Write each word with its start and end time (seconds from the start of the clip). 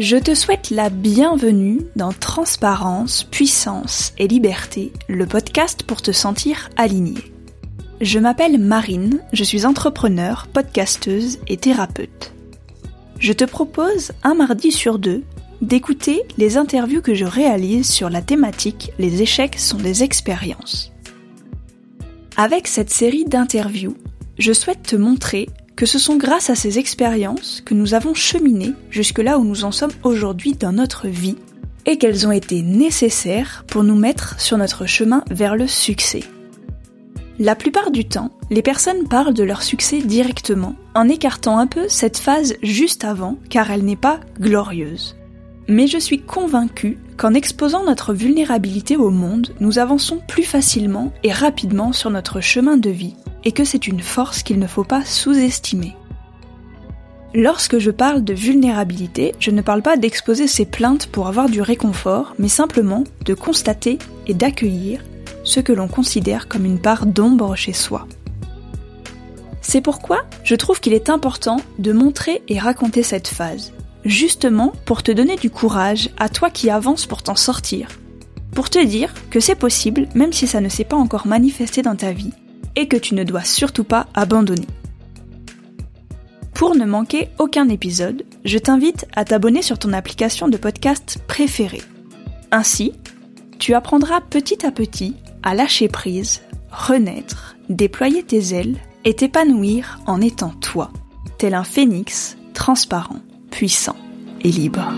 Je 0.00 0.16
te 0.16 0.32
souhaite 0.32 0.70
la 0.70 0.90
bienvenue 0.90 1.80
dans 1.96 2.12
Transparence, 2.12 3.24
Puissance 3.24 4.12
et 4.16 4.28
Liberté, 4.28 4.92
le 5.08 5.26
podcast 5.26 5.82
pour 5.82 6.02
te 6.02 6.12
sentir 6.12 6.70
aligné. 6.76 7.16
Je 8.00 8.20
m'appelle 8.20 8.58
Marine, 8.58 9.18
je 9.32 9.42
suis 9.42 9.66
entrepreneur, 9.66 10.46
podcasteuse 10.52 11.40
et 11.48 11.56
thérapeute. 11.56 12.32
Je 13.18 13.32
te 13.32 13.42
propose 13.42 14.12
un 14.22 14.34
mardi 14.34 14.70
sur 14.70 15.00
deux 15.00 15.24
d'écouter 15.62 16.22
les 16.36 16.58
interviews 16.58 17.02
que 17.02 17.14
je 17.14 17.24
réalise 17.24 17.90
sur 17.90 18.08
la 18.08 18.22
thématique 18.22 18.92
Les 19.00 19.20
échecs 19.20 19.58
sont 19.58 19.78
des 19.78 20.04
expériences. 20.04 20.92
Avec 22.36 22.68
cette 22.68 22.90
série 22.90 23.24
d'interviews, 23.24 23.96
je 24.38 24.52
souhaite 24.52 24.84
te 24.84 24.94
montrer 24.94 25.48
que 25.78 25.86
ce 25.86 26.00
sont 26.00 26.16
grâce 26.16 26.50
à 26.50 26.56
ces 26.56 26.80
expériences 26.80 27.62
que 27.64 27.72
nous 27.72 27.94
avons 27.94 28.12
cheminé 28.12 28.72
jusque 28.90 29.20
là 29.20 29.38
où 29.38 29.44
nous 29.44 29.62
en 29.62 29.70
sommes 29.70 29.92
aujourd'hui 30.02 30.54
dans 30.54 30.72
notre 30.72 31.06
vie 31.06 31.36
et 31.86 31.98
qu'elles 31.98 32.26
ont 32.26 32.32
été 32.32 32.62
nécessaires 32.62 33.64
pour 33.68 33.84
nous 33.84 33.94
mettre 33.94 34.40
sur 34.40 34.58
notre 34.58 34.86
chemin 34.86 35.22
vers 35.30 35.54
le 35.54 35.68
succès. 35.68 36.24
La 37.38 37.54
plupart 37.54 37.92
du 37.92 38.04
temps, 38.04 38.32
les 38.50 38.60
personnes 38.60 39.06
parlent 39.06 39.34
de 39.34 39.44
leur 39.44 39.62
succès 39.62 40.00
directement, 40.00 40.74
en 40.96 41.08
écartant 41.08 41.58
un 41.58 41.68
peu 41.68 41.88
cette 41.88 42.18
phase 42.18 42.56
juste 42.60 43.04
avant, 43.04 43.38
car 43.48 43.70
elle 43.70 43.84
n'est 43.84 43.94
pas 43.94 44.18
glorieuse. 44.40 45.17
Mais 45.70 45.86
je 45.86 45.98
suis 45.98 46.20
convaincue 46.20 46.96
qu'en 47.18 47.34
exposant 47.34 47.84
notre 47.84 48.14
vulnérabilité 48.14 48.96
au 48.96 49.10
monde, 49.10 49.54
nous 49.60 49.78
avançons 49.78 50.18
plus 50.26 50.44
facilement 50.44 51.12
et 51.22 51.30
rapidement 51.30 51.92
sur 51.92 52.08
notre 52.08 52.40
chemin 52.40 52.78
de 52.78 52.88
vie, 52.88 53.16
et 53.44 53.52
que 53.52 53.64
c'est 53.64 53.86
une 53.86 54.00
force 54.00 54.42
qu'il 54.42 54.58
ne 54.58 54.66
faut 54.66 54.84
pas 54.84 55.04
sous-estimer. 55.04 55.94
Lorsque 57.34 57.78
je 57.78 57.90
parle 57.90 58.24
de 58.24 58.32
vulnérabilité, 58.32 59.34
je 59.38 59.50
ne 59.50 59.60
parle 59.60 59.82
pas 59.82 59.98
d'exposer 59.98 60.46
ses 60.46 60.64
plaintes 60.64 61.08
pour 61.08 61.28
avoir 61.28 61.50
du 61.50 61.60
réconfort, 61.60 62.34
mais 62.38 62.48
simplement 62.48 63.04
de 63.26 63.34
constater 63.34 63.98
et 64.26 64.32
d'accueillir 64.32 65.04
ce 65.44 65.60
que 65.60 65.74
l'on 65.74 65.88
considère 65.88 66.48
comme 66.48 66.64
une 66.64 66.80
part 66.80 67.04
d'ombre 67.04 67.54
chez 67.54 67.74
soi. 67.74 68.08
C'est 69.60 69.82
pourquoi 69.82 70.24
je 70.44 70.54
trouve 70.54 70.80
qu'il 70.80 70.94
est 70.94 71.10
important 71.10 71.58
de 71.78 71.92
montrer 71.92 72.42
et 72.48 72.58
raconter 72.58 73.02
cette 73.02 73.28
phase, 73.28 73.74
justement 74.04 74.72
pour 74.84 75.02
te 75.02 75.12
donner 75.12 75.36
du 75.36 75.50
courage 75.50 76.10
à 76.18 76.28
toi 76.28 76.50
qui 76.50 76.70
avances 76.70 77.06
pour 77.06 77.22
t'en 77.22 77.36
sortir, 77.36 77.88
pour 78.52 78.70
te 78.70 78.84
dire 78.84 79.12
que 79.30 79.40
c'est 79.40 79.54
possible 79.54 80.08
même 80.14 80.32
si 80.32 80.46
ça 80.46 80.60
ne 80.60 80.68
s'est 80.68 80.84
pas 80.84 80.96
encore 80.96 81.26
manifesté 81.26 81.82
dans 81.82 81.96
ta 81.96 82.12
vie, 82.12 82.32
et 82.76 82.86
que 82.86 82.96
tu 82.96 83.14
ne 83.14 83.24
dois 83.24 83.44
surtout 83.44 83.84
pas 83.84 84.06
abandonner. 84.14 84.66
Pour 86.54 86.74
ne 86.74 86.84
manquer 86.84 87.28
aucun 87.38 87.68
épisode, 87.68 88.24
je 88.44 88.58
t'invite 88.58 89.06
à 89.14 89.24
t'abonner 89.24 89.62
sur 89.62 89.78
ton 89.78 89.92
application 89.92 90.48
de 90.48 90.56
podcast 90.56 91.18
préférée. 91.26 91.82
Ainsi, 92.50 92.92
tu 93.58 93.74
apprendras 93.74 94.20
petit 94.20 94.64
à 94.66 94.70
petit 94.70 95.14
à 95.42 95.54
lâcher 95.54 95.88
prise, 95.88 96.42
renaître, 96.70 97.56
déployer 97.68 98.22
tes 98.22 98.54
ailes 98.54 98.76
et 99.04 99.14
t'épanouir 99.14 100.00
en 100.06 100.20
étant 100.20 100.50
toi, 100.50 100.90
tel 101.38 101.54
un 101.54 101.64
phénix 101.64 102.36
transparent, 102.54 103.20
puissant 103.50 103.96
et 104.40 104.50
libre. 104.50 104.92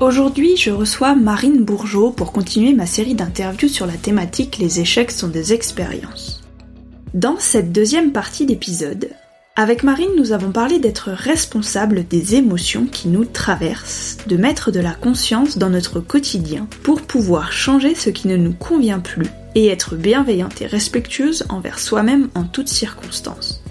Aujourd'hui, 0.00 0.56
je 0.56 0.70
reçois 0.70 1.14
Marine 1.14 1.64
Bourgeot 1.64 2.10
pour 2.10 2.32
continuer 2.32 2.74
ma 2.74 2.86
série 2.86 3.14
d'interviews 3.14 3.68
sur 3.68 3.86
la 3.86 3.96
thématique 3.96 4.58
Les 4.58 4.80
échecs 4.80 5.10
sont 5.10 5.28
des 5.28 5.52
expériences. 5.52 6.42
Dans 7.14 7.38
cette 7.38 7.72
deuxième 7.72 8.12
partie 8.12 8.46
d'épisode, 8.46 9.08
avec 9.58 9.82
Marine, 9.82 10.10
nous 10.18 10.32
avons 10.32 10.52
parlé 10.52 10.78
d'être 10.78 11.10
responsable 11.10 12.06
des 12.06 12.34
émotions 12.34 12.84
qui 12.84 13.08
nous 13.08 13.24
traversent, 13.24 14.18
de 14.26 14.36
mettre 14.36 14.70
de 14.70 14.80
la 14.80 14.92
conscience 14.92 15.56
dans 15.56 15.70
notre 15.70 15.98
quotidien 15.98 16.68
pour 16.82 17.00
pouvoir 17.00 17.52
changer 17.52 17.94
ce 17.94 18.10
qui 18.10 18.28
ne 18.28 18.36
nous 18.36 18.52
convient 18.52 19.00
plus 19.00 19.26
et 19.54 19.68
être 19.68 19.96
bienveillante 19.96 20.60
et 20.60 20.66
respectueuse 20.66 21.46
envers 21.48 21.78
soi-même 21.78 22.28
en 22.34 22.44
toutes 22.44 22.68
circonstances. 22.68 23.62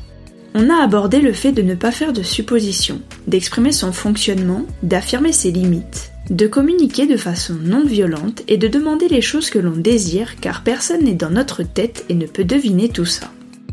On 0.55 0.71
a 0.71 0.83
abordé 0.83 1.19
le 1.19 1.33
fait 1.33 1.51
de 1.51 1.61
ne 1.61 1.75
pas 1.75 1.91
faire 1.91 2.13
de 2.13 2.23
suppositions, 2.23 3.01
d'exprimer 3.27 3.71
son 3.71 3.91
fonctionnement, 3.91 4.65
d'affirmer 4.81 5.33
ses 5.33 5.51
limites, 5.51 6.13
de 6.31 6.47
communiquer 6.47 7.05
de 7.05 7.17
façon 7.17 7.53
non 7.61 7.85
violente 7.85 8.41
et 8.47 8.57
de 8.57 8.67
demander 8.67 9.07
les 9.07 9.21
choses 9.21 9.51
que 9.51 9.59
l'on 9.59 9.77
désire 9.77 10.39
car 10.41 10.63
personne 10.63 11.03
n'est 11.03 11.13
dans 11.13 11.29
notre 11.29 11.61
tête 11.61 12.05
et 12.09 12.15
ne 12.15 12.25
peut 12.25 12.43
deviner 12.43 12.89
tout 12.89 13.05
ça. 13.05 13.29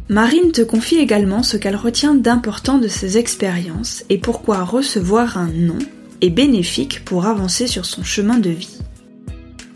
Marine 0.08 0.52
te 0.52 0.62
confie 0.62 0.96
également 0.96 1.42
ce 1.42 1.56
qu'elle 1.56 1.76
retient 1.76 2.14
d'important 2.14 2.78
de 2.78 2.88
ses 2.88 3.18
expériences 3.18 4.04
et 4.08 4.18
pourquoi 4.18 4.64
recevoir 4.64 5.38
un 5.38 5.48
non 5.48 5.78
est 6.20 6.30
bénéfique 6.30 7.04
pour 7.04 7.26
avancer 7.26 7.66
sur 7.66 7.86
son 7.86 8.02
chemin 8.02 8.38
de 8.38 8.50
vie. 8.50 8.78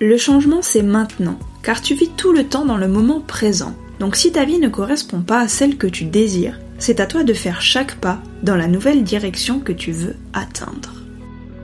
Le 0.01 0.17
changement 0.17 0.63
c'est 0.63 0.83
maintenant, 0.83 1.39
car 1.63 1.81
tu 1.81 1.95
vis 1.95 2.11
tout 2.17 2.33
le 2.33 2.45
temps 2.45 2.65
dans 2.65 2.77
le 2.77 2.89
moment 2.89 3.21
présent. 3.21 3.75
Donc 4.01 4.17
si 4.17 4.33
ta 4.33 4.45
vie 4.45 4.59
ne 4.59 4.69
correspond 4.69 5.23
pas 5.23 5.41
à 5.41 5.49
celle 5.49 5.77
que 5.77 5.87
tu 5.87 6.05
désires, 6.05 6.61
c'est 6.79 7.01
à 7.01 7.07
toi 7.07 7.25
de 7.25 7.33
faire 7.33 7.63
chaque 7.63 7.97
pas 7.97 8.21
dans 8.43 8.57
la 8.57 8.67
nouvelle 8.67 9.05
direction 9.05 9.61
que 9.61 9.73
tu 9.73 9.93
veux 9.93 10.17
atteindre. 10.35 11.03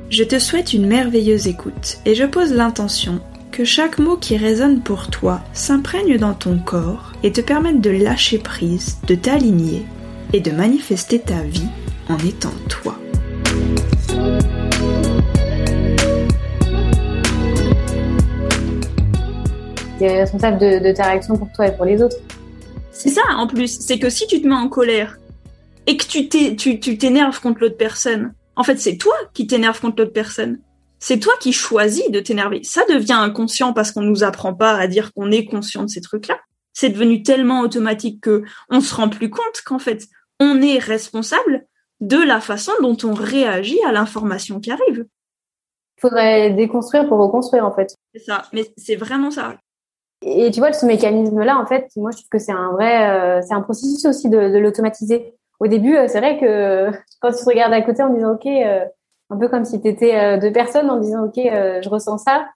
Je 0.08 0.24
te 0.24 0.38
souhaite 0.38 0.72
une 0.72 0.86
merveilleuse 0.86 1.46
écoute 1.46 1.98
et 2.06 2.14
je 2.14 2.24
pose 2.24 2.52
l'intention 2.52 3.20
que 3.52 3.64
chaque 3.64 3.98
mot 3.98 4.16
qui 4.16 4.38
résonne 4.38 4.80
pour 4.80 5.08
toi 5.08 5.42
s'imprègne 5.52 6.16
dans 6.16 6.32
ton 6.32 6.58
corps 6.58 7.12
et 7.22 7.32
te 7.32 7.42
permette 7.42 7.82
de 7.82 7.90
lâcher 7.90 8.38
prise, 8.38 8.96
de 9.06 9.14
t'aligner 9.14 9.84
et 10.32 10.40
de 10.40 10.50
manifester 10.50 11.18
ta 11.20 11.42
vie 11.42 11.68
en 12.08 12.16
étant 12.16 12.54
toi. 12.70 12.96
Tu 19.98 20.04
es 20.04 20.20
responsable 20.22 20.58
de, 20.58 20.92
ta 20.92 21.04
réaction 21.04 21.36
pour 21.36 21.52
toi 21.52 21.68
et 21.68 21.76
pour 21.76 21.84
les 21.84 22.02
autres. 22.02 22.16
C'est 22.90 23.10
ça 23.10 23.22
en 23.36 23.46
plus, 23.46 23.78
c'est 23.80 23.98
que 23.98 24.08
si 24.08 24.26
tu 24.26 24.40
te 24.40 24.48
mets 24.48 24.54
en 24.54 24.68
colère 24.68 25.18
et 25.86 25.98
que 25.98 26.04
tu 26.06 26.98
t'énerves 26.98 27.40
contre 27.40 27.60
l'autre 27.60 27.76
personne, 27.76 28.32
en 28.56 28.64
fait, 28.64 28.78
c'est 28.78 28.96
toi 28.96 29.14
qui 29.34 29.46
t'énerves 29.46 29.80
contre 29.80 29.96
l'autre 29.98 30.12
personne. 30.12 30.58
C'est 31.04 31.18
toi 31.18 31.32
qui 31.40 31.52
choisis 31.52 32.08
de 32.12 32.20
t'énerver. 32.20 32.62
Ça 32.62 32.82
devient 32.88 33.14
inconscient 33.14 33.72
parce 33.72 33.90
qu'on 33.90 34.02
nous 34.02 34.22
apprend 34.22 34.54
pas 34.54 34.76
à 34.76 34.86
dire 34.86 35.12
qu'on 35.12 35.32
est 35.32 35.44
conscient 35.44 35.82
de 35.82 35.88
ces 35.88 36.00
trucs-là. 36.00 36.38
C'est 36.74 36.90
devenu 36.90 37.24
tellement 37.24 37.60
automatique 37.62 38.20
que 38.20 38.44
on 38.70 38.80
se 38.80 38.94
rend 38.94 39.08
plus 39.08 39.28
compte 39.28 39.62
qu'en 39.66 39.80
fait, 39.80 40.06
on 40.38 40.62
est 40.62 40.78
responsable 40.78 41.66
de 42.00 42.16
la 42.16 42.40
façon 42.40 42.70
dont 42.80 42.96
on 43.02 43.14
réagit 43.14 43.82
à 43.84 43.90
l'information 43.90 44.60
qui 44.60 44.70
arrive. 44.70 45.04
Faudrait 46.00 46.50
déconstruire 46.50 47.08
pour 47.08 47.18
reconstruire, 47.18 47.66
en 47.66 47.74
fait. 47.74 47.96
C'est 48.14 48.22
ça, 48.22 48.44
mais 48.52 48.72
c'est 48.76 48.96
vraiment 48.96 49.32
ça. 49.32 49.56
Et 50.22 50.52
tu 50.52 50.60
vois, 50.60 50.72
ce 50.72 50.86
mécanisme-là, 50.86 51.58
en 51.58 51.66
fait, 51.66 51.88
moi, 51.96 52.12
je 52.12 52.18
trouve 52.18 52.28
que 52.28 52.38
c'est 52.38 52.52
un 52.52 52.70
vrai, 52.70 53.10
euh, 53.10 53.42
c'est 53.42 53.54
un 53.54 53.62
processus 53.62 54.04
aussi 54.04 54.30
de, 54.30 54.38
de 54.38 54.58
l'automatiser 54.58 55.34
au 55.62 55.68
début, 55.68 55.96
euh, 55.96 56.08
c'est 56.08 56.18
vrai 56.18 56.40
que 56.40 56.90
quand 57.20 57.30
tu 57.30 57.38
te 57.38 57.48
regardes 57.48 57.72
à 57.72 57.80
côté 57.82 58.02
en 58.02 58.12
disant 58.12 58.34
OK, 58.34 58.46
euh, 58.46 58.84
un 59.32 59.36
peu 59.36 59.48
comme 59.48 59.64
si 59.64 59.80
tu 59.80 59.88
étais 59.88 60.16
euh, 60.16 60.38
deux 60.38 60.52
personnes 60.52 60.90
en 60.90 60.98
disant 60.98 61.24
OK, 61.24 61.36
je 61.36 61.88
ressens 61.88 62.18
ça. 62.18 62.48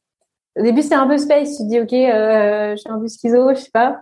Au 0.59 0.63
début, 0.63 0.83
c'est 0.83 0.95
un 0.95 1.07
peu 1.07 1.19
space. 1.19 1.57
Tu 1.57 1.65
te 1.65 1.69
dis 1.69 1.81
OK, 1.81 1.91
je 1.91 2.77
suis 2.77 2.91
un 2.91 2.99
peu 2.99 3.09
schizo, 3.09 3.55
je 3.55 3.61
sais 3.61 3.71
pas. 3.73 4.01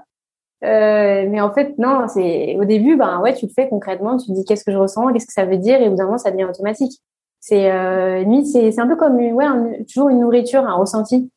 mais 0.62 1.40
en 1.40 1.52
fait, 1.52 1.78
non, 1.78 2.06
c'est 2.08 2.56
au 2.58 2.64
début, 2.64 2.96
ben 2.96 3.20
ouais, 3.20 3.34
tu 3.34 3.46
le 3.46 3.52
fais 3.52 3.68
concrètement. 3.68 4.16
Tu 4.16 4.26
te 4.26 4.32
dis 4.32 4.44
qu'est-ce 4.44 4.64
que 4.64 4.72
je 4.72 4.78
ressens, 4.78 5.12
qu'est-ce 5.12 5.26
que 5.26 5.32
ça 5.32 5.44
veut 5.44 5.58
dire, 5.58 5.80
et 5.80 5.88
au 5.88 5.90
bout 5.90 5.96
d'un 5.96 6.04
moment, 6.04 6.18
ça 6.18 6.30
devient 6.30 6.44
automatique. 6.44 7.00
C'est 7.46 7.70
euh, 7.70 8.24
c'est 8.50 8.72
c'est 8.72 8.80
un 8.80 8.88
peu 8.88 8.96
comme 8.96 9.16
ouais, 9.16 9.84
toujours 9.84 10.08
une 10.08 10.20
nourriture, 10.20 10.64
un 10.64 10.76
ressenti. 10.76 11.30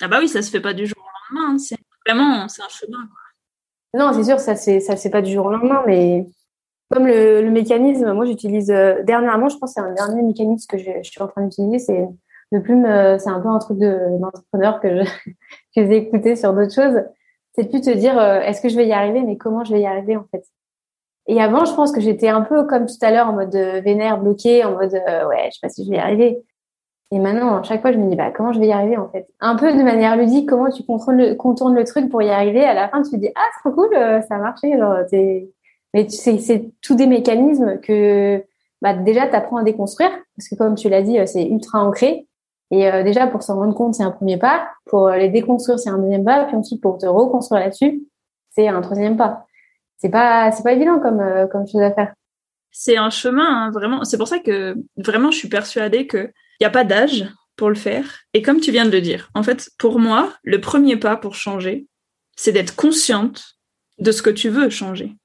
Ah 0.00 0.08
bah 0.08 0.16
oui, 0.18 0.26
ça 0.26 0.42
se 0.42 0.50
fait 0.50 0.60
pas 0.60 0.74
du 0.74 0.84
jour 0.84 0.98
au 0.98 1.36
lendemain. 1.36 1.54
Hein. 1.54 1.58
C'est 1.58 1.76
vraiment, 2.04 2.48
c'est 2.48 2.62
un 2.62 2.68
chemin. 2.68 3.06
Quoi. 3.06 4.00
Non, 4.00 4.12
c'est 4.12 4.24
sûr, 4.24 4.40
ça 4.40 4.56
c'est 4.56 4.80
ça 4.80 4.96
se 4.96 5.02
fait 5.02 5.10
pas 5.10 5.22
du 5.22 5.32
jour 5.32 5.46
au 5.46 5.52
lendemain, 5.52 5.84
mais 5.86 6.26
comme 6.94 7.08
le, 7.08 7.42
le 7.42 7.50
mécanisme, 7.50 8.12
moi 8.12 8.24
j'utilise 8.24 8.70
euh, 8.70 9.02
dernièrement, 9.02 9.48
je 9.48 9.58
pense 9.58 9.74
que 9.74 9.80
c'est 9.80 9.86
un 9.86 9.92
dernier 9.92 10.22
mécanisme 10.22 10.66
que 10.68 10.78
je, 10.78 11.02
suis 11.02 11.20
en 11.20 11.26
train 11.26 11.42
d'utiliser, 11.42 11.80
c'est 11.80 12.08
ne 12.52 12.60
plus 12.60 12.76
me, 12.76 13.18
c'est 13.18 13.30
un 13.30 13.40
peu 13.40 13.48
un 13.48 13.58
truc 13.58 13.78
de 13.78 13.98
d'entrepreneur 14.20 14.80
que 14.80 15.02
je 15.02 15.02
que 15.76 15.86
j'ai 15.86 15.96
écouté 15.96 16.36
sur 16.36 16.54
d'autres 16.54 16.72
choses, 16.72 17.02
c'est 17.52 17.64
de 17.64 17.68
plus 17.68 17.80
te 17.80 17.90
dire 17.90 18.16
euh, 18.16 18.40
est-ce 18.40 18.62
que 18.62 18.68
je 18.68 18.76
vais 18.76 18.86
y 18.86 18.92
arriver, 18.92 19.22
mais 19.22 19.36
comment 19.36 19.64
je 19.64 19.72
vais 19.72 19.80
y 19.80 19.86
arriver 19.86 20.16
en 20.16 20.24
fait. 20.30 20.44
Et 21.26 21.42
avant, 21.42 21.64
je 21.64 21.74
pense 21.74 21.90
que 21.90 22.00
j'étais 22.00 22.28
un 22.28 22.42
peu 22.42 22.64
comme 22.64 22.86
tout 22.86 22.94
à 23.02 23.10
l'heure 23.10 23.28
en 23.28 23.32
mode 23.32 23.54
euh, 23.56 23.80
vénère, 23.80 24.20
bloqué, 24.20 24.64
en 24.64 24.72
mode 24.72 24.92
ouais, 24.92 25.48
je 25.48 25.54
sais 25.54 25.60
pas 25.62 25.68
si 25.68 25.84
je 25.84 25.90
vais 25.90 25.96
y 25.96 26.00
arriver. 26.00 26.44
Et 27.10 27.18
maintenant, 27.18 27.58
à 27.58 27.62
chaque 27.64 27.80
fois, 27.80 27.92
je 27.92 27.98
me 27.98 28.08
dis 28.08 28.16
bah 28.16 28.30
comment 28.30 28.52
je 28.52 28.60
vais 28.60 28.68
y 28.68 28.72
arriver 28.72 28.98
en 28.98 29.08
fait. 29.08 29.26
Un 29.40 29.56
peu 29.56 29.72
de 29.72 29.82
manière 29.82 30.16
ludique, 30.16 30.48
comment 30.48 30.70
tu 30.70 30.84
contournes 30.84 31.74
le 31.74 31.84
truc 31.84 32.08
pour 32.08 32.22
y 32.22 32.30
arriver. 32.30 32.62
À 32.64 32.74
la 32.74 32.88
fin, 32.88 33.02
tu 33.02 33.10
te 33.10 33.16
dis 33.16 33.30
ah 33.34 33.42
c'est 33.54 33.68
trop 33.68 33.74
cool, 33.74 33.90
ça 33.92 34.36
a 34.36 34.38
marché, 34.38 34.78
genre 34.78 34.98
mais 35.94 36.08
c'est 36.08 36.72
tout 36.82 36.96
des 36.96 37.06
mécanismes 37.06 37.80
que 37.80 38.44
bah, 38.82 38.92
déjà, 38.92 39.26
tu 39.26 39.34
apprends 39.34 39.56
à 39.56 39.62
déconstruire, 39.62 40.10
parce 40.36 40.48
que 40.48 40.56
comme 40.56 40.74
tu 40.74 40.90
l'as 40.90 41.00
dit, 41.00 41.18
euh, 41.18 41.24
c'est 41.24 41.46
ultra 41.46 41.82
ancré. 41.82 42.26
Et 42.70 42.86
euh, 42.86 43.02
déjà, 43.02 43.26
pour 43.26 43.42
s'en 43.42 43.56
rendre 43.56 43.74
compte, 43.74 43.94
c'est 43.94 44.02
un 44.02 44.10
premier 44.10 44.36
pas. 44.36 44.68
Pour 44.84 45.08
les 45.08 45.30
déconstruire, 45.30 45.78
c'est 45.78 45.88
un 45.88 45.98
deuxième 45.98 46.24
pas. 46.24 46.44
Puis 46.44 46.56
ensuite, 46.56 46.82
pour 46.82 46.98
te 46.98 47.06
reconstruire 47.06 47.60
là-dessus, 47.60 48.02
c'est 48.50 48.68
un 48.68 48.80
troisième 48.82 49.16
pas. 49.16 49.46
c'est 49.96 50.10
pas 50.10 50.52
c'est 50.52 50.62
pas 50.62 50.72
évident 50.72 51.00
comme 51.00 51.22
comme 51.50 51.66
chose 51.66 51.80
à 51.80 51.92
faire. 51.92 52.12
C'est 52.70 52.96
un 52.96 53.10
chemin 53.10 53.46
hein, 53.46 53.70
vraiment. 53.70 54.04
C'est 54.04 54.18
pour 54.18 54.28
ça 54.28 54.38
que 54.38 54.76
vraiment 54.96 55.30
je 55.30 55.38
suis 55.38 55.48
persuadée 55.48 56.06
que 56.06 56.30
il 56.60 56.64
y 56.64 56.66
a 56.66 56.70
pas 56.70 56.84
d'âge 56.84 57.26
pour 57.56 57.68
le 57.68 57.74
faire. 57.74 58.20
Et 58.34 58.42
comme 58.42 58.60
tu 58.60 58.70
viens 58.70 58.84
de 58.84 58.90
le 58.90 59.00
dire, 59.00 59.30
en 59.34 59.42
fait, 59.42 59.70
pour 59.78 59.98
moi, 59.98 60.32
le 60.42 60.60
premier 60.60 60.96
pas 60.96 61.16
pour 61.16 61.34
changer, 61.34 61.86
c'est 62.36 62.52
d'être 62.52 62.76
consciente 62.76 63.56
de 63.98 64.12
ce 64.12 64.22
que 64.22 64.30
tu 64.30 64.48
veux 64.48 64.70
changer. 64.70 65.16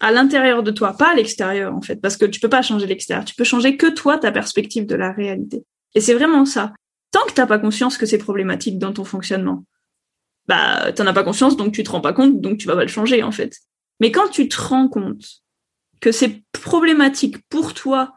À 0.00 0.12
l'intérieur 0.12 0.62
de 0.62 0.70
toi, 0.70 0.92
pas 0.92 1.12
à 1.12 1.14
l'extérieur, 1.14 1.74
en 1.74 1.80
fait, 1.80 1.96
parce 1.96 2.16
que 2.16 2.26
tu 2.26 2.38
peux 2.40 2.48
pas 2.48 2.62
changer 2.62 2.86
l'extérieur. 2.86 3.24
Tu 3.24 3.34
peux 3.34 3.44
changer 3.44 3.76
que 3.76 3.86
toi, 3.86 4.18
ta 4.18 4.30
perspective 4.30 4.86
de 4.86 4.94
la 4.94 5.12
réalité. 5.12 5.64
Et 5.94 6.00
c'est 6.00 6.14
vraiment 6.14 6.44
ça. 6.44 6.74
Tant 7.12 7.24
que 7.26 7.32
t'as 7.32 7.46
pas 7.46 7.58
conscience 7.58 7.96
que 7.96 8.04
c'est 8.04 8.18
problématique 8.18 8.78
dans 8.78 8.92
ton 8.92 9.04
fonctionnement, 9.04 9.64
bah, 10.48 10.92
t'en 10.92 11.06
as 11.06 11.12
pas 11.12 11.24
conscience, 11.24 11.56
donc 11.56 11.72
tu 11.72 11.82
te 11.82 11.90
rends 11.90 12.00
pas 12.00 12.12
compte, 12.12 12.40
donc 12.40 12.58
tu 12.58 12.66
vas 12.66 12.76
pas 12.76 12.82
le 12.82 12.88
changer, 12.88 13.22
en 13.22 13.32
fait. 13.32 13.56
Mais 14.00 14.12
quand 14.12 14.28
tu 14.28 14.48
te 14.48 14.60
rends 14.60 14.88
compte 14.88 15.42
que 16.00 16.12
c'est 16.12 16.42
problématique 16.52 17.38
pour 17.48 17.72
toi 17.72 18.14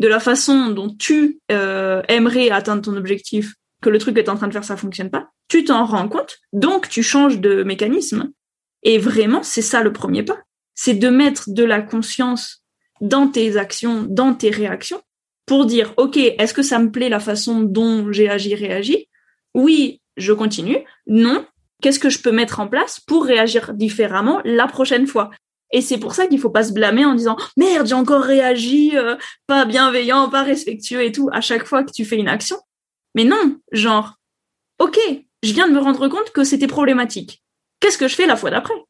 de 0.00 0.08
la 0.08 0.18
façon 0.18 0.70
dont 0.70 0.94
tu 0.94 1.38
euh, 1.52 2.02
aimerais 2.08 2.50
atteindre 2.50 2.82
ton 2.82 2.96
objectif, 2.96 3.54
que 3.82 3.88
le 3.88 3.98
truc 3.98 4.16
que 4.16 4.20
tu 4.20 4.30
en 4.30 4.36
train 4.36 4.48
de 4.48 4.52
faire, 4.52 4.64
ça 4.64 4.76
fonctionne 4.76 5.10
pas, 5.10 5.30
tu 5.48 5.64
t'en 5.64 5.84
rends 5.84 6.08
compte, 6.08 6.38
donc 6.52 6.88
tu 6.88 7.02
changes 7.02 7.38
de 7.38 7.62
mécanisme. 7.62 8.30
Et 8.82 8.98
vraiment, 8.98 9.42
c'est 9.42 9.62
ça 9.62 9.82
le 9.82 9.92
premier 9.92 10.22
pas. 10.22 10.38
C'est 10.82 10.94
de 10.94 11.10
mettre 11.10 11.50
de 11.50 11.62
la 11.62 11.82
conscience 11.82 12.64
dans 13.02 13.28
tes 13.28 13.58
actions, 13.58 14.06
dans 14.08 14.32
tes 14.32 14.48
réactions, 14.48 15.02
pour 15.44 15.66
dire, 15.66 15.92
OK, 15.98 16.16
est-ce 16.16 16.54
que 16.54 16.62
ça 16.62 16.78
me 16.78 16.90
plaît 16.90 17.10
la 17.10 17.20
façon 17.20 17.60
dont 17.60 18.10
j'ai 18.12 18.30
agi, 18.30 18.54
réagi? 18.54 19.06
Oui, 19.54 20.00
je 20.16 20.32
continue. 20.32 20.78
Non, 21.06 21.44
qu'est-ce 21.82 21.98
que 21.98 22.08
je 22.08 22.22
peux 22.22 22.32
mettre 22.32 22.60
en 22.60 22.66
place 22.66 22.98
pour 22.98 23.26
réagir 23.26 23.74
différemment 23.74 24.40
la 24.46 24.66
prochaine 24.68 25.06
fois? 25.06 25.28
Et 25.70 25.82
c'est 25.82 25.98
pour 25.98 26.14
ça 26.14 26.26
qu'il 26.26 26.40
faut 26.40 26.48
pas 26.48 26.64
se 26.64 26.72
blâmer 26.72 27.04
en 27.04 27.14
disant 27.14 27.36
merde, 27.58 27.86
j'ai 27.86 27.94
encore 27.94 28.22
réagi 28.22 28.96
euh, 28.96 29.16
pas 29.46 29.66
bienveillant, 29.66 30.30
pas 30.30 30.44
respectueux 30.44 31.02
et 31.04 31.12
tout 31.12 31.28
à 31.30 31.42
chaque 31.42 31.66
fois 31.66 31.84
que 31.84 31.92
tu 31.92 32.06
fais 32.06 32.16
une 32.16 32.26
action. 32.26 32.56
Mais 33.14 33.24
non, 33.24 33.60
genre 33.70 34.14
OK, 34.78 34.98
je 35.42 35.52
viens 35.52 35.68
de 35.68 35.74
me 35.74 35.80
rendre 35.80 36.08
compte 36.08 36.30
que 36.30 36.42
c'était 36.42 36.66
problématique. 36.66 37.42
Qu'est-ce 37.80 37.98
que 37.98 38.08
je 38.08 38.14
fais 38.14 38.26
la 38.26 38.36
fois 38.36 38.50
d'après? 38.50 38.82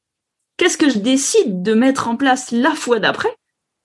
Qu'est-ce 0.61 0.77
que 0.77 0.91
je 0.91 0.99
décide 0.99 1.63
de 1.63 1.73
mettre 1.73 2.07
en 2.07 2.17
place 2.17 2.51
la 2.51 2.75
fois 2.75 2.99
d'après 2.99 3.35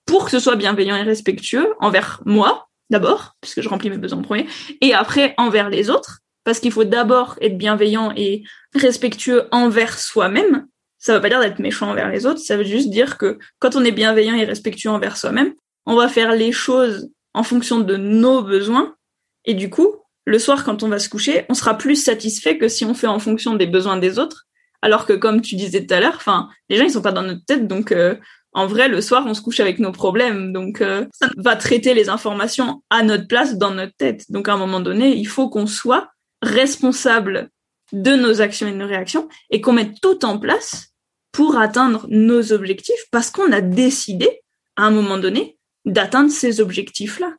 pour 0.06 0.26
que 0.26 0.32
ce 0.32 0.40
soit 0.40 0.58
bienveillant 0.58 0.98
et 0.98 1.04
respectueux 1.04 1.74
envers 1.80 2.22
moi 2.26 2.68
d'abord, 2.90 3.38
puisque 3.40 3.62
je 3.62 3.70
remplis 3.70 3.90
mes 3.90 3.98
besoins 3.98 4.20
en 4.20 4.24
premier, 4.24 4.46
et 4.82 4.94
après 4.94 5.34
envers 5.38 5.70
les 5.70 5.90
autres, 5.90 6.20
parce 6.44 6.60
qu'il 6.60 6.74
faut 6.74 6.84
d'abord 6.84 7.38
être 7.40 7.58
bienveillant 7.58 8.12
et 8.18 8.44
respectueux 8.74 9.48
envers 9.54 9.98
soi-même 9.98 10.68
ça 11.06 11.14
veut 11.14 11.22
pas 11.22 11.30
dire 11.30 11.40
d'être 11.40 11.60
méchant 11.60 11.92
envers 11.92 12.10
les 12.10 12.26
autres, 12.26 12.40
ça 12.40 12.58
veut 12.58 12.64
juste 12.64 12.90
dire 12.90 13.20
que 13.20 13.38
quand 13.60 13.76
on 13.76 13.86
est 13.86 13.92
bienveillant 13.92 14.34
et 14.34 14.44
respectueux 14.44 14.90
envers 14.90 15.18
soi-même, 15.18 15.54
on 15.86 15.96
va 15.96 16.08
faire 16.10 16.34
les 16.34 16.52
choses 16.52 17.12
en 17.36 17.44
fonction 17.44 17.80
de 17.80 17.96
nos 17.96 18.42
besoins. 18.42 18.96
Et 19.46 19.54
du 19.54 19.70
coup, 19.70 19.88
le 20.26 20.40
soir, 20.40 20.64
quand 20.64 20.82
on 20.82 20.90
va 20.90 20.98
se 20.98 21.08
coucher, 21.08 21.46
on 21.48 21.54
sera 21.54 21.78
plus 21.78 21.96
satisfait 21.96 22.58
que 22.58 22.68
si 22.68 22.86
on 22.86 22.96
fait 22.96 23.06
en 23.06 23.20
fonction 23.20 23.54
des 23.54 23.68
besoins 23.68 23.98
des 23.98 24.18
autres. 24.18 24.48
Alors 24.82 25.06
que, 25.06 25.14
comme 25.14 25.42
tu 25.42 25.56
disais 25.56 25.86
tout 25.86 25.94
à 25.94 26.00
l'heure, 26.00 26.16
enfin, 26.16 26.50
les 26.70 26.78
gens 26.78 26.84
ils 26.84 26.92
sont 26.92 27.02
pas 27.02 27.12
dans 27.12 27.24
notre 27.24 27.46
tête, 27.46 27.68
donc 27.68 27.92
euh, 27.92 28.16
en 28.54 28.68
vrai, 28.68 28.88
le 28.88 29.02
soir, 29.02 29.26
on 29.28 29.34
se 29.34 29.42
couche 29.42 29.60
avec 29.60 29.80
nos 29.80 29.92
problèmes, 29.92 30.54
donc 30.54 30.82
euh, 30.82 31.06
ça 31.12 31.28
va 31.36 31.58
traiter 31.58 31.94
les 31.94 32.08
informations 32.08 32.82
à 32.90 33.04
notre 33.04 33.28
place 33.28 33.58
dans 33.58 33.72
notre 33.72 33.94
tête. 33.98 34.32
Donc 34.32 34.48
à 34.48 34.54
un 34.54 34.58
moment 34.58 34.80
donné, 34.80 35.14
il 35.14 35.28
faut 35.28 35.50
qu'on 35.50 35.68
soit 35.68 36.10
responsable 36.42 37.50
de 37.92 38.16
nos 38.16 38.42
actions 38.42 38.68
et 38.68 38.72
de 38.72 38.78
nos 38.78 38.88
réactions 38.88 39.28
et 39.50 39.60
qu'on 39.60 39.74
mette 39.74 40.00
tout 40.02 40.24
en 40.24 40.40
place 40.40 40.94
pour 41.34 41.58
atteindre 41.58 42.08
nos 42.10 42.54
objectifs 42.54 43.06
parce 43.12 43.30
qu'on 43.30 43.52
a 43.52 43.60
décidé, 43.60 44.42
à 44.78 44.84
un 44.84 44.92
moment 44.92 45.18
donné, 45.18 45.58
d'atteindre 45.84 46.32
ces 46.32 46.62
objectifs-là. 46.62 47.36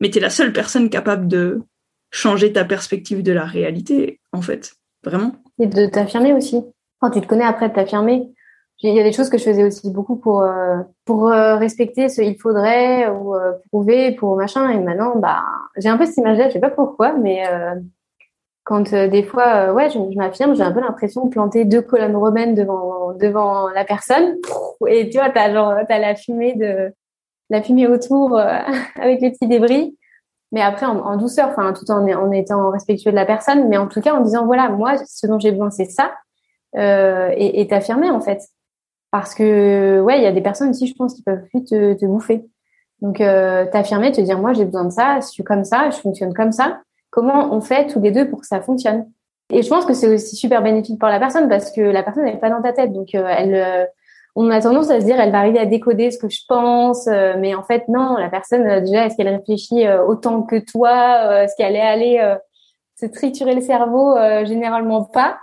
Mais 0.00 0.10
tu 0.10 0.18
es 0.18 0.20
la 0.20 0.30
seule 0.30 0.52
personne 0.52 0.90
capable 0.90 1.28
de 1.28 1.62
changer 2.10 2.52
ta 2.52 2.64
perspective 2.64 3.22
de 3.22 3.30
la 3.30 3.44
réalité, 3.44 4.20
en 4.32 4.42
fait. 4.42 4.74
Vraiment. 5.04 5.43
Et 5.58 5.66
de 5.66 5.86
t'affirmer 5.86 6.32
aussi. 6.32 6.64
Quand 7.00 7.10
tu 7.10 7.20
te 7.20 7.26
connais 7.26 7.44
après 7.44 7.68
de 7.68 7.74
t'affirmer. 7.74 8.30
Il 8.82 8.92
y 8.92 9.00
a 9.00 9.04
des 9.04 9.12
choses 9.12 9.30
que 9.30 9.38
je 9.38 9.44
faisais 9.44 9.64
aussi 9.64 9.90
beaucoup 9.90 10.16
pour 10.16 10.42
euh, 10.42 10.78
pour 11.06 11.28
euh, 11.28 11.56
respecter 11.56 12.08
ce 12.08 12.20
il 12.20 12.36
faudrait 12.36 13.08
ou 13.08 13.34
euh, 13.34 13.52
prouver 13.70 14.12
pour 14.12 14.36
machin 14.36 14.68
et 14.68 14.78
maintenant 14.78 15.16
bah 15.16 15.42
j'ai 15.76 15.88
un 15.88 15.96
peu 15.96 16.04
cette 16.04 16.18
image 16.18 16.36
là 16.36 16.48
je 16.48 16.54
sais 16.54 16.60
pas 16.60 16.70
pourquoi 16.70 17.12
mais 17.12 17.44
quand 18.64 18.94
euh, 18.94 19.08
des 19.08 19.22
fois, 19.22 19.68
euh, 19.68 19.72
ouais, 19.72 19.90
je, 19.90 19.98
m'affirme, 20.16 20.56
j'ai 20.56 20.62
un 20.62 20.72
peu 20.72 20.80
l'impression 20.80 21.26
de 21.26 21.30
planter 21.30 21.64
deux 21.66 21.82
colonnes 21.82 22.16
romaines 22.16 22.54
devant 22.54 23.12
devant 23.12 23.68
la 23.68 23.84
personne, 23.84 24.36
et 24.88 25.08
tu 25.10 25.18
vois, 25.18 25.30
t'as 25.30 25.52
genre 25.52 25.74
t'as 25.86 25.98
la 25.98 26.16
fumée 26.16 26.54
de 26.54 26.92
la 27.50 27.62
fumée 27.62 27.86
autour 27.86 28.36
euh, 28.36 28.58
avec 28.96 29.20
les 29.20 29.30
petits 29.30 29.46
débris, 29.46 29.96
mais 30.54 30.62
après 30.62 30.86
en, 30.86 31.16
douceur, 31.18 31.50
enfin 31.50 31.74
tout 31.74 31.90
en, 31.90 32.32
étant 32.32 32.70
respectueux 32.70 33.10
de 33.10 33.16
la 33.16 33.26
personne, 33.26 33.68
mais 33.68 33.76
en 33.76 33.86
tout 33.86 34.00
cas 34.00 34.14
en 34.14 34.22
disant 34.22 34.46
voilà, 34.46 34.70
moi, 34.70 34.96
ce 35.04 35.26
dont 35.26 35.38
j'ai 35.38 35.50
besoin, 35.50 35.70
c'est 35.70 35.84
ça, 35.84 36.12
et, 36.76 37.60
et 37.60 37.66
t'affirmer 37.66 38.10
en 38.10 38.20
fait, 38.20 38.40
parce 39.10 39.34
que 39.34 40.00
ouais, 40.00 40.18
il 40.18 40.22
y 40.22 40.26
a 40.26 40.32
des 40.32 40.40
personnes 40.40 40.70
aussi, 40.70 40.86
je 40.86 40.94
pense, 40.94 41.14
qui 41.14 41.22
peuvent 41.22 41.44
plus 41.50 41.64
te, 41.64 42.06
bouffer. 42.06 42.46
Donc 43.02 43.18
t'affirmer, 43.18 44.12
te 44.12 44.20
dire 44.22 44.38
moi 44.38 44.54
j'ai 44.54 44.64
besoin 44.64 44.84
de 44.84 44.90
ça, 44.90 45.20
je 45.20 45.26
suis 45.26 45.44
comme 45.44 45.64
ça, 45.64 45.90
je 45.90 45.98
fonctionne 45.98 46.32
comme 46.32 46.52
ça 46.52 46.78
comment 47.14 47.54
on 47.54 47.60
fait 47.60 47.86
tous 47.86 48.00
les 48.00 48.10
deux 48.10 48.28
pour 48.28 48.40
que 48.40 48.46
ça 48.46 48.60
fonctionne? 48.60 49.06
Et 49.50 49.62
je 49.62 49.68
pense 49.68 49.86
que 49.86 49.94
c'est 49.94 50.08
aussi 50.08 50.34
super 50.34 50.62
bénéfique 50.62 50.98
pour 50.98 51.08
la 51.08 51.20
personne 51.20 51.48
parce 51.48 51.70
que 51.70 51.80
la 51.80 52.02
personne 52.02 52.24
n'est 52.24 52.38
pas 52.38 52.50
dans 52.50 52.60
ta 52.60 52.72
tête. 52.72 52.92
Donc, 52.92 53.14
euh, 53.14 53.24
elle, 53.28 53.54
euh, 53.54 53.84
on 54.36 54.50
a 54.50 54.60
tendance 54.60 54.90
à 54.90 55.00
se 55.00 55.06
dire, 55.06 55.20
elle 55.20 55.30
va 55.30 55.38
arriver 55.38 55.58
à 55.58 55.66
décoder 55.66 56.10
ce 56.10 56.18
que 56.18 56.28
je 56.28 56.40
pense, 56.48 57.06
euh, 57.06 57.34
mais 57.38 57.54
en 57.54 57.62
fait, 57.62 57.84
non, 57.88 58.16
la 58.16 58.28
personne, 58.28 58.84
déjà, 58.84 59.06
est-ce 59.06 59.16
qu'elle 59.16 59.28
réfléchit 59.28 59.88
autant 60.08 60.42
que 60.42 60.56
toi 60.56 61.42
Est-ce 61.42 61.54
qu'elle 61.56 61.76
est 61.76 61.80
allée 61.80 62.36
se 63.00 63.06
triturer 63.06 63.54
le 63.54 63.60
cerveau 63.60 64.16
Généralement 64.44 65.04
pas. 65.04 65.38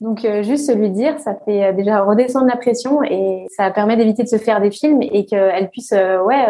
Donc, 0.00 0.26
juste 0.42 0.74
lui 0.74 0.90
dire, 0.90 1.18
ça 1.18 1.34
fait 1.44 1.72
déjà 1.72 2.02
redescendre 2.02 2.46
la 2.46 2.56
pression 2.56 3.02
et 3.02 3.46
ça 3.56 3.70
permet 3.70 3.96
d'éviter 3.96 4.22
de 4.22 4.28
se 4.28 4.38
faire 4.38 4.60
des 4.60 4.70
films 4.70 5.00
et 5.02 5.24
qu'elle 5.24 5.70
puisse, 5.70 5.92
ouais, 5.92 6.46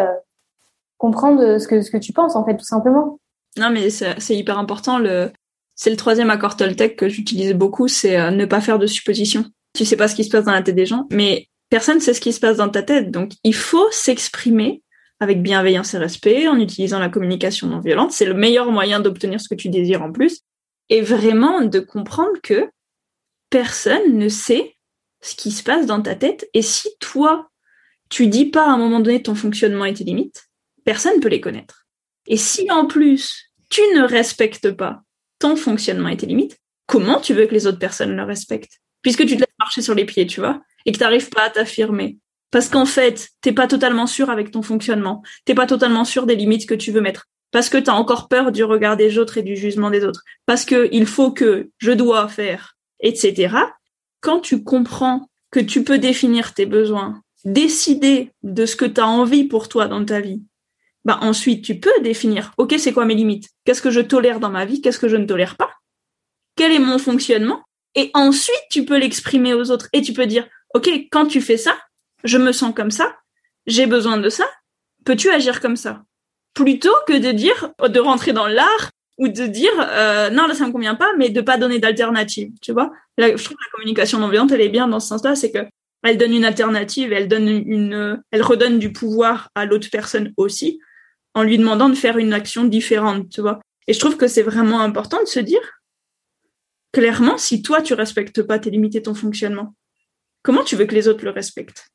comprendre 0.99 1.59
ce 1.59 1.69
que, 1.69 1.81
ce 1.81 1.91
que 1.91 1.97
tu 1.97 2.13
penses, 2.13 2.37
en 2.37 2.45
fait, 2.45 2.57
tout 2.57 2.65
simplement. 2.65 3.19
Non, 3.57 3.71
mais 3.71 3.89
c'est 3.91 4.37
hyper 4.37 4.59
important. 4.59 4.99
Le, 4.99 5.31
c'est 5.77 5.91
le 5.91 5.97
troisième 5.97 6.31
accord 6.31 6.57
Toltec 6.57 6.97
que 6.97 7.09
j'utilise 7.09 7.53
beaucoup, 7.53 7.87
c'est 7.87 8.19
euh, 8.19 8.31
ne 8.31 8.47
pas 8.47 8.61
faire 8.61 8.79
de 8.79 8.87
suppositions. 8.87 9.45
Tu 9.77 9.85
sais 9.85 9.97
pas 9.97 10.09
ce 10.09 10.15
qui 10.15 10.25
se 10.25 10.31
passe 10.31 10.45
dans 10.45 10.53
la 10.53 10.63
tête 10.63 10.75
des 10.75 10.87
gens, 10.87 11.07
mais 11.11 11.49
personne 11.69 12.01
sait 12.01 12.15
ce 12.15 12.21
qui 12.21 12.33
se 12.33 12.41
passe 12.41 12.57
dans 12.57 12.69
ta 12.69 12.83
tête. 12.83 13.11
Donc, 13.11 13.33
il 13.45 13.55
faut 13.55 13.91
s'exprimer 13.91 14.83
avec 15.21 15.43
bienveillance 15.43 15.95
et 15.95 15.99
respect 15.99 16.49
en 16.49 16.59
utilisant 16.59 16.99
la 16.99 17.09
communication 17.09 17.69
non 17.69 17.81
violente. 17.81 18.13
C'est 18.13 18.25
le 18.25 18.35
meilleur 18.35 18.71
moyen 18.71 19.01
d'obtenir 19.01 19.41
ce 19.41 19.49
que 19.49 19.55
tu 19.55 19.69
désires 19.69 20.03
en 20.03 20.13
plus. 20.13 20.41
Et 20.89 21.01
vraiment 21.01 21.63
de 21.63 21.81
comprendre 21.81 22.41
que 22.43 22.69
personne 23.51 24.17
ne 24.17 24.29
sait 24.29 24.77
ce 25.21 25.35
qui 25.35 25.51
se 25.51 25.63
passe 25.63 25.87
dans 25.87 26.01
ta 26.01 26.15
tête. 26.15 26.49
Et 26.55 26.63
si 26.63 26.89
toi, 27.01 27.51
tu 28.09 28.29
dis 28.29 28.47
pas 28.47 28.67
à 28.67 28.71
un 28.71 28.79
moment 28.79 29.01
donné 29.01 29.23
ton 29.23 29.35
fonctionnement 29.35 29.85
et 29.85 29.95
tes 29.95 30.05
limites, 30.05 30.45
personne 30.85 31.17
ne 31.17 31.21
peut 31.21 31.29
les 31.29 31.41
connaître. 31.41 31.87
Et 32.27 32.37
si 32.37 32.71
en 32.71 32.87
plus 32.87 33.53
tu 33.69 33.81
ne 33.95 34.03
respectes 34.03 34.71
pas 34.71 35.03
ton 35.39 35.57
fonctionnement 35.57 36.09
et 36.09 36.17
tes 36.17 36.27
limites, 36.27 36.59
comment 36.87 37.21
tu 37.21 37.35
veux 37.35 37.47
que 37.47 37.55
les 37.55 37.67
autres 37.67 37.79
personnes 37.79 38.15
le 38.15 38.23
respectent? 38.23 38.81
Puisque 39.03 39.27
tu 39.27 39.37
te 39.37 39.46
marcher 39.59 39.83
sur 39.83 39.95
les 39.95 40.05
pieds, 40.05 40.27
tu 40.27 40.41
vois, 40.41 40.61
et 40.85 40.93
que 40.93 40.99
tu 40.99 41.03
n'arrives 41.03 41.31
pas 41.31 41.43
à 41.43 41.51
t'affirmer. 41.51 42.19
Parce 42.51 42.69
qu'en 42.69 42.87
fait, 42.87 43.31
t'es 43.41 43.53
pas 43.53 43.67
totalement 43.67 44.07
sûr 44.07 44.31
avec 44.31 44.51
ton 44.51 44.63
fonctionnement. 44.63 45.23
T'es 45.45 45.55
pas 45.55 45.67
totalement 45.67 46.05
sûr 46.05 46.27
des 46.27 46.37
limites 46.37 46.69
que 46.69 46.75
tu 46.75 46.93
veux 46.93 47.01
mettre. 47.01 47.27
Parce 47.51 47.69
que 47.69 47.79
tu 47.79 47.91
as 47.91 47.95
encore 47.95 48.29
peur 48.29 48.53
du 48.53 48.65
regard 48.65 48.97
des 48.97 49.19
autres 49.19 49.39
et 49.39 49.43
du 49.43 49.57
jugement 49.57 49.91
des 49.91 50.05
autres. 50.05 50.23
Parce 50.47 50.65
que 50.65 50.89
il 50.93 51.07
faut 51.07 51.33
que 51.33 51.71
je 51.79 51.93
dois 51.93 52.29
faire, 52.29 52.77
etc. 53.01 53.55
Quand 54.21 54.41
tu 54.41 54.63
comprends 54.63 55.29
que 55.51 55.61
tu 55.61 55.85
peux 55.85 55.99
définir 55.99 56.55
tes 56.55 56.67
besoins, 56.67 57.21
décider 57.45 58.33
de 58.43 58.67
ce 58.67 58.77
que 58.77 58.85
tu 58.85 59.01
as 59.01 59.07
envie 59.07 59.45
pour 59.45 59.69
toi 59.69 59.87
dans 59.87 60.05
ta 60.05 60.21
vie, 60.21 60.43
bah 61.05 61.19
ensuite 61.23 61.65
tu 61.65 61.79
peux 61.79 62.01
définir, 62.03 62.53
ok, 62.59 62.75
c'est 62.79 62.93
quoi 62.93 63.05
mes 63.05 63.15
limites? 63.15 63.49
Qu'est-ce 63.65 63.83
que 63.83 63.91
je 63.91 64.01
tolère 64.01 64.41
dans 64.41 64.51
ma 64.51 64.65
vie? 64.65 64.81
Qu'est-ce 64.81 64.99
que 64.99 65.09
je 65.09 65.17
ne 65.17 65.25
tolère 65.25 65.57
pas? 65.57 65.71
Quel 66.57 66.73
est 66.73 66.81
mon 66.81 66.99
fonctionnement? 66.99 67.63
Et 67.97 68.11
ensuite 68.15 68.63
tu 68.71 68.85
peux 68.85 68.99
l'exprimer 68.99 69.55
aux 69.55 69.71
autres 69.73 69.89
et 69.93 70.03
tu 70.03 70.13
peux 70.13 70.27
dire, 70.27 70.47
ok, 70.75 70.89
quand 71.11 71.27
tu 71.27 71.41
fais 71.41 71.57
ça, 71.57 71.77
je 72.23 72.39
me 72.39 72.53
sens 72.53 72.73
comme 72.75 72.93
ça, 72.93 73.17
j'ai 73.67 73.87
besoin 73.87 74.19
de 74.19 74.29
ça, 74.29 74.47
peux-tu 75.05 75.31
agir 75.31 75.61
comme 75.61 75.77
ça? 75.77 76.03
Plutôt 76.55 76.95
que 77.09 77.19
de 77.19 77.33
dire, 77.33 77.73
de 77.83 77.99
rentrer 77.99 78.33
dans 78.33 78.47
l'art 78.47 78.91
ou 79.19 79.29
de 79.29 79.47
dire 79.47 79.73
euh, 79.79 80.31
non 80.31 80.47
là 80.47 80.55
ça 80.55 80.67
me 80.67 80.73
convient 80.73 80.95
pas, 80.95 81.11
mais 81.19 81.31
de 81.31 81.41
pas 81.41 81.57
donner 81.57 81.79
d'alternative, 81.79 82.53
tu 82.63 82.73
vois? 82.73 82.93
Je 83.19 83.25
trouve 83.33 83.57
que 83.57 83.65
la 83.65 83.71
communication 83.73 84.19
non 84.19 84.29
violente 84.29 84.53
elle 84.53 84.61
est 84.61 84.69
bien 84.69 84.89
dans 84.89 85.01
ce 85.01 85.09
sens-là, 85.09 85.35
c'est 85.35 85.51
que 85.51 85.67
elle 86.03 86.19
donne 86.19 86.35
une 86.35 86.45
alternative, 86.45 87.13
elle 87.13 87.27
donne 87.27 87.49
une, 87.49 88.23
elle 88.31 88.43
redonne 88.43 88.79
du 88.79 88.93
pouvoir 88.93 89.49
à 89.55 89.65
l'autre 89.65 89.89
personne 89.91 90.33
aussi, 90.37 90.79
en 91.35 91.43
lui 91.43 91.59
demandant 91.59 91.89
de 91.89 91.95
faire 91.95 92.19
une 92.19 92.33
action 92.33 92.65
différente, 92.65 93.29
tu 93.31 93.41
vois? 93.41 93.61
Et 93.89 93.93
je 93.93 93.99
trouve 93.99 94.17
que 94.17 94.29
c'est 94.29 94.43
vraiment 94.43 94.81
important 94.81 95.21
de 95.21 95.29
se 95.29 95.41
dire, 95.41 95.61
clairement, 96.97 97.37
si 97.37 97.61
toi, 97.61 97.83
tu 97.83 97.93
respectes 97.93 98.43
pas 98.43 98.59
tes 98.59 98.71
limites 98.71 98.97
et 98.97 99.03
ton 99.03 99.13
fonctionnement, 99.13 99.75
comment 100.43 100.65
tu 100.65 100.77
veux 100.77 100.87
que 100.87 100.95
les 100.95 101.09
autres 101.09 101.27
le 101.27 101.31
respectent? 101.31 101.89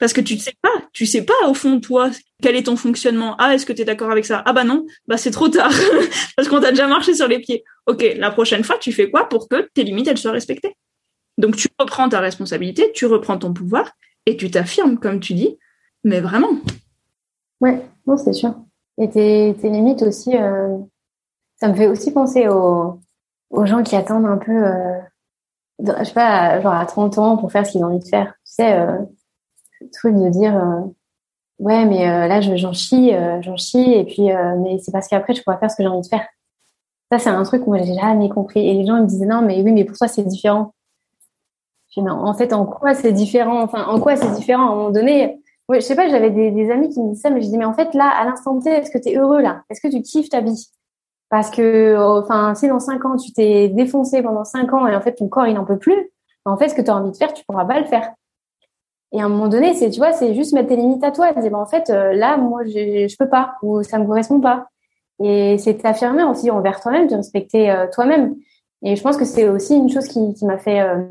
Parce 0.00 0.12
que 0.12 0.20
tu 0.20 0.34
ne 0.34 0.40
sais 0.40 0.54
pas, 0.60 0.82
tu 0.92 1.06
sais 1.06 1.22
pas 1.22 1.48
au 1.48 1.54
fond 1.54 1.78
toi 1.78 2.10
quel 2.42 2.56
est 2.56 2.64
ton 2.64 2.74
fonctionnement. 2.74 3.36
Ah, 3.38 3.54
est-ce 3.54 3.64
que 3.64 3.72
tu 3.72 3.82
es 3.82 3.84
d'accord 3.84 4.10
avec 4.10 4.26
ça? 4.26 4.42
Ah 4.44 4.52
bah 4.52 4.64
non, 4.64 4.84
bah 5.06 5.16
c'est 5.16 5.30
trop 5.30 5.48
tard 5.48 5.70
parce 6.36 6.48
qu'on 6.48 6.60
t'a 6.60 6.70
déjà 6.70 6.88
marché 6.88 7.14
sur 7.14 7.28
les 7.28 7.38
pieds. 7.38 7.62
OK, 7.86 8.04
la 8.16 8.32
prochaine 8.32 8.64
fois, 8.64 8.78
tu 8.78 8.90
fais 8.90 9.08
quoi 9.10 9.28
pour 9.28 9.48
que 9.48 9.70
tes 9.74 9.84
limites 9.84 10.08
elles 10.08 10.18
soient 10.18 10.32
respectées? 10.32 10.76
Donc 11.38 11.54
tu 11.56 11.68
reprends 11.78 12.08
ta 12.08 12.18
responsabilité, 12.18 12.90
tu 12.92 13.06
reprends 13.06 13.38
ton 13.38 13.52
pouvoir 13.52 13.92
et 14.26 14.36
tu 14.36 14.50
t'affirmes 14.50 14.98
comme 14.98 15.20
tu 15.20 15.34
dis, 15.34 15.56
mais 16.02 16.20
vraiment. 16.20 16.58
Ouais, 17.60 17.80
non, 18.08 18.16
c'est 18.16 18.32
sûr. 18.32 18.56
Et 18.98 19.08
tes, 19.08 19.54
limites 19.62 20.02
aussi, 20.02 20.36
euh, 20.36 20.76
ça 21.60 21.68
me 21.68 21.74
fait 21.74 21.86
aussi 21.86 22.12
penser 22.12 22.48
aux, 22.48 23.00
aux 23.50 23.66
gens 23.66 23.82
qui 23.82 23.96
attendent 23.96 24.26
un 24.26 24.38
peu 24.38 24.52
euh, 24.52 24.98
je 25.78 26.04
sais 26.04 26.12
pas, 26.14 26.60
genre 26.60 26.74
à 26.74 26.86
30 26.86 27.18
ans 27.18 27.36
pour 27.36 27.52
faire 27.52 27.66
ce 27.66 27.72
qu'ils 27.72 27.84
ont 27.84 27.88
envie 27.88 27.98
de 27.98 28.08
faire. 28.08 28.34
Tu 28.44 28.54
sais, 28.54 28.72
euh, 28.72 28.98
le 29.80 29.90
truc 29.90 30.14
de 30.14 30.28
dire, 30.28 30.56
euh, 30.56 30.80
ouais, 31.58 31.84
mais 31.84 32.08
euh, 32.08 32.26
là, 32.26 32.40
j'en 32.40 32.72
chie, 32.72 33.14
euh, 33.14 33.40
j'en 33.42 33.56
chie, 33.56 33.92
et 33.92 34.04
puis, 34.04 34.28
mais 34.62 34.78
c'est 34.78 34.92
parce 34.92 35.08
qu'après, 35.08 35.34
je 35.34 35.42
pourrais 35.42 35.58
faire 35.58 35.70
ce 35.70 35.76
que 35.76 35.82
j'ai 35.82 35.88
envie 35.88 36.02
de 36.02 36.06
faire. 36.06 36.26
Ça, 37.12 37.18
c'est 37.18 37.30
un 37.30 37.42
truc 37.44 37.64
que 37.64 37.66
moi, 37.66 37.78
j'ai 37.78 37.94
jamais 37.94 38.28
compris. 38.28 38.66
Et 38.66 38.74
les 38.74 38.86
gens 38.86 39.00
me 39.00 39.06
disaient, 39.06 39.26
non, 39.26 39.42
mais 39.42 39.62
oui, 39.62 39.72
mais 39.72 39.84
pour 39.84 39.96
toi, 39.96 40.08
c'est 40.08 40.24
différent. 40.24 40.74
Je 41.90 42.00
dis, 42.00 42.06
non, 42.06 42.14
en 42.14 42.34
fait, 42.34 42.52
en 42.52 42.66
quoi 42.66 42.94
c'est 42.94 43.12
différent? 43.12 43.62
Enfin, 43.62 43.86
en 43.86 44.00
quoi 44.00 44.16
c'est 44.16 44.32
différent? 44.32 44.68
À 44.68 44.72
un 44.72 44.74
moment 44.74 44.90
donné, 44.90 45.40
ouais, 45.68 45.80
je 45.80 45.86
sais 45.86 45.94
pas, 45.94 46.08
j'avais 46.08 46.30
des, 46.30 46.50
des, 46.50 46.70
amis 46.70 46.88
qui 46.88 47.00
me 47.00 47.10
disaient 47.10 47.22
ça, 47.22 47.30
mais 47.30 47.42
je 47.42 47.48
dis, 47.48 47.58
mais 47.58 47.64
en 47.64 47.74
fait, 47.74 47.94
là, 47.94 48.08
à 48.08 48.24
l'instant 48.24 48.58
T, 48.58 48.70
est-ce 48.70 48.90
que 48.90 48.98
tu 48.98 49.10
es 49.10 49.16
heureux 49.16 49.40
là? 49.40 49.62
Est-ce 49.70 49.80
que 49.80 49.88
tu 49.88 50.02
kiffes 50.02 50.30
ta 50.30 50.40
vie? 50.40 50.68
Parce 51.28 51.50
que, 51.50 51.96
enfin, 51.98 52.54
si 52.54 52.68
dans 52.68 52.78
cinq 52.78 53.04
ans, 53.04 53.16
tu 53.16 53.32
t'es 53.32 53.68
défoncé 53.68 54.22
pendant 54.22 54.44
cinq 54.44 54.72
ans 54.72 54.86
et 54.86 54.94
en 54.94 55.00
fait, 55.00 55.14
ton 55.14 55.28
corps, 55.28 55.46
il 55.46 55.54
n'en 55.54 55.64
peut 55.64 55.78
plus, 55.78 56.12
ben, 56.44 56.52
en 56.52 56.56
fait, 56.56 56.68
ce 56.68 56.74
que 56.74 56.82
tu 56.82 56.90
as 56.90 56.96
envie 56.96 57.10
de 57.10 57.16
faire, 57.16 57.32
tu 57.32 57.44
pourras 57.44 57.64
pas 57.64 57.80
le 57.80 57.86
faire. 57.86 58.12
Et 59.12 59.20
à 59.20 59.24
un 59.24 59.28
moment 59.28 59.48
donné, 59.48 59.74
c'est, 59.74 59.90
tu 59.90 59.98
vois, 59.98 60.12
c'est 60.12 60.34
juste 60.34 60.52
mettre 60.52 60.68
tes 60.68 60.76
limites 60.76 61.02
à 61.02 61.10
toi. 61.10 61.32
Dire, 61.32 61.50
ben, 61.50 61.58
en 61.58 61.66
fait, 61.66 61.90
euh, 61.90 62.12
là, 62.12 62.36
moi, 62.36 62.64
je, 62.64 63.08
je 63.08 63.16
peux 63.16 63.28
pas, 63.28 63.54
ou 63.62 63.82
ça 63.82 63.98
me 63.98 64.06
correspond 64.06 64.40
pas. 64.40 64.66
Et 65.22 65.58
c'est 65.58 65.78
t'affirmer 65.78 66.22
aussi 66.24 66.50
envers 66.50 66.80
toi-même, 66.80 67.08
de 67.08 67.16
respecter 67.16 67.70
euh, 67.70 67.86
toi-même. 67.92 68.36
Et 68.82 68.94
je 68.94 69.02
pense 69.02 69.16
que 69.16 69.24
c'est 69.24 69.48
aussi 69.48 69.74
une 69.74 69.88
chose 69.88 70.06
qui, 70.06 70.44
m'a 70.44 70.58
fait, 70.58 70.80
euh, 70.80 71.02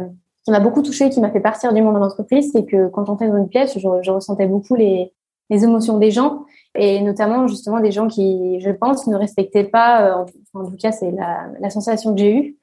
qui 0.43 0.51
m'a 0.51 0.59
beaucoup 0.59 0.83
touchée, 0.83 1.09
qui 1.09 1.19
m'a 1.19 1.31
fait 1.31 1.39
partir 1.39 1.73
du 1.73 1.81
monde 1.81 1.95
de 1.95 1.99
l'entreprise, 1.99 2.51
c'est 2.53 2.65
que 2.65 2.87
quand 2.89 3.05
j'entrais 3.05 3.27
dans 3.27 3.37
une 3.37 3.49
pièce, 3.49 3.77
je, 3.77 3.87
je 4.01 4.11
ressentais 4.11 4.45
beaucoup 4.45 4.75
les, 4.75 5.11
les 5.49 5.63
émotions 5.63 5.97
des 5.97 6.11
gens 6.11 6.45
et 6.75 7.01
notamment 7.01 7.47
justement 7.47 7.79
des 7.79 7.91
gens 7.91 8.07
qui, 8.07 8.59
je 8.59 8.69
pense, 8.69 9.07
ne 9.07 9.15
respectaient 9.15 9.63
pas, 9.63 10.19
euh, 10.19 10.25
en 10.53 10.65
tout 10.65 10.77
cas 10.77 10.91
c'est 10.91 11.11
la, 11.11 11.47
la, 11.59 11.69
sensation 11.69 12.13
que 12.13 12.19
j'ai 12.19 12.35
eue, 12.35 12.57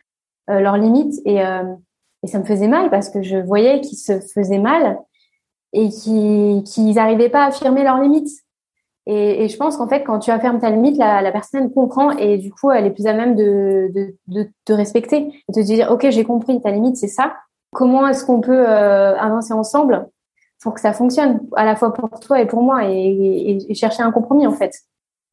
euh, 0.50 0.60
leurs 0.60 0.76
limites 0.76 1.20
et, 1.24 1.44
euh, 1.44 1.74
et 2.22 2.26
ça 2.26 2.38
me 2.38 2.44
faisait 2.44 2.68
mal 2.68 2.90
parce 2.90 3.08
que 3.08 3.22
je 3.22 3.36
voyais 3.36 3.80
qu'ils 3.80 3.98
se 3.98 4.20
faisaient 4.20 4.58
mal 4.58 4.98
et 5.72 5.88
qu'ils 5.88 6.94
n'arrivaient 6.94 7.30
pas 7.30 7.44
à 7.44 7.48
affirmer 7.48 7.82
leurs 7.82 8.00
limites. 8.00 8.30
Et, 9.06 9.44
et 9.44 9.48
je 9.48 9.56
pense 9.56 9.76
qu'en 9.76 9.88
fait, 9.88 10.04
quand 10.04 10.20
tu 10.20 10.30
affirmes 10.30 10.60
ta 10.60 10.70
limite, 10.70 10.96
la, 10.96 11.22
la, 11.22 11.32
personne 11.32 11.72
comprend 11.72 12.10
et 12.12 12.38
du 12.38 12.52
coup, 12.52 12.70
elle 12.70 12.86
est 12.86 12.90
plus 12.90 13.06
à 13.06 13.14
même 13.14 13.34
de, 13.34 13.90
de, 13.92 14.14
de 14.28 14.48
te 14.64 14.72
respecter 14.72 15.32
de 15.48 15.54
te 15.54 15.60
dire, 15.60 15.90
OK, 15.90 16.08
j'ai 16.10 16.24
compris, 16.24 16.60
ta 16.60 16.70
limite, 16.70 16.96
c'est 16.96 17.08
ça. 17.08 17.34
Comment 17.72 18.06
est-ce 18.06 18.24
qu'on 18.24 18.40
peut 18.40 18.66
avancer 18.66 19.54
ensemble 19.54 20.08
pour 20.62 20.74
que 20.74 20.80
ça 20.80 20.92
fonctionne, 20.92 21.40
à 21.56 21.64
la 21.64 21.76
fois 21.76 21.92
pour 21.92 22.20
toi 22.20 22.40
et 22.40 22.46
pour 22.46 22.62
moi, 22.62 22.88
et, 22.88 23.74
chercher 23.74 24.02
un 24.02 24.12
compromis 24.12 24.46
en 24.46 24.52
fait. 24.52 24.72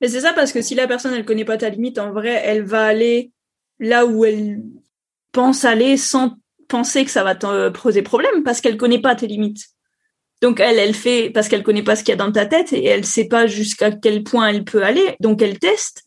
Mais 0.02 0.08
c'est 0.08 0.22
ça 0.22 0.34
parce 0.34 0.52
que 0.52 0.62
si 0.62 0.76
la 0.76 0.88
personne 0.88 1.14
elle 1.14 1.26
connaît 1.26 1.46
pas 1.46 1.58
ta 1.58 1.70
limite, 1.70 2.00
en 2.00 2.12
vrai, 2.12 2.42
elle 2.44 2.64
va 2.64 2.86
aller 2.86 3.32
là 3.80 4.06
où 4.06 4.26
elle 4.26 4.64
pense 5.32 5.66
aller 5.66 5.98
sans 5.98 6.34
penser 6.68 7.06
que 7.06 7.12
ça 7.12 7.24
va 7.24 7.36
te 7.36 7.70
poser 7.70 8.02
problème 8.02 8.44
parce 8.44 8.62
qu'elle 8.62 8.78
connaît 8.78 9.02
pas 9.02 9.16
tes 9.16 9.28
limites. 9.28 9.66
Donc 10.42 10.60
elle, 10.60 10.80
elle 10.80 10.94
fait 10.94 11.30
parce 11.30 11.48
qu'elle 11.48 11.64
connaît 11.64 11.84
pas 11.84 11.96
ce 11.96 12.04
qu'il 12.04 12.14
y 12.14 12.18
a 12.20 12.24
dans 12.24 12.32
ta 12.32 12.46
tête 12.46 12.74
et 12.74 12.86
elle 12.86 13.06
sait 13.06 13.28
pas 13.28 13.46
jusqu'à 13.46 13.92
quel 13.92 14.24
point 14.24 14.48
elle 14.48 14.64
peut 14.64 14.84
aller. 14.84 15.16
Donc 15.20 15.42
elle 15.42 15.60
teste. 15.60 16.04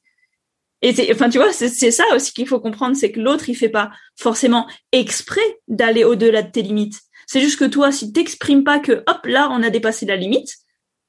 Et 0.81 1.12
enfin 1.12 1.29
tu 1.29 1.38
vois, 1.38 1.52
c'est 1.52 1.69
ça 1.69 2.05
aussi 2.14 2.33
qu'il 2.33 2.49
faut 2.49 2.59
comprendre, 2.59 2.97
c'est 2.97 3.12
que 3.12 3.21
l'autre 3.21 3.49
il 3.49 3.55
fait 3.55 3.69
pas 3.69 3.91
forcément 4.19 4.67
exprès 4.91 5.41
d'aller 5.69 6.02
au-delà 6.02 6.43
de 6.43 6.50
tes 6.50 6.62
limites. 6.62 6.99
C'est 7.26 7.41
juste 7.41 7.59
que 7.59 7.64
toi, 7.64 7.93
si 7.93 8.12
t'exprimes 8.12 8.64
pas 8.64 8.79
que 8.79 9.05
hop 9.07 9.25
là 9.25 9.49
on 9.50 9.62
a 9.62 9.71
dépassé 9.71 10.07
la 10.07 10.17
limite, 10.17 10.57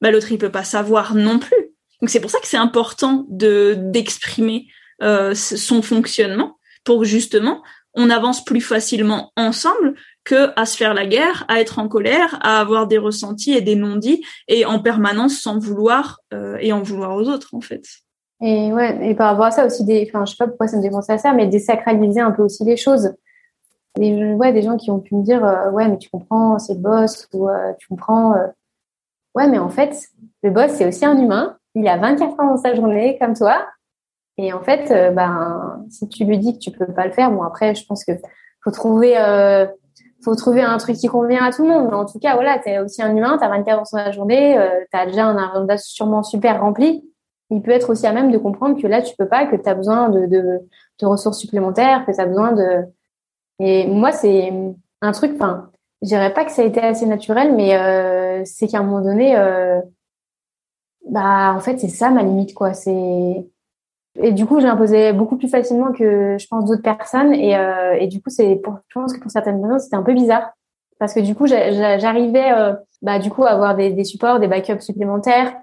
bah 0.01 0.12
l'autre 0.12 0.32
il 0.32 0.38
peut 0.38 0.51
pas 0.51 0.63
savoir 0.63 1.15
non 1.15 1.39
plus. 1.39 1.74
Donc 2.01 2.10
c'est 2.10 2.20
pour 2.20 2.32
ça 2.32 2.39
que 2.39 2.48
c'est 2.48 2.58
important 2.58 3.25
de 3.29 3.75
d'exprimer 3.77 4.67
euh, 5.01 5.34
son 5.36 5.82
fonctionnement 5.82 6.58
pour 6.84 7.05
justement 7.05 7.63
on 7.96 8.10
avance 8.10 8.43
plus 8.43 8.62
facilement 8.62 9.32
ensemble 9.36 9.96
que 10.24 10.51
à 10.60 10.65
se 10.65 10.77
faire 10.77 10.93
la 10.93 11.05
guerre, 11.05 11.46
à 11.48 11.60
être 11.60 11.79
en 11.79 11.88
colère, 11.88 12.39
à 12.41 12.60
avoir 12.60 12.88
des 12.88 12.98
ressentis 12.98 13.53
et 13.53 13.62
des 13.62 13.75
non-dits 13.75 14.24
et 14.48 14.65
en 14.65 14.79
permanence 14.79 15.39
sans 15.39 15.60
vouloir 15.60 16.20
euh, 16.34 16.58
et 16.60 16.74
en 16.74 16.82
vouloir 16.82 17.15
aux 17.15 17.29
autres 17.29 17.53
en 17.53 17.62
fait. 17.62 17.84
Et 18.41 18.74
ouais, 18.74 19.10
et 19.10 19.15
par 19.15 19.32
rapport 19.32 19.46
à 19.46 19.51
ça 19.51 19.65
aussi 19.65 19.86
des, 19.86 20.10
enfin 20.10 20.25
je 20.25 20.32
sais 20.32 20.38
pas 20.38 20.48
pourquoi 20.48 20.67
ça 20.67 20.77
me 20.77 20.82
fait 20.82 20.89
penser 20.89 21.13
à 21.13 21.17
ça, 21.17 21.34
mais 21.34 21.48
désacraliser 21.48 22.20
un 22.20 22.32
peu 22.32 22.43
aussi 22.43 22.65
les 22.65 22.77
choses 22.77 23.13
des, 23.95 24.33
ouais, 24.33 24.53
des 24.53 24.62
gens 24.62 24.77
qui 24.77 24.91
ont 24.91 25.00
pu 25.00 25.15
me 25.15 25.23
dire 25.23 25.45
euh, 25.45 25.69
ouais 25.71 25.88
mais 25.88 25.97
tu 25.97 26.09
comprends 26.09 26.57
c'est 26.59 26.73
le 26.73 26.79
boss 26.79 27.27
ou 27.33 27.50
euh, 27.50 27.73
tu 27.77 27.88
comprends 27.88 28.35
euh, 28.35 28.47
ouais 29.35 29.47
mais 29.47 29.59
en 29.59 29.69
fait 29.69 29.95
le 30.41 30.50
boss 30.50 30.71
c'est 30.71 30.88
aussi 30.88 31.05
un 31.05 31.17
humain. 31.17 31.57
Il 31.75 31.88
a 31.88 31.97
24 31.97 32.39
ans 32.39 32.47
dans 32.47 32.57
sa 32.57 32.75
journée 32.75 33.17
comme 33.19 33.33
toi. 33.35 33.67
Et 34.38 34.51
en 34.51 34.62
fait 34.62 34.89
ben 35.13 35.85
si 35.89 36.07
tu 36.09 36.25
lui 36.25 36.39
dis 36.39 36.53
que 36.53 36.59
tu 36.59 36.71
peux 36.71 36.88
pas 36.88 37.05
le 37.05 37.12
faire 37.12 37.31
bon 37.31 37.43
après 37.43 37.75
je 37.75 37.85
pense 37.85 38.03
que 38.03 38.13
faut 38.63 38.71
trouver 38.71 39.15
faut 40.23 40.35
trouver 40.35 40.62
un 40.62 40.77
truc 40.77 40.95
qui 40.95 41.07
convient 41.07 41.43
à 41.43 41.51
tout 41.51 41.63
le 41.63 41.69
monde. 41.69 41.88
Mais 41.89 41.95
en 41.95 42.05
tout 42.05 42.17
cas 42.19 42.33
voilà 42.33 42.57
tu 42.57 42.69
es 42.69 42.79
aussi 42.79 43.03
un 43.03 43.15
humain 43.15 43.38
tu 43.38 43.43
as 43.43 43.50
24 43.50 43.75
ans 43.75 43.77
dans 43.81 43.85
sa 43.85 44.12
journée 44.12 44.57
tu 44.91 44.97
as 44.97 45.05
déjà 45.05 45.25
un 45.25 45.38
agenda 45.38 45.77
sûrement 45.77 46.23
super 46.23 46.62
rempli. 46.62 47.07
Il 47.51 47.62
peut 47.62 47.71
être 47.71 47.91
aussi 47.91 48.07
à 48.07 48.12
même 48.12 48.31
de 48.31 48.39
comprendre 48.39 48.81
que 48.81 48.88
là 48.88 49.03
tu 49.03 49.15
peux 49.15 49.27
pas 49.27 49.45
que 49.45 49.55
tu 49.55 49.69
as 49.69 49.75
besoin 49.75 50.09
de, 50.09 50.25
de, 50.25 50.62
de 51.00 51.05
ressources 51.05 51.38
supplémentaires 51.38 52.03
que 52.07 52.12
tu 52.12 52.19
as 52.19 52.25
besoin 52.25 52.53
de 52.53 52.85
et 53.60 53.88
moi, 53.88 54.12
c'est 54.12 54.51
un 55.01 55.12
truc, 55.12 55.33
enfin, 55.36 55.69
je 56.01 56.07
dirais 56.07 56.33
pas 56.33 56.45
que 56.45 56.51
ça 56.51 56.62
a 56.62 56.65
été 56.65 56.81
assez 56.81 57.05
naturel, 57.05 57.55
mais 57.55 57.75
euh, 57.77 58.43
c'est 58.45 58.67
qu'à 58.67 58.79
un 58.79 58.83
moment 58.83 59.03
donné, 59.03 59.38
euh, 59.38 59.79
bah, 61.10 61.53
en 61.55 61.60
fait, 61.60 61.79
c'est 61.79 61.89
ça 61.89 62.10
ma 62.10 62.24
limite, 62.24 62.53
quoi. 62.53 62.74
C'est 62.74 63.45
et 64.22 64.31
du 64.31 64.45
coup, 64.45 64.60
j'ai 64.60 64.67
imposé 64.67 65.12
beaucoup 65.12 65.38
plus 65.38 65.48
facilement 65.48 65.91
que 65.91 66.38
je 66.38 66.48
pense 66.48 66.65
d'autres 66.65 66.83
personnes. 66.83 67.33
Et, 67.33 67.57
euh, 67.57 67.93
et 68.00 68.07
du 68.07 68.22
coup, 68.22 68.29
c'est 68.29 68.55
pour, 68.57 68.77
je 68.88 69.00
pense 69.00 69.13
que 69.13 69.19
pour 69.19 69.31
certaines 69.31 69.60
personnes, 69.60 69.79
c'était 69.79 69.95
un 69.95 70.03
peu 70.03 70.13
bizarre 70.13 70.51
parce 71.00 71.13
que 71.13 71.19
du 71.19 71.36
coup, 71.36 71.48
j'arrivais, 71.48 72.51
euh, 72.51 72.74
bah, 73.01 73.19
du 73.19 73.29
coup, 73.29 73.43
à 73.43 73.50
avoir 73.50 73.75
des, 73.75 74.03
supports, 74.03 74.39
des 74.39 74.48
backups 74.48 74.81
supplémentaires. 74.81 75.53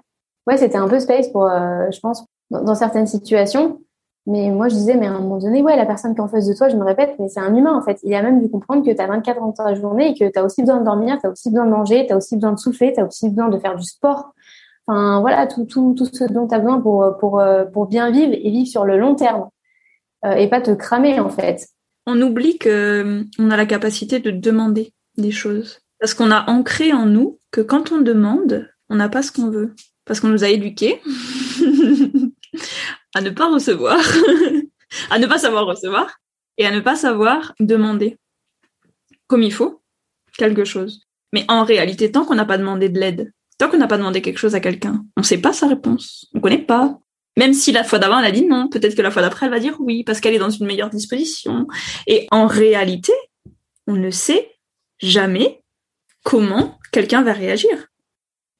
Ouais, 0.45 0.57
c'était 0.57 0.77
un 0.77 0.87
peu 0.87 0.99
space 0.99 1.29
pour, 1.29 1.45
euh, 1.45 1.89
je 1.91 1.99
pense, 1.99 2.25
dans, 2.51 2.75
certaines 2.75 3.07
situations. 3.07 3.79
Mais 4.27 4.51
moi, 4.51 4.69
je 4.69 4.75
disais, 4.75 4.95
mais 4.95 5.07
à 5.07 5.11
un 5.11 5.19
moment 5.19 5.39
donné, 5.39 5.63
ouais, 5.63 5.75
la 5.75 5.85
personne 5.85 6.13
qui 6.13 6.19
est 6.19 6.23
en 6.23 6.27
face 6.27 6.47
de 6.47 6.53
toi, 6.53 6.69
je 6.69 6.75
me 6.75 6.83
répète, 6.83 7.15
mais 7.17 7.27
c'est 7.27 7.39
un 7.39 7.55
humain, 7.55 7.75
en 7.75 7.81
fait. 7.81 7.99
Il 8.03 8.13
a 8.13 8.21
même 8.21 8.39
dû 8.39 8.49
comprendre 8.49 8.85
que 8.85 8.91
tu 8.91 9.01
as 9.01 9.07
24 9.07 9.41
ans 9.41 9.47
dans 9.47 9.51
ta 9.51 9.73
journée 9.73 10.11
et 10.11 10.13
que 10.13 10.31
tu 10.31 10.37
as 10.37 10.43
aussi 10.43 10.61
besoin 10.61 10.79
de 10.79 10.85
dormir, 10.85 11.17
tu 11.19 11.27
as 11.27 11.31
aussi 11.31 11.49
besoin 11.49 11.65
de 11.65 11.71
manger, 11.71 12.05
tu 12.05 12.13
as 12.13 12.17
aussi 12.17 12.35
besoin 12.35 12.53
de 12.53 12.59
souffler, 12.59 12.93
tu 12.93 12.99
as 12.99 13.05
aussi 13.05 13.29
besoin 13.29 13.49
de 13.49 13.57
faire 13.57 13.75
du 13.75 13.83
sport. 13.83 14.33
Enfin, 14.85 15.21
voilà, 15.21 15.47
tout, 15.47 15.65
tout, 15.65 15.95
tout 15.97 16.05
ce 16.05 16.25
dont 16.25 16.47
tu 16.47 16.53
as 16.53 16.59
besoin 16.59 16.79
pour, 16.79 17.17
pour, 17.19 17.41
pour 17.73 17.87
bien 17.87 18.11
vivre 18.11 18.33
et 18.33 18.49
vivre 18.51 18.67
sur 18.67 18.85
le 18.85 18.97
long 18.97 19.15
terme. 19.15 19.49
Euh, 20.25 20.33
et 20.33 20.47
pas 20.47 20.61
te 20.61 20.71
cramer, 20.71 21.19
en 21.19 21.29
fait. 21.29 21.67
On 22.05 22.19
oublie 22.21 22.57
que 22.57 23.25
on 23.39 23.51
a 23.51 23.57
la 23.57 23.65
capacité 23.65 24.19
de 24.19 24.31
demander 24.31 24.93
des 25.17 25.31
choses. 25.31 25.79
Parce 25.99 26.13
qu'on 26.13 26.31
a 26.31 26.49
ancré 26.49 26.93
en 26.93 27.05
nous 27.05 27.39
que 27.51 27.61
quand 27.61 27.91
on 27.91 28.01
demande, 28.01 28.67
on 28.89 28.95
n'a 28.95 29.09
pas 29.09 29.21
ce 29.21 29.31
qu'on 29.31 29.49
veut. 29.49 29.75
Parce 30.05 30.19
qu'on 30.19 30.29
nous 30.29 30.43
a 30.43 30.49
éduqués. 30.49 31.01
à 33.15 33.21
ne 33.21 33.29
pas 33.29 33.51
recevoir, 33.51 33.99
à 35.09 35.19
ne 35.19 35.27
pas 35.27 35.37
savoir 35.37 35.65
recevoir 35.65 36.17
et 36.57 36.65
à 36.65 36.71
ne 36.71 36.79
pas 36.79 36.95
savoir 36.95 37.53
demander 37.59 38.17
comme 39.27 39.43
il 39.43 39.53
faut 39.53 39.81
quelque 40.37 40.65
chose. 40.65 41.01
Mais 41.33 41.45
en 41.47 41.63
réalité, 41.63 42.11
tant 42.11 42.25
qu'on 42.25 42.35
n'a 42.35 42.45
pas 42.45 42.57
demandé 42.57 42.89
de 42.89 42.99
l'aide, 42.99 43.31
tant 43.57 43.69
qu'on 43.69 43.77
n'a 43.77 43.87
pas 43.87 43.97
demandé 43.97 44.21
quelque 44.21 44.37
chose 44.39 44.55
à 44.55 44.59
quelqu'un, 44.59 45.05
on 45.15 45.21
ne 45.21 45.25
sait 45.25 45.37
pas 45.37 45.53
sa 45.53 45.67
réponse, 45.67 46.27
on 46.33 46.41
connaît 46.41 46.57
pas. 46.57 46.97
Même 47.37 47.53
si 47.53 47.71
la 47.71 47.85
fois 47.85 47.97
d'avant 47.97 48.19
elle 48.19 48.25
a 48.25 48.31
dit 48.31 48.45
non, 48.45 48.67
peut-être 48.67 48.95
que 48.95 49.01
la 49.01 49.09
fois 49.09 49.21
d'après 49.21 49.45
elle 49.45 49.53
va 49.53 49.59
dire 49.59 49.77
oui 49.79 50.03
parce 50.03 50.19
qu'elle 50.19 50.33
est 50.33 50.39
dans 50.39 50.49
une 50.49 50.65
meilleure 50.65 50.89
disposition. 50.89 51.65
Et 52.07 52.27
en 52.31 52.45
réalité, 52.45 53.13
on 53.87 53.95
ne 53.95 54.11
sait 54.11 54.51
jamais 54.99 55.63
comment 56.23 56.77
quelqu'un 56.91 57.21
va 57.21 57.31
réagir 57.31 57.87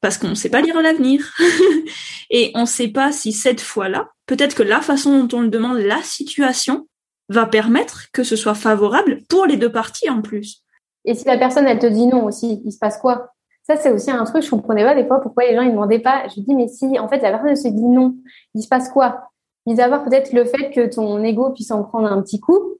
parce 0.01 0.17
qu'on 0.17 0.29
ne 0.29 0.35
sait 0.35 0.49
pas 0.49 0.61
lire 0.61 0.81
l'avenir. 0.81 1.33
et 2.29 2.51
on 2.55 2.61
ne 2.61 2.65
sait 2.65 2.89
pas 2.89 3.11
si 3.11 3.31
cette 3.31 3.61
fois-là, 3.61 4.09
peut-être 4.25 4.55
que 4.55 4.63
la 4.63 4.81
façon 4.81 5.23
dont 5.23 5.37
on 5.37 5.41
le 5.41 5.49
demande, 5.49 5.77
la 5.77 6.01
situation, 6.03 6.87
va 7.29 7.45
permettre 7.45 8.11
que 8.11 8.23
ce 8.23 8.35
soit 8.35 8.55
favorable 8.55 9.21
pour 9.29 9.45
les 9.45 9.57
deux 9.57 9.71
parties 9.71 10.09
en 10.09 10.21
plus. 10.21 10.63
Et 11.05 11.15
si 11.15 11.25
la 11.25 11.37
personne, 11.37 11.65
elle 11.65 11.79
te 11.79 11.87
dit 11.87 12.05
non 12.05 12.25
aussi, 12.25 12.61
il 12.65 12.71
se 12.71 12.77
passe 12.77 12.97
quoi? 12.97 13.31
Ça, 13.63 13.75
c'est 13.75 13.91
aussi 13.91 14.11
un 14.11 14.23
truc, 14.25 14.43
je 14.43 14.49
comprenais 14.49 14.83
pas 14.83 14.95
des 14.95 15.05
fois 15.05 15.21
pourquoi 15.21 15.45
les 15.45 15.55
gens, 15.55 15.61
ils 15.61 15.71
demandaient 15.71 15.99
pas. 15.99 16.27
Je 16.27 16.41
dis, 16.41 16.55
mais 16.55 16.67
si, 16.67 16.99
en 16.99 17.07
fait, 17.07 17.19
la 17.19 17.31
personne 17.31 17.55
se 17.55 17.67
dit 17.67 17.87
non, 17.87 18.15
il 18.53 18.61
se 18.61 18.67
passe 18.67 18.89
quoi? 18.89 19.29
Mis 19.65 19.79
à 19.79 19.87
part 19.87 20.03
peut-être 20.03 20.33
le 20.33 20.45
fait 20.45 20.71
que 20.71 20.93
ton 20.93 21.23
ego 21.23 21.51
puisse 21.51 21.71
en 21.71 21.83
prendre 21.83 22.11
un 22.11 22.21
petit 22.21 22.39
coup, 22.39 22.77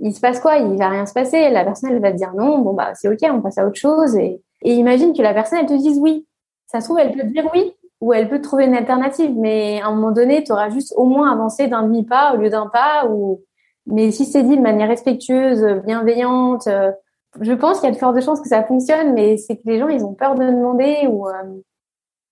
il 0.00 0.14
se 0.14 0.20
passe 0.20 0.40
quoi? 0.40 0.56
Il 0.58 0.76
va 0.76 0.88
rien 0.88 1.06
se 1.06 1.12
passer. 1.12 1.50
La 1.50 1.64
personne, 1.64 1.92
elle 1.92 2.02
va 2.02 2.10
te 2.10 2.16
dire 2.16 2.34
non. 2.34 2.58
Bon 2.58 2.74
bah 2.74 2.92
c'est 2.94 3.08
ok, 3.08 3.20
on 3.32 3.40
passe 3.40 3.58
à 3.58 3.66
autre 3.66 3.78
chose. 3.78 4.16
Et 4.16 4.40
imagine 4.62 5.16
que 5.16 5.22
la 5.22 5.32
personne, 5.32 5.60
elle 5.60 5.66
te 5.66 5.74
dise 5.74 5.98
oui. 5.98 6.26
Ça 6.66 6.80
se 6.80 6.86
trouve, 6.86 6.98
elle 6.98 7.12
peut 7.12 7.24
dire 7.24 7.48
oui 7.52 7.74
ou 8.00 8.12
elle 8.12 8.28
peut 8.28 8.40
trouver 8.40 8.64
une 8.66 8.74
alternative. 8.74 9.32
Mais 9.36 9.80
à 9.80 9.88
un 9.88 9.94
moment 9.94 10.12
donné, 10.12 10.44
tu 10.44 10.52
auras 10.52 10.70
juste 10.70 10.92
au 10.96 11.04
moins 11.04 11.32
avancé 11.32 11.68
d'un 11.68 11.82
demi 11.82 12.04
pas 12.04 12.34
au 12.34 12.36
lieu 12.36 12.50
d'un 12.50 12.66
pas. 12.66 13.06
Ou 13.08 13.42
mais 13.86 14.10
si 14.10 14.24
c'est 14.24 14.42
dit 14.42 14.56
de 14.56 14.62
manière 14.62 14.88
respectueuse, 14.88 15.82
bienveillante, 15.84 16.66
euh, 16.66 16.92
je 17.40 17.52
pense 17.52 17.80
qu'il 17.80 17.88
y 17.88 17.92
a 17.92 17.94
de 17.94 17.98
fortes 17.98 18.20
chances 18.20 18.40
que 18.40 18.48
ça 18.48 18.64
fonctionne. 18.64 19.14
Mais 19.14 19.36
c'est 19.36 19.56
que 19.56 19.62
les 19.66 19.78
gens, 19.78 19.88
ils 19.88 20.04
ont 20.04 20.14
peur 20.14 20.34
de 20.34 20.44
demander 20.44 21.06
ou 21.08 21.28
euh, 21.28 21.32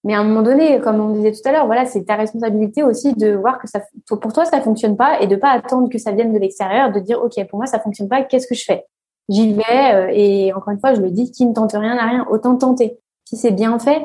mais 0.04 0.14
à 0.14 0.20
un 0.20 0.24
moment 0.24 0.42
donné, 0.42 0.80
comme 0.80 1.00
on 1.00 1.10
disait 1.10 1.30
tout 1.30 1.48
à 1.48 1.52
l'heure, 1.52 1.66
voilà, 1.66 1.86
c'est 1.86 2.04
ta 2.04 2.16
responsabilité 2.16 2.82
aussi 2.82 3.14
de 3.14 3.34
voir 3.34 3.58
que 3.60 3.68
ça, 3.68 3.80
pour 4.08 4.32
toi, 4.32 4.44
ça 4.44 4.60
fonctionne 4.60 4.96
pas 4.96 5.20
et 5.20 5.28
de 5.28 5.36
pas 5.36 5.50
attendre 5.50 5.88
que 5.88 5.98
ça 5.98 6.10
vienne 6.10 6.32
de 6.32 6.38
l'extérieur, 6.38 6.90
de 6.90 6.98
dire, 6.98 7.22
OK, 7.22 7.34
pour 7.48 7.58
moi, 7.58 7.66
ça 7.66 7.78
fonctionne 7.78 8.08
pas, 8.08 8.22
qu'est-ce 8.22 8.48
que 8.48 8.54
je 8.56 8.64
fais? 8.64 8.84
J'y 9.28 9.54
vais, 9.54 9.94
euh, 9.94 10.10
et 10.12 10.52
encore 10.52 10.72
une 10.72 10.80
fois, 10.80 10.94
je 10.94 11.00
le 11.00 11.10
dis, 11.10 11.30
qui 11.30 11.46
ne 11.46 11.54
tente 11.54 11.72
rien 11.72 11.94
n'a 11.94 12.06
rien, 12.06 12.26
autant 12.28 12.56
tenter. 12.56 12.98
Si 13.24 13.36
c'est 13.36 13.52
bien 13.52 13.78
fait, 13.78 14.02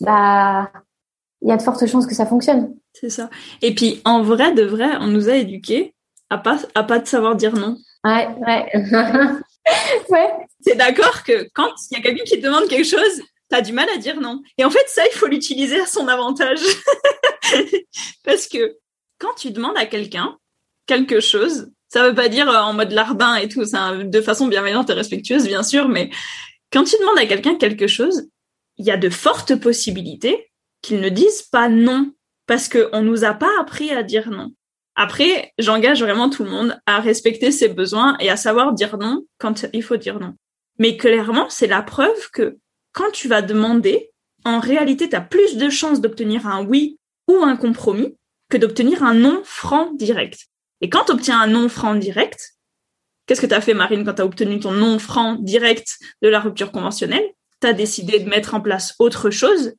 bah, 0.00 0.70
il 1.42 1.48
y 1.48 1.52
a 1.52 1.56
de 1.56 1.62
fortes 1.62 1.86
chances 1.86 2.06
que 2.06 2.14
ça 2.14 2.26
fonctionne. 2.26 2.74
C'est 2.92 3.10
ça. 3.10 3.30
Et 3.62 3.74
puis, 3.74 4.00
en 4.04 4.22
vrai, 4.22 4.52
de 4.52 4.62
vrai, 4.62 4.96
on 5.00 5.06
nous 5.06 5.28
a 5.28 5.36
éduqués 5.36 5.94
à 6.30 6.38
pas, 6.38 6.58
à 6.74 6.82
pas 6.82 6.98
de 6.98 7.06
savoir 7.06 7.36
dire 7.36 7.54
non. 7.54 7.76
Ouais, 8.04 8.28
ouais. 8.46 8.72
ouais. 10.08 10.32
C'est 10.60 10.76
d'accord 10.76 11.22
que 11.22 11.48
quand 11.54 11.70
il 11.90 11.96
y 11.96 12.00
a 12.00 12.02
quelqu'un 12.02 12.24
qui 12.24 12.40
te 12.40 12.44
demande 12.44 12.68
quelque 12.68 12.88
chose, 12.88 13.22
t'as 13.48 13.60
du 13.60 13.72
mal 13.72 13.88
à 13.94 13.98
dire 13.98 14.20
non. 14.20 14.42
Et 14.58 14.64
en 14.64 14.70
fait, 14.70 14.84
ça, 14.86 15.02
il 15.06 15.16
faut 15.16 15.26
l'utiliser 15.26 15.80
à 15.80 15.86
son 15.86 16.08
avantage. 16.08 16.60
Parce 18.24 18.48
que 18.48 18.76
quand 19.18 19.34
tu 19.36 19.50
demandes 19.50 19.76
à 19.76 19.86
quelqu'un 19.86 20.36
quelque 20.86 21.20
chose, 21.20 21.70
ça 21.88 22.08
veut 22.08 22.14
pas 22.14 22.28
dire 22.28 22.48
euh, 22.48 22.60
en 22.60 22.72
mode 22.72 22.92
larbin 22.92 23.36
et 23.36 23.48
tout, 23.48 23.64
ça, 23.64 23.96
de 23.96 24.20
façon 24.20 24.48
bienveillante 24.48 24.90
et 24.90 24.94
respectueuse, 24.94 25.46
bien 25.46 25.62
sûr, 25.62 25.88
mais 25.88 26.10
quand 26.72 26.84
tu 26.84 26.96
demandes 26.98 27.18
à 27.18 27.26
quelqu'un 27.26 27.56
quelque 27.56 27.86
chose, 27.86 28.28
il 28.78 28.86
y 28.86 28.90
a 28.90 28.96
de 28.96 29.08
fortes 29.08 29.56
possibilités 29.56 30.50
qu'il 30.82 31.00
ne 31.00 31.08
dise 31.08 31.42
pas 31.42 31.68
non, 31.68 32.12
parce 32.46 32.68
qu'on 32.68 33.02
nous 33.02 33.24
a 33.24 33.34
pas 33.34 33.50
appris 33.60 33.90
à 33.90 34.02
dire 34.02 34.30
non. 34.30 34.52
Après, 34.94 35.52
j'engage 35.58 36.02
vraiment 36.02 36.30
tout 36.30 36.44
le 36.44 36.50
monde 36.50 36.80
à 36.86 37.00
respecter 37.00 37.50
ses 37.50 37.68
besoins 37.68 38.16
et 38.18 38.30
à 38.30 38.36
savoir 38.36 38.72
dire 38.72 38.96
non 38.96 39.26
quand 39.38 39.66
il 39.72 39.82
faut 39.82 39.96
dire 39.96 40.18
non. 40.18 40.34
Mais 40.78 40.96
clairement, 40.96 41.48
c'est 41.50 41.66
la 41.66 41.82
preuve 41.82 42.30
que 42.32 42.58
quand 42.92 43.10
tu 43.12 43.28
vas 43.28 43.42
demander, 43.42 44.10
en 44.44 44.58
réalité, 44.58 45.08
tu 45.08 45.16
as 45.16 45.20
plus 45.20 45.56
de 45.56 45.68
chances 45.68 46.00
d'obtenir 46.00 46.46
un 46.46 46.64
oui 46.64 46.98
ou 47.28 47.36
un 47.42 47.56
compromis 47.56 48.16
que 48.48 48.56
d'obtenir 48.56 49.02
un 49.02 49.14
non 49.14 49.42
franc 49.44 49.92
direct. 49.94 50.46
Et 50.80 50.88
quand 50.88 51.04
tu 51.04 51.12
obtiens 51.12 51.40
un 51.40 51.46
non 51.46 51.68
franc 51.68 51.94
direct, 51.94 52.54
qu'est-ce 53.26 53.40
que 53.40 53.46
tu 53.46 53.54
as 53.54 53.60
fait, 53.60 53.74
Marine, 53.74 54.04
quand 54.04 54.14
tu 54.14 54.22
as 54.22 54.26
obtenu 54.26 54.60
ton 54.60 54.72
non 54.72 54.98
franc 54.98 55.34
direct 55.34 55.98
de 56.22 56.28
la 56.28 56.40
rupture 56.40 56.72
conventionnelle? 56.72 57.28
Tu 57.60 57.66
as 57.66 57.72
décidé 57.72 58.18
de 58.18 58.28
mettre 58.28 58.54
en 58.54 58.60
place 58.60 58.94
autre 58.98 59.30
chose 59.30 59.74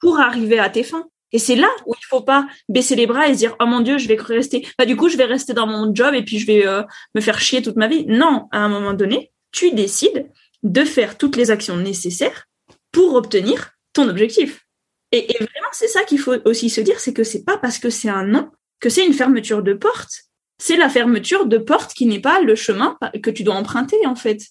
pour 0.00 0.20
arriver 0.20 0.58
à 0.58 0.68
tes 0.70 0.82
fins. 0.82 1.08
Et 1.32 1.38
c'est 1.38 1.56
là 1.56 1.68
où 1.86 1.94
il 1.94 2.04
faut 2.06 2.22
pas 2.22 2.46
baisser 2.68 2.94
les 2.94 3.06
bras 3.06 3.28
et 3.28 3.34
se 3.34 3.38
dire 3.38 3.56
oh 3.60 3.66
mon 3.66 3.80
dieu 3.80 3.98
je 3.98 4.06
vais 4.06 4.16
rester 4.16 4.66
bah 4.78 4.86
du 4.86 4.94
coup 4.94 5.08
je 5.08 5.16
vais 5.16 5.24
rester 5.24 5.54
dans 5.54 5.66
mon 5.66 5.92
job 5.92 6.14
et 6.14 6.22
puis 6.22 6.38
je 6.38 6.46
vais 6.46 6.66
euh, 6.66 6.82
me 7.16 7.20
faire 7.20 7.40
chier 7.40 7.62
toute 7.62 7.74
ma 7.74 7.88
vie 7.88 8.06
non 8.06 8.46
à 8.52 8.58
un 8.58 8.68
moment 8.68 8.94
donné 8.94 9.32
tu 9.50 9.72
décides 9.72 10.30
de 10.62 10.84
faire 10.84 11.18
toutes 11.18 11.36
les 11.36 11.50
actions 11.50 11.76
nécessaires 11.76 12.46
pour 12.92 13.14
obtenir 13.14 13.72
ton 13.92 14.08
objectif. 14.08 14.66
Et, 15.12 15.26
vraiment, 15.38 15.68
c'est 15.72 15.88
ça 15.88 16.04
qu'il 16.04 16.18
faut 16.18 16.34
aussi 16.44 16.68
se 16.68 16.80
dire, 16.80 17.00
c'est 17.00 17.12
que 17.12 17.24
c'est 17.24 17.44
pas 17.44 17.56
parce 17.56 17.78
que 17.78 17.90
c'est 17.90 18.08
un 18.08 18.24
non 18.24 18.50
que 18.80 18.90
c'est 18.90 19.06
une 19.06 19.14
fermeture 19.14 19.62
de 19.62 19.72
porte. 19.72 20.24
C'est 20.58 20.76
la 20.76 20.90
fermeture 20.90 21.46
de 21.46 21.58
porte 21.58 21.94
qui 21.94 22.06
n'est 22.06 22.20
pas 22.20 22.40
le 22.40 22.54
chemin 22.54 22.98
que 23.22 23.30
tu 23.30 23.42
dois 23.42 23.54
emprunter, 23.54 24.06
en 24.06 24.16
fait. 24.16 24.42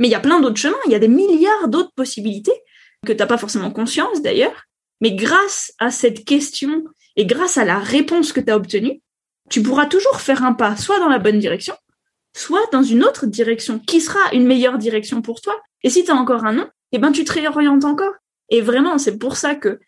Mais 0.00 0.08
il 0.08 0.10
y 0.10 0.16
a 0.16 0.20
plein 0.20 0.40
d'autres 0.40 0.56
chemins, 0.56 0.76
il 0.86 0.92
y 0.92 0.96
a 0.96 0.98
des 0.98 1.08
milliards 1.08 1.68
d'autres 1.68 1.92
possibilités 1.94 2.54
que 3.06 3.12
tu 3.12 3.18
n'as 3.18 3.26
pas 3.26 3.38
forcément 3.38 3.70
conscience 3.70 4.22
d'ailleurs. 4.22 4.64
Mais 5.00 5.12
grâce 5.12 5.72
à 5.78 5.90
cette 5.90 6.24
question 6.24 6.84
et 7.16 7.26
grâce 7.26 7.58
à 7.58 7.64
la 7.64 7.78
réponse 7.78 8.32
que 8.32 8.40
tu 8.40 8.50
as 8.50 8.56
obtenue, 8.56 9.02
tu 9.50 9.62
pourras 9.62 9.86
toujours 9.86 10.20
faire 10.20 10.42
un 10.42 10.54
pas 10.54 10.76
soit 10.76 10.98
dans 10.98 11.08
la 11.08 11.18
bonne 11.18 11.38
direction, 11.38 11.74
soit 12.34 12.66
dans 12.72 12.82
une 12.82 13.04
autre 13.04 13.26
direction 13.26 13.78
qui 13.78 14.00
sera 14.00 14.20
une 14.32 14.46
meilleure 14.46 14.78
direction 14.78 15.20
pour 15.20 15.42
toi. 15.42 15.54
Et 15.82 15.90
si 15.90 16.02
tu 16.02 16.10
as 16.10 16.14
encore 16.14 16.44
un 16.46 16.54
non, 16.54 16.68
eh 16.92 16.98
ben 16.98 17.12
tu 17.12 17.24
te 17.24 17.32
réorientes 17.32 17.84
encore. 17.84 18.14
Et 18.48 18.62
vraiment, 18.62 18.96
c'est 18.96 19.18
pour 19.18 19.36
ça 19.36 19.54
que 19.54 19.80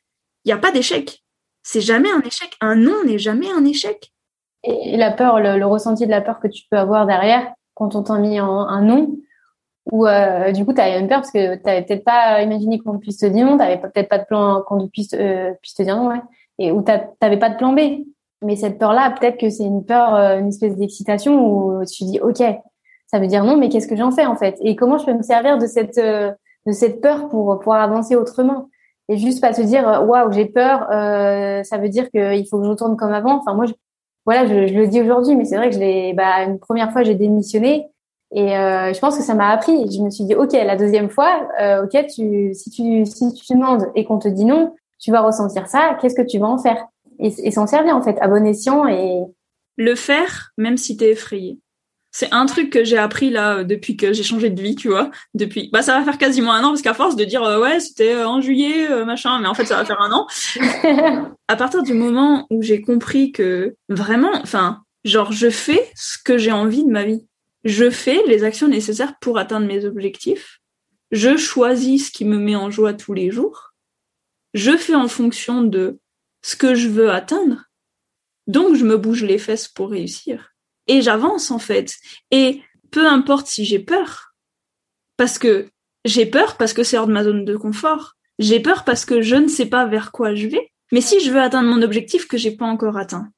il 0.44 0.48
n'y 0.48 0.53
a 0.53 0.59
pas 0.59 0.72
d'échec. 0.72 1.22
C'est 1.62 1.81
jamais 1.81 2.11
un 2.11 2.20
échec. 2.20 2.55
Un 2.61 2.75
non 2.75 3.05
n'est 3.05 3.18
jamais 3.18 3.51
un 3.51 3.64
échec. 3.64 4.12
Et 4.64 4.96
la 4.96 5.12
peur, 5.12 5.40
le, 5.40 5.64
ressenti 5.64 6.07
de 6.07 6.11
la 6.11 6.20
peur 6.20 6.40
que 6.40 6.48
tu 6.48 6.64
peux 6.70 6.77
avoir 6.77 7.07
derrière 7.07 7.53
quand 7.75 7.94
on 7.94 8.03
t'a 8.03 8.18
mis 8.18 8.38
un 8.38 8.83
non, 8.83 9.16
ou 9.90 10.07
euh, 10.07 10.53
du 10.53 10.64
coup 10.64 10.73
tu 10.73 10.81
as 10.81 10.99
une 10.99 11.09
peur 11.09 11.21
parce 11.21 11.33
que 11.33 11.57
tu 11.57 11.62
n'avais 11.64 11.83
peut-être 11.83 12.05
pas 12.05 12.42
imaginé 12.42 12.79
qu'on 12.79 12.99
puisse 12.99 13.18
te 13.18 13.27
dire 13.27 13.45
non, 13.45 13.53
tu 13.53 13.59
n'avais 13.59 13.79
peut-être 13.79 14.09
pas 14.09 14.18
de 14.18 14.25
plan 14.25 14.62
qu'on 14.62 14.87
puisse, 14.88 15.14
euh, 15.14 15.53
puisse 15.61 15.75
te 15.75 15.83
dire 15.83 15.97
non, 15.97 16.09
ouais. 16.09 16.23
et 16.59 16.71
ou 16.71 16.83
tu 16.83 16.92
n'avais 17.21 17.38
pas 17.38 17.51
de 17.51 17.57
plan 17.57 17.73
B. 17.73 18.05
Mais 18.45 18.57
cette 18.57 18.79
peur-là, 18.79 19.14
peut-être 19.18 19.38
que 19.38 19.51
c'est 19.51 19.62
une 19.64 19.85
peur, 19.85 20.14
euh, 20.14 20.38
une 20.38 20.49
espèce 20.49 20.77
d'excitation 20.77 21.47
où 21.47 21.85
tu 21.85 22.05
dis 22.05 22.21
ok, 22.21 22.42
ça 23.07 23.18
veut 23.18 23.29
dire 23.29 23.45
non, 23.45 23.57
mais 23.57 23.68
qu'est-ce 23.68 23.88
que 23.88 23.97
j'en 23.97 24.11
fais 24.11 24.27
en 24.27 24.37
fait? 24.37 24.57
Et 24.61 24.77
comment 24.77 24.99
je 24.99 25.07
peux 25.07 25.14
me 25.14 25.23
servir 25.23 25.59
de 25.59 25.66
cette 25.66 25.99
de 25.99 26.73
cette 26.73 27.01
peur 27.01 27.29
pour 27.29 27.59
pouvoir 27.59 27.83
avancer 27.83 28.16
autrement? 28.16 28.68
Et 29.09 29.16
juste 29.18 29.40
pas 29.40 29.53
se 29.53 29.62
dire 29.62 29.85
waouh 30.07 30.33
j'ai 30.33 30.47
peur 30.47 30.88
euh, 30.90 31.62
ça 31.64 31.77
veut 31.77 31.88
dire 31.88 32.11
qu'il 32.11 32.47
faut 32.49 32.59
que 32.59 32.64
je 32.64 32.71
retourne 32.71 32.97
comme 32.97 33.12
avant 33.12 33.38
enfin 33.38 33.53
moi 33.53 33.66
je, 33.66 33.73
voilà 34.25 34.47
je, 34.47 34.75
le 34.75 34.87
dis 34.87 35.03
aujourd'hui 35.03 35.35
mais 35.35 35.45
c'est 35.45 35.57
vrai 35.57 35.68
que 35.68 35.75
je 35.75 35.81
l'ai 35.81 36.14
bah 36.14 36.45
une 36.45 36.59
première 36.59 36.92
fois 36.92 37.03
j'ai 37.03 37.16
démissionné 37.16 37.88
et 38.35 38.57
euh, 38.57 38.92
je 38.92 38.99
pense 38.99 39.16
que 39.16 39.23
ça 39.23 39.35
m'a 39.35 39.49
appris 39.49 39.90
je 39.90 40.01
me 40.01 40.11
suis 40.11 40.25
dit 40.25 40.35
ok 40.35 40.53
la 40.53 40.77
deuxième 40.77 41.11
fois 41.11 41.49
euh, 41.61 41.85
ok 41.85 42.07
tu 42.14 42.55
si 42.55 42.71
tu 42.71 43.05
si 43.07 43.33
tu 43.35 43.55
demandes 43.55 43.87
et 43.95 44.05
qu'on 44.05 44.18
te 44.18 44.29
dit 44.29 44.45
non 44.45 44.75
tu 44.99 45.11
vas 45.11 45.21
ressentir 45.21 45.66
ça 45.66 45.97
qu'est-ce 46.01 46.14
que 46.14 46.27
tu 46.27 46.38
vas 46.38 46.49
en 46.49 46.59
faire? 46.59 46.87
Et, 47.18 47.33
et 47.45 47.51
s'en 47.51 47.66
servir 47.66 47.97
en 47.97 48.03
fait 48.03 48.18
à 48.21 48.29
bon 48.29 48.47
escient 48.47 48.87
et 48.87 49.23
le 49.77 49.95
faire 49.95 50.53
même 50.57 50.77
si 50.77 50.97
t'es 50.97 51.11
effrayé 51.11 51.59
c'est 52.12 52.29
un 52.31 52.45
truc 52.45 52.68
que 52.68 52.85
j'ai 52.85 52.99
appris 52.99 53.31
là 53.31 53.57
euh, 53.59 53.64
depuis 53.64 53.97
que 53.97 54.12
j'ai 54.12 54.23
changé 54.23 54.51
de 54.51 54.61
vie, 54.61 54.77
tu 54.77 54.88
vois. 54.88 55.11
Depuis, 55.35 55.71
bah 55.73 55.81
ça 55.81 55.99
va 55.99 56.05
faire 56.05 56.18
quasiment 56.18 56.53
un 56.53 56.62
an 56.62 56.68
parce 56.68 56.83
qu'à 56.83 56.92
force 56.92 57.16
de 57.16 57.25
dire 57.25 57.42
euh, 57.42 57.59
ouais 57.59 57.81
c'était 57.81 58.14
euh, 58.14 58.29
en 58.29 58.42
juillet 58.42 59.05
machin, 59.07 59.40
mais 59.40 59.49
en 59.49 59.55
fait 59.55 59.64
ça 59.64 59.79
va 59.79 59.85
faire 59.87 60.01
un 60.01 60.12
an. 60.12 60.27
à 61.49 61.57
partir 61.57 61.83
du 61.83 61.95
moment 61.95 62.47
où 62.51 62.62
j'ai 62.62 62.83
compris 62.83 63.33
que 63.33 63.77
vraiment, 63.88 64.31
enfin, 64.42 64.83
genre 65.05 65.33
je 65.33 65.49
fais 65.49 65.90
ce 65.95 66.18
que 66.23 66.37
j'ai 66.37 66.53
envie 66.53 66.85
de 66.85 66.90
ma 66.90 67.05
vie. 67.05 67.27
Je 67.64 67.90
fais 67.90 68.22
les 68.27 68.44
actions 68.44 68.68
nécessaires 68.68 69.18
pour 69.20 69.38
atteindre 69.38 69.66
mes 69.66 69.85
objectifs. 69.85 70.61
Je 71.11 71.37
choisis 71.37 72.07
ce 72.07 72.12
qui 72.12 72.25
me 72.25 72.38
met 72.38 72.57
en 72.57 72.70
joie 72.70 72.94
tous 72.94 73.12
les 73.12 73.31
jours. 73.31 73.75
Je 74.55 74.77
fais 74.77 74.94
en 74.94 75.09
fonction 75.09 75.62
de 75.62 75.98
ce 76.42 76.57
que 76.57 76.75
je 76.75 76.88
veux 76.88 77.11
atteindre. 77.11 77.64
Donc 78.46 78.75
je 78.75 78.85
me 78.85 78.96
bouge 78.96 79.22
les 79.22 79.38
fesses 79.38 79.68
pour 79.68 79.90
réussir 79.90 80.53
et 80.87 81.03
j'avance 81.03 81.51
en 81.51 81.59
fait. 81.59 81.94
Et 82.31 82.62
peu 82.90 83.07
importe 83.07 83.46
si 83.46 83.64
j'ai 83.64 83.79
peur, 83.79 84.35
parce 85.16 85.38
que 85.38 85.68
j'ai 86.05 86.27
peur 86.27 86.57
parce 86.57 86.72
que 86.72 86.83
c'est 86.83 86.98
hors 86.98 87.07
de 87.07 87.12
ma 87.12 87.25
zone 87.25 87.44
de 87.44 87.57
confort. 87.57 88.14
J'ai 88.38 88.61
peur 88.61 88.85
parce 88.85 89.05
que 89.05 89.22
je 89.22 89.37
ne 89.37 89.48
sais 89.48 89.66
pas 89.66 89.87
vers 89.87 90.11
quoi 90.11 90.35
je 90.35 90.48
vais. 90.48 90.72
Mais 90.90 91.01
si 91.01 91.20
je 91.20 91.31
veux 91.31 91.40
atteindre 91.40 91.68
mon 91.68 91.83
objectif 91.83 92.27
que 92.27 92.37
j'ai 92.37 92.51
pas 92.51 92.66
encore 92.66 92.96
atteint, 92.96 93.31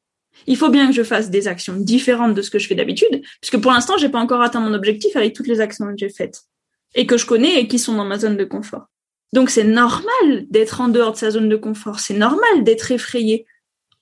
il 0.47 0.57
faut 0.57 0.69
bien 0.69 0.87
que 0.87 0.93
je 0.93 1.03
fasse 1.03 1.31
des 1.31 1.49
actions 1.49 1.75
différentes 1.75 2.35
de 2.35 2.43
ce 2.43 2.51
que 2.51 2.59
je 2.59 2.67
fais 2.67 2.75
d'habitude, 2.75 3.23
puisque 3.41 3.61
pour 3.61 3.73
l'instant 3.73 3.97
j'ai 3.99 4.09
pas 4.09 4.19
encore 4.19 4.43
atteint 4.43 4.61
mon 4.61 4.75
objectif 4.75 5.17
avec 5.17 5.35
toutes 5.35 5.47
les 5.47 5.61
actions 5.61 5.87
que 5.87 5.99
j'ai 5.99 6.11
faites 6.11 6.43
et 6.95 7.07
que 7.07 7.17
je 7.17 7.27
connais 7.27 7.61
et 7.61 7.69
qui 7.69 7.79
sont 7.79 7.95
dans 7.95 8.05
ma 8.05 8.19
zone 8.19 8.37
de 8.37 8.45
confort. 8.45 8.87
Donc 9.33 9.51
c'est 9.51 9.65
normal 9.65 10.47
d'être 10.51 10.81
en 10.81 10.89
dehors 10.89 11.13
de 11.13 11.17
sa 11.17 11.31
zone 11.31 11.49
de 11.49 11.57
confort, 11.57 12.01
c'est 12.01 12.15
normal 12.15 12.63
d'être 12.63 12.93
effrayé 12.93 13.47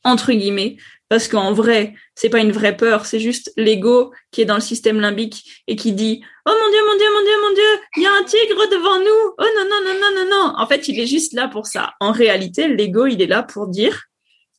entre 0.04 0.32
guillemets 0.32 0.76
parce 1.08 1.28
qu'en 1.28 1.52
vrai, 1.52 1.94
c'est 2.14 2.30
pas 2.30 2.38
une 2.40 2.52
vraie 2.52 2.74
peur, 2.74 3.04
c'est 3.04 3.20
juste 3.20 3.52
l'ego 3.58 4.12
qui 4.30 4.40
est 4.40 4.46
dans 4.46 4.54
le 4.54 4.62
système 4.62 4.98
limbique 4.98 5.62
et 5.66 5.76
qui 5.76 5.92
dit 5.92 6.22
"Oh 6.46 6.50
mon 6.50 6.70
dieu, 6.70 6.80
mon 6.86 6.96
dieu, 6.96 7.06
mon 7.14 7.22
dieu, 7.22 7.32
mon 7.42 7.54
dieu, 7.54 7.82
il 7.98 8.02
y 8.02 8.06
a 8.06 8.12
un 8.12 8.24
tigre 8.24 8.70
devant 8.70 8.98
nous. 8.98 9.34
Oh 9.38 9.44
non 9.56 9.64
non 9.68 9.80
non 9.84 10.00
non 10.00 10.24
non 10.24 10.30
non." 10.30 10.54
En 10.56 10.66
fait, 10.66 10.88
il 10.88 10.98
est 10.98 11.06
juste 11.06 11.34
là 11.34 11.48
pour 11.48 11.66
ça. 11.66 11.92
En 12.00 12.12
réalité, 12.12 12.66
l'ego, 12.66 13.04
il 13.04 13.20
est 13.20 13.26
là 13.26 13.42
pour 13.42 13.68
dire 13.68 14.04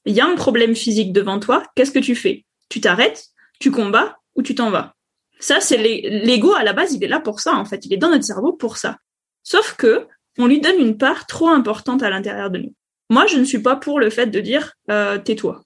"Il 0.06 0.14
y 0.14 0.22
a 0.22 0.26
un 0.26 0.36
problème 0.36 0.76
physique 0.76 1.14
devant 1.14 1.40
toi, 1.40 1.64
qu'est-ce 1.76 1.92
que 1.92 2.00
tu 2.00 2.16
fais? 2.16 2.46
Tu 2.70 2.82
t'arrêtes, 2.82 3.28
tu 3.60 3.72
combats 3.72 4.18
ou 4.36 4.42
tu 4.42 4.56
t'en 4.56 4.70
vas?" 4.70 4.96
Ça, 5.40 5.60
c'est 5.60 5.78
l'ego 5.78 6.54
à 6.54 6.64
la 6.64 6.74
base, 6.74 6.94
il 6.94 7.04
est 7.04 7.08
là 7.08 7.20
pour 7.20 7.40
ça 7.40 7.54
en 7.56 7.66
fait, 7.66 7.86
il 7.86 7.94
est 7.94 7.98
dans 7.98 8.10
notre 8.10 8.24
cerveau 8.24 8.54
pour 8.54 8.78
ça. 8.78 8.98
Sauf 9.44 9.76
que 9.76 10.08
on 10.38 10.48
lui 10.48 10.62
donne 10.62 10.80
une 10.80 10.98
part 10.98 11.28
trop 11.28 11.50
importante 11.50 12.02
à 12.02 12.10
l'intérieur 12.10 12.50
de 12.50 12.60
nous. 12.60 12.74
Moi, 13.10 13.28
je 13.28 13.38
ne 13.38 13.44
suis 13.44 13.60
pas 13.60 13.76
pour 13.76 14.00
le 14.00 14.10
fait 14.10 14.28
de 14.28 14.40
dire 14.40 14.74
euh, 14.90 15.18
tais-toi. 15.18 15.62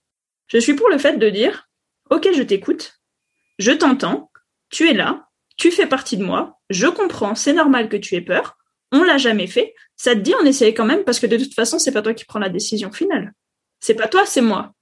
Je 0.47 0.57
suis 0.57 0.73
pour 0.73 0.89
le 0.89 0.97
fait 0.97 1.17
de 1.17 1.29
dire, 1.29 1.69
OK, 2.09 2.27
je 2.33 2.43
t'écoute, 2.43 2.99
je 3.59 3.71
t'entends, 3.71 4.31
tu 4.69 4.89
es 4.89 4.93
là, 4.93 5.27
tu 5.57 5.71
fais 5.71 5.87
partie 5.87 6.17
de 6.17 6.23
moi, 6.23 6.59
je 6.69 6.87
comprends, 6.87 7.35
c'est 7.35 7.53
normal 7.53 7.89
que 7.89 7.97
tu 7.97 8.15
aies 8.15 8.21
peur, 8.21 8.57
on 8.91 9.03
l'a 9.03 9.17
jamais 9.17 9.47
fait, 9.47 9.73
ça 9.95 10.15
te 10.15 10.19
dit 10.19 10.33
on 10.41 10.45
essaye 10.45 10.73
quand 10.73 10.85
même 10.85 11.03
parce 11.03 11.19
que 11.19 11.27
de 11.27 11.37
toute 11.37 11.53
façon, 11.53 11.79
c'est 11.79 11.91
pas 11.91 12.01
toi 12.01 12.13
qui 12.13 12.25
prends 12.25 12.39
la 12.39 12.49
décision 12.49 12.91
finale. 12.91 13.33
C'est 13.79 13.95
pas 13.95 14.07
toi, 14.07 14.25
c'est 14.25 14.41
moi. 14.41 14.73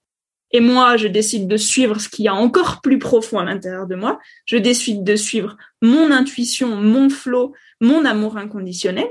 Et 0.51 0.60
moi, 0.60 0.95
je 0.95 1.08
décide 1.08 1.47
de 1.47 1.58
suivre 1.58 1.99
ce 1.99 2.08
qu'il 2.08 2.25
y 2.25 2.27
a 2.27 2.34
encore 2.34 2.81
plus 2.81 2.99
profond 2.99 3.39
à 3.39 3.43
l'intérieur 3.43 3.88
de 3.88 3.95
moi. 3.95 4.19
Je 4.45 4.58
décide 4.58 5.03
de 5.03 5.15
suivre 5.15 5.58
mon 5.81 6.12
intuition, 6.12 6.75
mon 6.77 7.10
flow, 7.10 7.53
mon 7.81 8.05
amour 8.05 8.38
inconditionnel. 8.38 9.08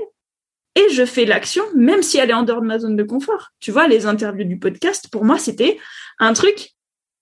Et 0.75 0.91
je 0.91 1.05
fais 1.05 1.25
l'action, 1.25 1.63
même 1.75 2.01
si 2.01 2.17
elle 2.17 2.31
est 2.31 2.33
en 2.33 2.43
dehors 2.43 2.61
de 2.61 2.67
ma 2.67 2.79
zone 2.79 2.95
de 2.95 3.03
confort. 3.03 3.51
Tu 3.59 3.71
vois, 3.71 3.87
les 3.87 4.05
interviews 4.05 4.45
du 4.45 4.59
podcast, 4.59 5.07
pour 5.11 5.23
moi, 5.23 5.37
c'était 5.37 5.77
un 6.19 6.33
truc 6.33 6.71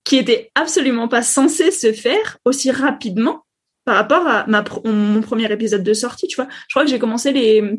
qui 0.03 0.17
était 0.17 0.51
absolument 0.55 1.07
pas 1.07 1.21
censé 1.21 1.71
se 1.71 1.93
faire 1.93 2.37
aussi 2.45 2.71
rapidement 2.71 3.45
par 3.85 3.95
rapport 3.95 4.25
à 4.25 4.45
mon 4.85 5.21
premier 5.21 5.51
épisode 5.51 5.83
de 5.83 5.93
sortie, 5.93 6.27
tu 6.27 6.35
vois. 6.35 6.47
Je 6.67 6.73
crois 6.73 6.83
que 6.83 6.89
j'ai 6.89 6.99
commencé 6.99 7.31
les 7.31 7.77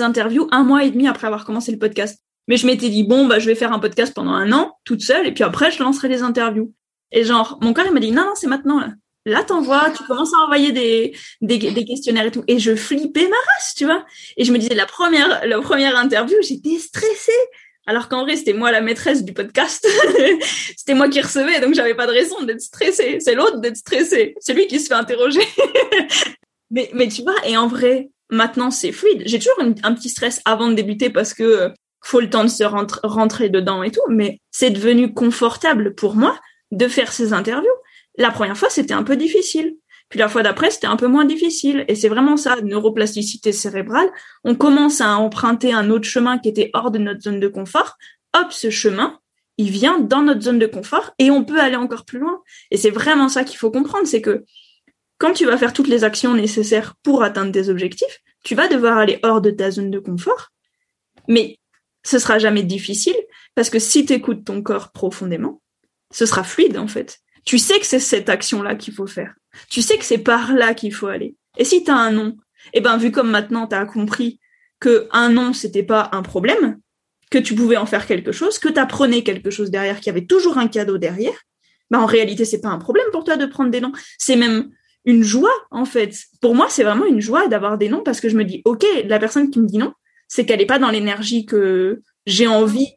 interviews 0.00 0.48
un 0.50 0.64
mois 0.64 0.84
et 0.84 0.90
demi 0.90 1.06
après 1.06 1.26
avoir 1.26 1.44
commencé 1.44 1.70
le 1.70 1.78
podcast. 1.78 2.22
Mais 2.48 2.56
je 2.56 2.66
m'étais 2.66 2.88
dit, 2.88 3.02
bon, 3.02 3.26
bah, 3.26 3.38
je 3.38 3.46
vais 3.46 3.54
faire 3.54 3.72
un 3.72 3.78
podcast 3.78 4.14
pendant 4.14 4.32
un 4.32 4.52
an, 4.52 4.78
toute 4.84 5.02
seule, 5.02 5.26
et 5.26 5.32
puis 5.32 5.44
après, 5.44 5.70
je 5.70 5.82
lancerai 5.82 6.08
les 6.08 6.22
interviews. 6.22 6.72
Et 7.12 7.24
genre, 7.24 7.58
mon 7.60 7.72
corps, 7.72 7.86
il 7.86 7.92
m'a 7.92 8.00
dit, 8.00 8.12
non, 8.12 8.24
non, 8.24 8.34
c'est 8.34 8.46
maintenant, 8.46 8.80
là. 8.80 8.90
Là, 9.24 9.42
t'envoies, 9.42 9.90
tu 9.90 10.04
commences 10.04 10.32
à 10.34 10.38
envoyer 10.38 10.70
des, 10.70 11.12
des, 11.40 11.58
des, 11.58 11.84
questionnaires 11.84 12.26
et 12.26 12.30
tout. 12.30 12.44
Et 12.46 12.60
je 12.60 12.76
flippais 12.76 13.28
ma 13.28 13.36
race, 13.36 13.74
tu 13.76 13.84
vois. 13.84 14.06
Et 14.36 14.44
je 14.44 14.52
me 14.52 14.58
disais, 14.58 14.74
la 14.74 14.86
première, 14.86 15.44
la 15.44 15.60
première 15.60 15.96
interview, 15.98 16.36
j'étais 16.42 16.78
stressée. 16.78 17.32
Alors 17.88 18.08
qu'en 18.08 18.22
vrai, 18.22 18.36
c'était 18.36 18.52
moi 18.52 18.70
la 18.70 18.80
maîtresse 18.80 19.24
du 19.24 19.32
podcast. 19.32 19.84
c'était 20.76 20.94
moi 20.94 21.08
qui 21.08 21.20
recevais, 21.20 21.60
donc 21.60 21.74
j'avais 21.74 21.94
pas 21.94 22.06
de 22.06 22.12
raison 22.12 22.40
d'être 22.44 22.60
stressée. 22.60 23.18
C'est 23.18 23.34
l'autre 23.34 23.58
d'être 23.58 23.76
stressé. 23.76 24.36
C'est 24.38 24.54
lui 24.54 24.68
qui 24.68 24.78
se 24.78 24.86
fait 24.86 24.94
interroger. 24.94 25.42
mais, 26.70 26.88
mais 26.94 27.08
tu 27.08 27.22
vois, 27.22 27.34
et 27.44 27.56
en 27.56 27.66
vrai, 27.66 28.10
maintenant 28.30 28.70
c'est 28.70 28.92
fluide. 28.92 29.24
J'ai 29.26 29.40
toujours 29.40 29.60
un 29.82 29.94
petit 29.94 30.08
stress 30.08 30.40
avant 30.44 30.68
de 30.68 30.74
débuter 30.74 31.10
parce 31.10 31.34
que 31.34 31.72
faut 32.02 32.20
le 32.20 32.30
temps 32.30 32.44
de 32.44 32.48
se 32.48 32.64
rentrer 32.64 33.48
dedans 33.48 33.82
et 33.82 33.90
tout, 33.90 34.08
mais 34.08 34.40
c'est 34.50 34.70
devenu 34.70 35.12
confortable 35.12 35.94
pour 35.94 36.14
moi 36.14 36.38
de 36.70 36.88
faire 36.88 37.12
ces 37.12 37.32
interviews. 37.32 37.68
La 38.18 38.30
première 38.30 38.56
fois, 38.56 38.70
c'était 38.70 38.94
un 38.94 39.02
peu 39.02 39.16
difficile. 39.16 39.76
Puis 40.08 40.18
la 40.18 40.28
fois 40.28 40.42
d'après, 40.42 40.70
c'était 40.70 40.86
un 40.86 40.96
peu 40.96 41.08
moins 41.08 41.24
difficile. 41.24 41.84
Et 41.88 41.94
c'est 41.94 42.08
vraiment 42.08 42.36
ça, 42.36 42.56
neuroplasticité 42.62 43.52
cérébrale. 43.52 44.08
On 44.44 44.54
commence 44.54 45.00
à 45.00 45.16
emprunter 45.16 45.72
un 45.72 45.90
autre 45.90 46.08
chemin 46.08 46.38
qui 46.38 46.48
était 46.48 46.70
hors 46.74 46.90
de 46.90 46.98
notre 46.98 47.22
zone 47.22 47.40
de 47.40 47.48
confort. 47.48 47.96
Hop, 48.34 48.52
ce 48.52 48.70
chemin, 48.70 49.18
il 49.58 49.70
vient 49.70 49.98
dans 49.98 50.22
notre 50.22 50.42
zone 50.42 50.58
de 50.58 50.66
confort 50.66 51.12
et 51.18 51.30
on 51.30 51.44
peut 51.44 51.60
aller 51.60 51.76
encore 51.76 52.04
plus 52.04 52.18
loin. 52.18 52.40
Et 52.70 52.76
c'est 52.76 52.90
vraiment 52.90 53.28
ça 53.28 53.44
qu'il 53.44 53.58
faut 53.58 53.70
comprendre, 53.70 54.06
c'est 54.06 54.22
que 54.22 54.44
quand 55.18 55.32
tu 55.32 55.46
vas 55.46 55.56
faire 55.56 55.72
toutes 55.72 55.88
les 55.88 56.04
actions 56.04 56.34
nécessaires 56.34 56.94
pour 57.02 57.22
atteindre 57.22 57.50
tes 57.50 57.68
objectifs, 57.68 58.20
tu 58.44 58.54
vas 58.54 58.68
devoir 58.68 58.98
aller 58.98 59.18
hors 59.22 59.40
de 59.40 59.50
ta 59.50 59.70
zone 59.70 59.90
de 59.90 59.98
confort. 59.98 60.50
Mais 61.26 61.58
ce 62.06 62.20
sera 62.20 62.38
jamais 62.38 62.62
difficile 62.62 63.16
parce 63.54 63.68
que 63.68 63.80
si 63.80 64.06
tu 64.06 64.12
écoutes 64.12 64.44
ton 64.44 64.62
corps 64.62 64.92
profondément, 64.92 65.60
ce 66.12 66.24
sera 66.24 66.44
fluide 66.44 66.78
en 66.78 66.86
fait. 66.86 67.18
Tu 67.44 67.58
sais 67.58 67.78
que 67.80 67.86
c'est 67.86 67.98
cette 67.98 68.28
action-là 68.28 68.76
qu'il 68.76 68.94
faut 68.94 69.08
faire. 69.08 69.34
Tu 69.70 69.82
sais 69.82 69.98
que 69.98 70.04
c'est 70.04 70.18
par 70.18 70.54
là 70.54 70.72
qu'il 70.72 70.94
faut 70.94 71.08
aller. 71.08 71.34
Et 71.58 71.64
si 71.64 71.82
tu 71.82 71.90
as 71.90 71.96
un 71.96 72.12
non, 72.12 72.36
eh 72.74 72.80
ben 72.80 72.96
vu 72.96 73.10
comme 73.10 73.30
maintenant 73.30 73.66
tu 73.66 73.74
as 73.74 73.84
compris 73.86 74.38
que 74.78 75.08
un 75.10 75.30
non 75.30 75.52
c'était 75.52 75.82
pas 75.82 76.08
un 76.12 76.22
problème, 76.22 76.78
que 77.30 77.38
tu 77.38 77.56
pouvais 77.56 77.76
en 77.76 77.86
faire 77.86 78.06
quelque 78.06 78.30
chose, 78.30 78.60
que 78.60 78.68
tu 78.68 78.78
apprenais 78.78 79.24
quelque 79.24 79.50
chose 79.50 79.72
derrière, 79.72 79.96
qu'il 79.96 80.06
y 80.06 80.10
avait 80.10 80.26
toujours 80.26 80.58
un 80.58 80.68
cadeau 80.68 80.98
derrière, 80.98 81.40
ben 81.90 81.98
en 81.98 82.06
réalité 82.06 82.44
c'est 82.44 82.60
pas 82.60 82.68
un 82.68 82.78
problème 82.78 83.06
pour 83.10 83.24
toi 83.24 83.36
de 83.36 83.46
prendre 83.46 83.70
des 83.70 83.80
noms, 83.80 83.92
c'est 84.16 84.36
même 84.36 84.70
une 85.04 85.24
joie 85.24 85.54
en 85.72 85.84
fait. 85.84 86.14
Pour 86.40 86.54
moi, 86.54 86.66
c'est 86.68 86.82
vraiment 86.82 87.06
une 87.06 87.20
joie 87.20 87.48
d'avoir 87.48 87.78
des 87.78 87.88
noms 87.88 88.02
parce 88.02 88.20
que 88.20 88.28
je 88.28 88.36
me 88.36 88.44
dis 88.44 88.62
OK, 88.64 88.84
la 89.06 89.18
personne 89.18 89.50
qui 89.50 89.60
me 89.60 89.66
dit 89.66 89.78
non, 89.78 89.92
c'est 90.28 90.46
qu'elle 90.46 90.58
n'est 90.58 90.66
pas 90.66 90.78
dans 90.78 90.90
l'énergie 90.90 91.46
que 91.46 92.02
j'ai 92.26 92.46
envie 92.46 92.88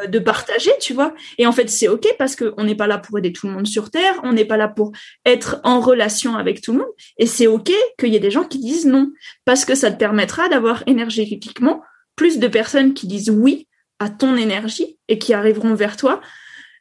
euh, 0.00 0.06
de 0.06 0.18
partager, 0.18 0.70
tu 0.80 0.92
vois. 0.92 1.14
Et 1.38 1.46
en 1.46 1.52
fait, 1.52 1.70
c'est 1.70 1.88
OK 1.88 2.06
parce 2.18 2.36
qu'on 2.36 2.64
n'est 2.64 2.74
pas 2.74 2.86
là 2.86 2.98
pour 2.98 3.18
aider 3.18 3.32
tout 3.32 3.46
le 3.46 3.54
monde 3.54 3.66
sur 3.66 3.90
Terre, 3.90 4.20
on 4.22 4.32
n'est 4.32 4.44
pas 4.44 4.58
là 4.58 4.68
pour 4.68 4.92
être 5.24 5.60
en 5.64 5.80
relation 5.80 6.36
avec 6.36 6.60
tout 6.60 6.72
le 6.72 6.80
monde. 6.80 6.92
Et 7.16 7.26
c'est 7.26 7.46
OK 7.46 7.72
qu'il 7.98 8.12
y 8.12 8.16
ait 8.16 8.20
des 8.20 8.30
gens 8.30 8.44
qui 8.44 8.58
disent 8.58 8.86
non, 8.86 9.10
parce 9.44 9.64
que 9.64 9.74
ça 9.74 9.90
te 9.90 9.96
permettra 9.96 10.48
d'avoir 10.48 10.82
énergétiquement 10.86 11.82
plus 12.16 12.38
de 12.38 12.48
personnes 12.48 12.92
qui 12.92 13.06
disent 13.06 13.30
oui 13.30 13.66
à 13.98 14.10
ton 14.10 14.36
énergie 14.36 14.98
et 15.08 15.18
qui 15.18 15.32
arriveront 15.32 15.74
vers 15.74 15.96
toi 15.96 16.20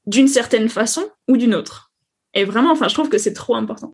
d'une 0.06 0.28
certaine 0.28 0.68
façon 0.68 1.10
ou 1.28 1.38
d'une 1.38 1.56
autre. 1.56 1.92
Et 2.34 2.44
vraiment, 2.44 2.72
enfin, 2.72 2.88
je 2.88 2.94
trouve 2.94 3.10
que 3.10 3.18
c'est 3.18 3.34
trop 3.34 3.56
important. 3.56 3.94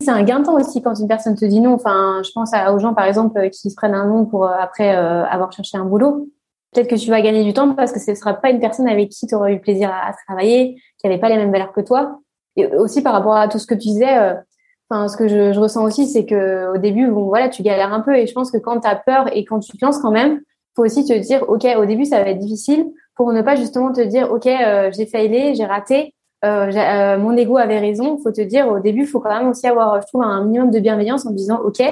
C'est 0.00 0.10
un 0.10 0.22
gain 0.22 0.40
de 0.40 0.44
temps 0.44 0.56
aussi 0.56 0.82
quand 0.82 0.98
une 0.98 1.08
personne 1.08 1.36
te 1.36 1.44
dit 1.44 1.60
non. 1.60 1.74
Enfin, 1.74 2.22
je 2.24 2.30
pense 2.32 2.50
aux 2.72 2.78
gens, 2.78 2.94
par 2.94 3.06
exemple, 3.06 3.48
qui 3.50 3.70
se 3.70 3.74
prennent 3.74 3.94
un 3.94 4.06
nom 4.06 4.26
pour 4.26 4.44
euh, 4.44 4.52
après 4.58 4.96
euh, 4.96 5.24
avoir 5.24 5.52
cherché 5.52 5.78
un 5.78 5.84
boulot 5.84 6.28
peut-être 6.74 6.88
que 6.88 6.96
tu 6.96 7.08
vas 7.08 7.22
gagner 7.22 7.44
du 7.44 7.52
temps 7.52 7.72
parce 7.74 7.92
que 7.92 8.00
ce 8.00 8.10
ne 8.10 8.16
sera 8.16 8.34
pas 8.34 8.50
une 8.50 8.60
personne 8.60 8.88
avec 8.88 9.10
qui 9.10 9.26
tu 9.26 9.34
auras 9.34 9.50
eu 9.50 9.60
plaisir 9.60 9.90
à, 9.90 10.12
travailler, 10.26 10.76
qui 10.98 11.06
n'avait 11.06 11.20
pas 11.20 11.28
les 11.28 11.36
mêmes 11.36 11.52
valeurs 11.52 11.72
que 11.72 11.80
toi. 11.80 12.18
Et 12.56 12.66
aussi 12.66 13.02
par 13.02 13.12
rapport 13.12 13.36
à 13.36 13.48
tout 13.48 13.58
ce 13.58 13.66
que 13.66 13.74
tu 13.74 13.88
disais, 13.88 14.18
euh, 14.18 14.34
enfin 14.90 15.08
ce 15.08 15.16
que 15.16 15.28
je, 15.28 15.58
ressens 15.58 15.84
aussi, 15.84 16.06
c'est 16.06 16.26
que 16.26 16.74
au 16.74 16.78
début, 16.78 17.08
bon 17.08 17.26
voilà, 17.26 17.48
tu 17.48 17.62
galères 17.62 17.92
un 17.92 18.00
peu 18.00 18.16
et 18.16 18.26
je 18.26 18.32
pense 18.32 18.50
que 18.50 18.58
quand 18.58 18.80
tu 18.80 18.88
as 18.88 18.96
peur 18.96 19.34
et 19.34 19.44
quand 19.44 19.60
tu 19.60 19.76
te 19.76 19.84
lances 19.84 19.98
quand 19.98 20.10
même, 20.10 20.40
faut 20.76 20.84
aussi 20.84 21.04
te 21.04 21.16
dire 21.16 21.44
ok, 21.48 21.66
au 21.78 21.84
début 21.84 22.04
ça 22.04 22.22
va 22.22 22.30
être 22.30 22.38
difficile 22.38 22.90
pour 23.16 23.32
ne 23.32 23.42
pas 23.42 23.54
justement 23.54 23.92
te 23.92 24.00
dire 24.00 24.30
ok, 24.30 24.46
euh, 24.46 24.90
j'ai 24.92 25.06
failé, 25.06 25.54
j'ai 25.54 25.64
raté, 25.64 26.14
euh, 26.44 26.70
euh, 26.70 27.18
mon 27.18 27.36
ego 27.36 27.56
avait 27.56 27.78
raison. 27.78 28.18
Faut 28.22 28.30
te 28.30 28.40
dire 28.40 28.68
au 28.68 28.78
début, 28.78 29.06
faut 29.06 29.20
quand 29.20 29.36
même 29.36 29.48
aussi 29.48 29.66
avoir, 29.66 30.00
je 30.00 30.06
trouve, 30.06 30.22
un 30.22 30.44
minimum 30.44 30.70
de 30.70 30.78
bienveillance 30.78 31.26
en 31.26 31.30
disant 31.30 31.60
ok, 31.64 31.82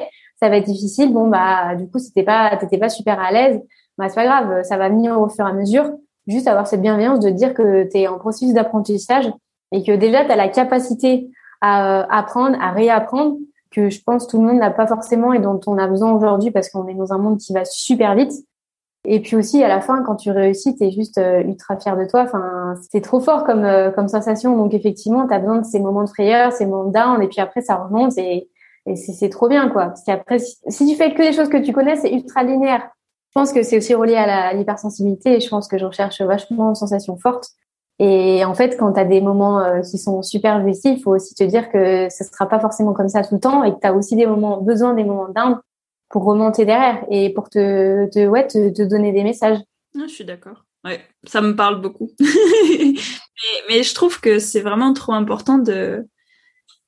ça 0.41 0.49
va 0.49 0.57
être 0.59 0.67
difficile. 0.67 1.13
Bon 1.13 1.29
bah 1.29 1.75
du 1.75 1.89
coup, 1.89 1.99
c'était 1.99 2.23
pas, 2.23 2.57
t'étais 2.57 2.79
pas 2.79 2.89
super 2.89 3.19
à 3.19 3.33
l'aise 3.33 3.61
bah, 3.99 4.09
c'est 4.09 4.15
pas 4.15 4.25
grave, 4.25 4.63
ça 4.65 4.77
va 4.77 4.89
venir 4.89 5.21
au 5.21 5.29
fur 5.29 5.47
et 5.47 5.51
à 5.51 5.53
mesure. 5.53 5.93
Juste 6.27 6.47
avoir 6.47 6.67
cette 6.67 6.83
bienveillance 6.83 7.21
de 7.21 7.31
dire 7.31 7.53
que 7.55 7.89
tu 7.91 7.99
es 7.99 8.09
en 8.09 8.19
processus 8.19 8.55
d'apprentissage 8.55 9.31
et 9.73 9.83
que 9.83 9.93
déjà 9.93 10.25
tu 10.25 10.31
as 10.31 10.37
la 10.37 10.49
capacité 10.49 11.31
à 11.61 12.01
euh, 12.01 12.07
apprendre, 12.11 12.57
à 12.61 12.71
réapprendre, 12.71 13.37
que 13.71 13.91
je 13.91 14.01
pense 14.03 14.27
tout 14.27 14.41
le 14.41 14.47
monde 14.47 14.59
n'a 14.59 14.71
pas 14.71 14.87
forcément 14.87 15.33
et 15.33 15.39
dont 15.39 15.61
on 15.67 15.79
a 15.79 15.87
besoin 15.87 16.13
aujourd'hui 16.13 16.51
parce 16.51 16.69
qu'on 16.69 16.87
est 16.89 16.95
dans 16.95 17.13
un 17.13 17.19
monde 17.19 17.39
qui 17.39 17.53
va 17.53 17.65
super 17.65 18.15
vite. 18.15 18.33
Et 19.05 19.21
puis 19.21 19.35
aussi 19.35 19.63
à 19.65 19.69
la 19.69 19.81
fin, 19.81 20.03
quand 20.03 20.15
tu 20.15 20.31
réussis, 20.31 20.77
tu 20.77 20.85
es 20.85 20.91
juste 20.93 21.19
euh, 21.19 21.43
ultra 21.43 21.77
fier 21.77 21.97
de 21.97 22.05
toi. 22.05 22.23
Enfin, 22.23 22.75
c'est 22.91 23.01
trop 23.01 23.21
fort 23.21 23.45
comme 23.45 23.65
euh, 23.65 23.91
comme 23.91 24.09
sensation. 24.09 24.57
Donc 24.57 24.75
effectivement, 24.75 25.27
tu 25.27 25.35
as 25.35 25.41
besoin 25.41 25.59
de 25.59 25.67
ces 25.67 25.81
moments 25.81 26.05
de 26.05 26.09
frayeur, 26.09 26.53
ces 26.53 26.67
moments 26.67 26.89
de 26.89 26.93
down, 26.93 27.23
et 27.23 27.29
puis 27.29 27.41
après 27.41 27.63
ça 27.63 27.77
remonte 27.77 28.17
et, 28.17 28.49
et 28.87 28.97
c'est 28.97 29.29
trop 29.29 29.49
bien 29.49 29.69
quoi. 29.71 29.87
Parce 29.87 30.05
qu'après, 30.05 30.39
si, 30.39 30.87
tu 30.87 30.95
fais 30.95 31.15
que 31.15 31.23
des 31.23 31.33
choses 31.33 31.49
que 31.49 31.57
tu 31.57 31.73
connais, 31.73 31.97
c'est 31.97 32.13
ultra 32.13 32.45
linéaire. 32.45 32.89
Je 33.31 33.41
pense 33.41 33.53
que 33.53 33.63
c'est 33.63 33.79
aussi 33.79 33.95
relié 33.95 34.15
à 34.15 34.53
l'hypersensibilité 34.53 35.41
je 35.41 35.49
pense 35.49 35.67
que 35.67 35.79
je 35.79 35.87
recherche 35.87 36.21
vachement 36.21 36.69
une 36.69 36.75
sensation 36.75 37.17
forte. 37.17 37.49
Et 37.99 38.45
en 38.45 38.55
fait, 38.55 38.77
quand 38.77 38.93
tu 38.93 39.01
as 39.01 39.05
des 39.05 39.21
moments 39.21 39.61
euh, 39.61 39.81
qui 39.81 39.99
sont 39.99 40.23
super 40.23 40.55
investis, 40.55 40.93
il 40.97 41.03
faut 41.03 41.15
aussi 41.15 41.35
te 41.35 41.45
dire 41.45 41.71
que 41.71 42.09
ce 42.09 42.25
sera 42.25 42.49
pas 42.49 42.61
forcément 42.61 42.93
comme 42.93 43.09
ça 43.09 43.23
tout 43.23 43.35
le 43.35 43.41
temps 43.41 43.65
et 43.65 43.73
que 43.73 43.81
tu 43.81 43.87
as 43.87 43.95
aussi 43.95 44.17
des 44.17 44.27
moments 44.27 44.61
besoin 44.61 44.95
des 44.95 45.05
moments 45.05 45.29
d'âme 45.29 45.61
pour 46.13 46.25
remonter 46.25 46.67
derrière 46.67 47.05
et 47.11 47.33
pour 47.33 47.49
te, 47.49 48.09
te 48.11 48.27
ouais 48.29 48.47
te, 48.47 48.83
donner 48.83 49.13
des 49.13 49.25
messages. 49.25 49.59
Ah, 49.97 50.05
je 50.07 50.13
suis 50.13 50.25
d'accord. 50.25 50.65
Ouais, 50.85 51.01
ça 51.25 51.41
me 51.41 51.57
parle 51.57 51.81
beaucoup. 51.81 52.13
mais, 52.21 52.95
mais, 53.69 53.83
je 53.83 53.95
trouve 53.95 54.21
que 54.21 54.39
c'est 54.39 54.61
vraiment 54.61 54.93
trop 54.93 55.15
important 55.15 55.59
de 55.59 56.07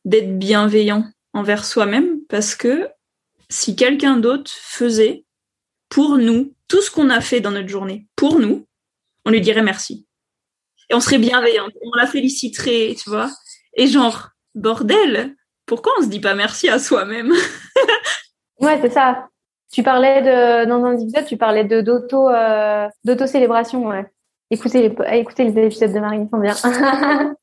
d'être 0.04 0.38
bienveillant 0.38 1.06
envers 1.32 1.64
soi-même 1.64 2.20
parce 2.28 2.54
que 2.54 2.88
si 3.48 3.74
quelqu'un 3.74 4.18
d'autre 4.18 4.50
faisait 4.52 5.24
pour 5.88 6.18
nous, 6.18 6.52
tout 6.68 6.82
ce 6.82 6.90
qu'on 6.90 7.08
a 7.08 7.20
fait 7.22 7.40
dans 7.40 7.50
notre 7.50 7.68
journée, 7.68 8.06
pour 8.16 8.38
nous, 8.38 8.66
on 9.24 9.30
lui 9.30 9.40
dirait 9.40 9.62
merci. 9.62 10.06
Et 10.90 10.94
on 10.94 11.00
serait 11.00 11.18
bienveillante, 11.18 11.72
on 11.80 11.96
la 11.96 12.06
féliciterait, 12.06 12.94
tu 13.02 13.08
vois. 13.08 13.30
Et 13.74 13.87
genre, 13.87 14.30
bordel, 14.54 15.34
pourquoi 15.64 15.94
on 15.98 16.02
se 16.02 16.08
dit 16.08 16.20
pas 16.20 16.34
merci 16.34 16.68
à 16.68 16.78
soi-même? 16.78 17.32
Ouais, 18.61 18.79
c'est 18.81 18.90
ça. 18.90 19.29
Tu 19.73 19.83
parlais 19.83 20.23
de 20.23 20.69
dans 20.69 20.85
un 20.85 20.97
épisode, 20.97 21.25
tu 21.25 21.37
parlais 21.37 21.64
de 21.64 21.81
d'auto 21.81 22.29
euh, 22.29 22.88
d'auto 23.05 23.27
célébration, 23.27 23.87
ouais. 23.87 24.07
Écoutez 24.51 24.88
les 24.88 25.19
écoutez 25.19 25.45
les 25.45 25.67
épisodes 25.67 25.93
de 25.93 26.01
Marine, 26.01 26.29
bien. 26.33 26.55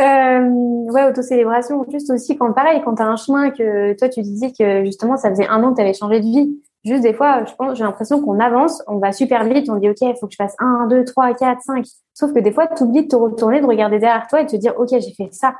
euh, 0.00 0.92
ouais, 0.92 1.04
auto 1.04 1.22
célébration. 1.22 1.84
Juste 1.90 2.10
aussi 2.10 2.36
quand 2.36 2.52
pareil, 2.52 2.82
quand 2.84 2.96
t'as 2.96 3.06
un 3.06 3.16
chemin 3.16 3.50
que 3.50 3.94
toi 3.94 4.08
tu 4.08 4.20
disais 4.20 4.52
que 4.52 4.84
justement 4.84 5.16
ça 5.16 5.30
faisait 5.30 5.46
un 5.46 5.62
an 5.62 5.72
que 5.72 5.76
t'avais 5.76 5.94
changé 5.94 6.20
de 6.20 6.26
vie 6.26 6.60
Juste 6.84 7.02
des 7.02 7.12
fois, 7.12 7.44
je 7.44 7.54
pense, 7.54 7.76
j'ai 7.76 7.82
l'impression 7.84 8.22
qu'on 8.22 8.38
avance, 8.38 8.82
on 8.86 8.98
va 8.98 9.12
super 9.12 9.44
vite, 9.44 9.68
on 9.68 9.76
dit 9.76 9.90
ok, 9.90 10.00
il 10.00 10.14
faut 10.18 10.26
que 10.26 10.32
je 10.32 10.36
fasse 10.36 10.54
1, 10.58 10.86
2, 10.86 11.04
3, 11.04 11.34
4, 11.34 11.60
5. 11.60 11.84
Sauf 12.14 12.32
que 12.32 12.38
des 12.38 12.52
fois, 12.52 12.68
tu 12.68 12.84
oublies 12.84 13.02
de 13.02 13.08
te 13.08 13.16
retourner, 13.16 13.60
de 13.60 13.66
regarder 13.66 13.98
derrière 13.98 14.26
toi 14.28 14.40
et 14.40 14.44
de 14.44 14.50
te 14.50 14.56
dire 14.56 14.74
ok, 14.78 14.88
j'ai 14.90 15.12
fait 15.12 15.28
ça. 15.32 15.54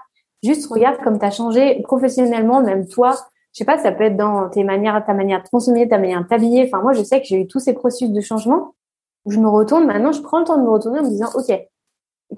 Juste 0.44 0.70
regarde 0.70 0.98
comme 1.02 1.18
tu 1.18 1.24
as 1.24 1.30
changé 1.30 1.82
professionnellement, 1.82 2.62
même 2.62 2.86
toi. 2.86 3.16
Je 3.58 3.64
sais 3.64 3.66
pas, 3.66 3.78
ça 3.78 3.90
peut 3.90 4.04
être 4.04 4.16
dans 4.16 4.48
tes 4.48 4.62
manières, 4.62 5.04
ta 5.04 5.14
manière 5.14 5.42
de 5.42 5.48
consommer, 5.48 5.88
ta 5.88 5.98
manière 5.98 6.22
de 6.22 6.28
t'habiller. 6.28 6.62
Enfin, 6.64 6.80
moi, 6.80 6.92
je 6.92 7.02
sais 7.02 7.20
que 7.20 7.26
j'ai 7.26 7.40
eu 7.40 7.48
tous 7.48 7.58
ces 7.58 7.72
processus 7.72 8.08
de 8.08 8.20
changement 8.20 8.76
où 9.24 9.32
je 9.32 9.40
me 9.40 9.48
retourne. 9.48 9.84
Maintenant, 9.84 10.12
je 10.12 10.22
prends 10.22 10.38
le 10.38 10.44
temps 10.44 10.58
de 10.58 10.62
me 10.62 10.68
retourner 10.68 11.00
en 11.00 11.02
me 11.02 11.08
disant 11.08 11.26
ok, 11.34 11.52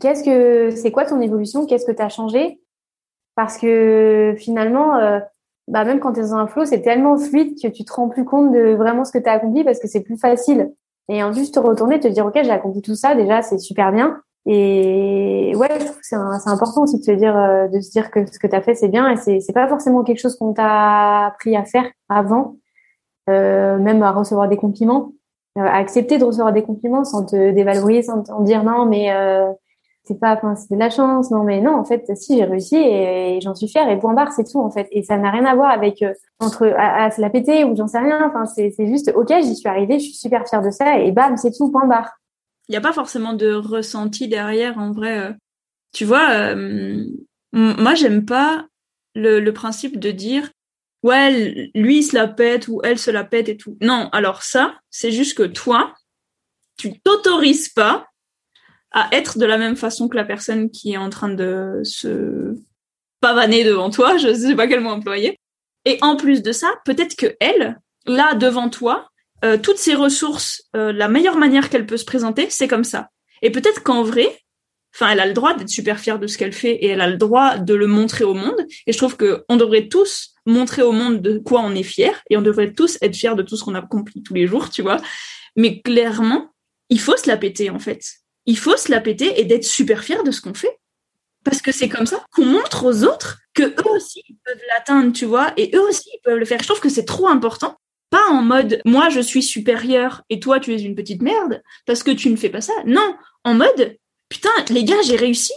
qu'est-ce 0.00 0.24
que 0.24 0.74
c'est 0.74 0.90
quoi 0.90 1.04
ton 1.04 1.20
évolution? 1.20 1.66
Qu'est-ce 1.66 1.84
que 1.84 1.92
tu 1.92 2.00
as 2.00 2.08
changé? 2.08 2.58
Parce 3.34 3.58
que 3.58 4.34
finalement, 4.38 4.96
euh, 4.96 5.20
bah 5.68 5.84
même 5.84 6.00
quand 6.00 6.14
tu 6.14 6.20
es 6.20 6.22
dans 6.22 6.36
un 6.36 6.46
flow, 6.46 6.64
c'est 6.64 6.80
tellement 6.80 7.18
fluide 7.18 7.54
que 7.62 7.68
tu 7.68 7.84
te 7.84 7.92
rends 7.92 8.08
plus 8.08 8.24
compte 8.24 8.50
de 8.50 8.72
vraiment 8.74 9.04
ce 9.04 9.12
que 9.12 9.18
tu 9.18 9.28
accompli 9.28 9.62
parce 9.62 9.78
que 9.78 9.88
c'est 9.88 10.02
plus 10.02 10.16
facile. 10.16 10.72
Et 11.10 11.22
en 11.22 11.32
juste 11.32 11.52
te 11.52 11.60
retourner, 11.60 12.00
te 12.00 12.08
dire, 12.08 12.24
OK, 12.24 12.38
j'ai 12.42 12.50
accompli 12.50 12.80
tout 12.80 12.94
ça, 12.94 13.14
déjà, 13.14 13.42
c'est 13.42 13.58
super 13.58 13.92
bien. 13.92 14.22
Et 14.46 15.52
ouais, 15.54 15.68
je 15.78 15.84
trouve 15.84 15.96
que 15.98 16.06
c'est 16.06 16.16
important 16.50 16.82
aussi 16.82 16.98
de 16.98 17.04
se 17.04 17.10
dire, 17.12 17.36
euh, 17.36 17.68
de 17.68 17.80
se 17.80 17.90
dire 17.90 18.10
que 18.10 18.24
ce 18.26 18.38
que 18.38 18.46
tu 18.46 18.56
as 18.56 18.62
fait, 18.62 18.74
c'est 18.74 18.88
bien 18.88 19.10
et 19.10 19.16
c'est, 19.16 19.40
c'est 19.40 19.52
pas 19.52 19.68
forcément 19.68 20.02
quelque 20.02 20.18
chose 20.18 20.36
qu'on 20.36 20.54
t'a 20.54 21.26
appris 21.26 21.56
à 21.56 21.64
faire 21.64 21.84
avant, 22.08 22.56
euh, 23.28 23.78
même 23.78 24.02
à 24.02 24.12
recevoir 24.12 24.48
des 24.48 24.56
compliments, 24.56 25.12
euh, 25.58 25.62
à 25.62 25.76
accepter 25.76 26.16
de 26.16 26.24
recevoir 26.24 26.52
des 26.54 26.62
compliments 26.62 27.04
sans 27.04 27.24
te 27.26 27.50
dévaloriser, 27.50 28.02
sans 28.02 28.22
te 28.22 28.42
dire 28.44 28.64
non, 28.64 28.86
mais 28.86 29.10
c'est 30.04 30.18
pas, 30.18 30.34
enfin, 30.34 30.54
de 30.70 30.76
la 30.76 30.88
chance, 30.88 31.30
non, 31.30 31.44
mais 31.44 31.60
non, 31.60 31.74
en 31.76 31.84
fait, 31.84 32.10
si 32.16 32.38
j'ai 32.38 32.44
réussi 32.44 32.76
et, 32.76 33.38
j'en 33.42 33.54
suis 33.54 33.68
fière 33.68 33.88
et 33.90 33.98
point 33.98 34.14
barre, 34.14 34.32
c'est 34.32 34.44
tout 34.44 34.58
en 34.58 34.70
fait. 34.70 34.88
Et 34.90 35.02
ça 35.02 35.18
n'a 35.18 35.30
rien 35.30 35.44
à 35.44 35.54
voir 35.54 35.70
avec 35.70 36.02
entre 36.40 36.66
à, 36.78 37.10
se 37.10 37.20
la 37.20 37.28
péter 37.28 37.64
ou 37.64 37.76
j'en 37.76 37.86
sais 37.86 37.98
rien. 37.98 38.26
Enfin, 38.26 38.46
c'est, 38.46 38.70
c'est 38.70 38.86
juste 38.86 39.12
ok, 39.14 39.32
j'y 39.42 39.54
suis 39.54 39.68
arrivée, 39.68 39.98
je 39.98 40.04
suis 40.04 40.14
super 40.14 40.48
fière 40.48 40.62
de 40.62 40.70
ça 40.70 40.98
et 40.98 41.12
bam, 41.12 41.36
c'est 41.36 41.52
tout, 41.52 41.70
point 41.70 41.86
barre 41.86 42.20
n'y 42.70 42.76
a 42.76 42.80
pas 42.80 42.92
forcément 42.92 43.32
de 43.32 43.52
ressenti 43.52 44.28
derrière 44.28 44.78
en 44.78 44.92
vrai. 44.92 45.18
Euh. 45.18 45.32
Tu 45.92 46.04
vois, 46.04 46.30
euh, 46.30 47.04
moi 47.52 47.94
j'aime 47.94 48.24
pas 48.24 48.66
le, 49.14 49.50
principe 49.50 49.98
de 49.98 50.10
dire 50.12 50.50
ouais 51.02 51.70
lui 51.74 51.98
il 51.98 52.02
se 52.02 52.14
la 52.14 52.28
pète 52.28 52.68
ou 52.68 52.80
elle 52.84 52.98
se 52.98 53.10
la 53.10 53.24
pète 53.24 53.48
et 53.48 53.56
tout. 53.56 53.76
Non, 53.80 54.08
alors 54.12 54.42
ça 54.42 54.78
c'est 54.90 55.10
juste 55.10 55.36
que 55.36 55.42
toi 55.42 55.94
tu 56.78 56.98
t'autorises 57.00 57.68
pas 57.68 58.06
à 58.92 59.08
être 59.12 59.38
de 59.38 59.46
la 59.46 59.58
même 59.58 59.76
façon 59.76 60.08
que 60.08 60.16
la 60.16 60.24
personne 60.24 60.70
qui 60.70 60.92
est 60.92 60.96
en 60.96 61.10
train 61.10 61.28
de 61.28 61.80
se 61.84 62.54
pavaner 63.20 63.64
devant 63.64 63.90
toi, 63.90 64.16
je 64.16 64.32
sais 64.32 64.56
pas 64.56 64.66
quel 64.66 64.80
mot 64.80 64.90
employer. 64.90 65.38
Et 65.84 65.98
en 66.02 66.16
plus 66.16 66.42
de 66.42 66.52
ça, 66.52 66.72
peut-être 66.84 67.16
que 67.16 67.36
elle, 67.40 67.78
là 68.06 68.34
devant 68.34 68.68
toi, 68.68 69.09
euh, 69.44 69.56
toutes 69.56 69.78
ces 69.78 69.94
ressources, 69.94 70.62
euh, 70.76 70.92
la 70.92 71.08
meilleure 71.08 71.36
manière 71.36 71.70
qu'elle 71.70 71.86
peut 71.86 71.96
se 71.96 72.04
présenter, 72.04 72.48
c'est 72.50 72.68
comme 72.68 72.84
ça. 72.84 73.08
Et 73.42 73.50
peut-être 73.50 73.82
qu'en 73.82 74.02
vrai, 74.02 74.38
enfin, 74.94 75.10
elle 75.10 75.20
a 75.20 75.26
le 75.26 75.32
droit 75.32 75.54
d'être 75.54 75.68
super 75.68 75.98
fière 75.98 76.18
de 76.18 76.26
ce 76.26 76.36
qu'elle 76.36 76.52
fait 76.52 76.72
et 76.72 76.88
elle 76.88 77.00
a 77.00 77.08
le 77.08 77.16
droit 77.16 77.56
de 77.56 77.74
le 77.74 77.86
montrer 77.86 78.24
au 78.24 78.34
monde. 78.34 78.66
Et 78.86 78.92
je 78.92 78.98
trouve 78.98 79.16
que 79.16 79.44
on 79.48 79.56
devrait 79.56 79.88
tous 79.88 80.34
montrer 80.46 80.82
au 80.82 80.92
monde 80.92 81.22
de 81.22 81.38
quoi 81.38 81.60
on 81.60 81.74
est 81.74 81.82
fier 81.82 82.22
et 82.28 82.36
on 82.36 82.42
devrait 82.42 82.72
tous 82.72 82.98
être 83.00 83.16
fiers 83.16 83.34
de 83.34 83.42
tout 83.42 83.56
ce 83.56 83.64
qu'on 83.64 83.74
a 83.74 83.78
accompli 83.78 84.22
tous 84.22 84.34
les 84.34 84.46
jours, 84.46 84.68
tu 84.68 84.82
vois. 84.82 84.98
Mais 85.56 85.80
clairement, 85.80 86.50
il 86.90 87.00
faut 87.00 87.16
se 87.16 87.28
la 87.28 87.36
péter 87.36 87.70
en 87.70 87.78
fait. 87.78 88.02
Il 88.46 88.58
faut 88.58 88.76
se 88.76 88.90
la 88.90 89.00
péter 89.00 89.40
et 89.40 89.44
d'être 89.44 89.64
super 89.64 90.04
fier 90.04 90.22
de 90.22 90.30
ce 90.30 90.40
qu'on 90.40 90.54
fait. 90.54 90.78
Parce 91.44 91.62
que 91.62 91.72
c'est 91.72 91.88
comme 91.88 92.06
ça 92.06 92.22
qu'on 92.32 92.44
montre 92.44 92.84
aux 92.84 93.04
autres 93.04 93.38
que 93.54 93.62
eux 93.62 93.90
aussi 93.90 94.22
peuvent 94.44 94.60
l'atteindre, 94.68 95.12
tu 95.12 95.24
vois, 95.24 95.52
et 95.56 95.74
eux 95.74 95.80
aussi 95.80 96.10
peuvent 96.22 96.36
le 96.36 96.44
faire. 96.44 96.60
Je 96.60 96.66
trouve 96.66 96.80
que 96.80 96.90
c'est 96.90 97.06
trop 97.06 97.28
important 97.28 97.79
pas 98.10 98.28
en 98.30 98.42
mode 98.42 98.80
moi 98.84 99.08
je 99.08 99.20
suis 99.20 99.42
supérieur 99.42 100.22
et 100.28 100.40
toi 100.40 100.60
tu 100.60 100.74
es 100.74 100.82
une 100.82 100.94
petite 100.94 101.22
merde 101.22 101.62
parce 101.86 102.02
que 102.02 102.10
tu 102.10 102.30
ne 102.30 102.36
fais 102.36 102.50
pas 102.50 102.60
ça. 102.60 102.72
Non, 102.86 103.14
en 103.44 103.54
mode 103.54 103.96
putain 104.28 104.50
les 104.70 104.84
gars 104.84 105.02
j'ai 105.04 105.16
réussi. 105.16 105.54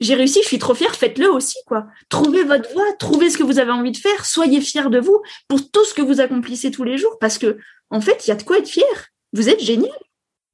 J'ai 0.00 0.14
réussi, 0.14 0.40
je 0.42 0.48
suis 0.48 0.58
trop 0.58 0.74
fière, 0.74 0.94
faites-le 0.94 1.30
aussi 1.30 1.58
quoi. 1.66 1.86
Trouvez 2.08 2.42
votre 2.42 2.70
voie, 2.72 2.84
trouvez 2.98 3.30
ce 3.30 3.38
que 3.38 3.44
vous 3.44 3.58
avez 3.58 3.70
envie 3.70 3.92
de 3.92 3.96
faire, 3.96 4.26
soyez 4.26 4.60
fiers 4.60 4.90
de 4.90 4.98
vous 4.98 5.22
pour 5.48 5.70
tout 5.70 5.84
ce 5.84 5.94
que 5.94 6.02
vous 6.02 6.20
accomplissez 6.20 6.70
tous 6.70 6.84
les 6.84 6.98
jours 6.98 7.16
parce 7.20 7.38
que 7.38 7.58
en 7.90 8.00
fait, 8.00 8.26
il 8.26 8.30
y 8.30 8.32
a 8.32 8.36
de 8.36 8.42
quoi 8.42 8.58
être 8.58 8.68
fier. 8.68 8.84
Vous 9.32 9.48
êtes 9.48 9.60
génial. 9.60 9.92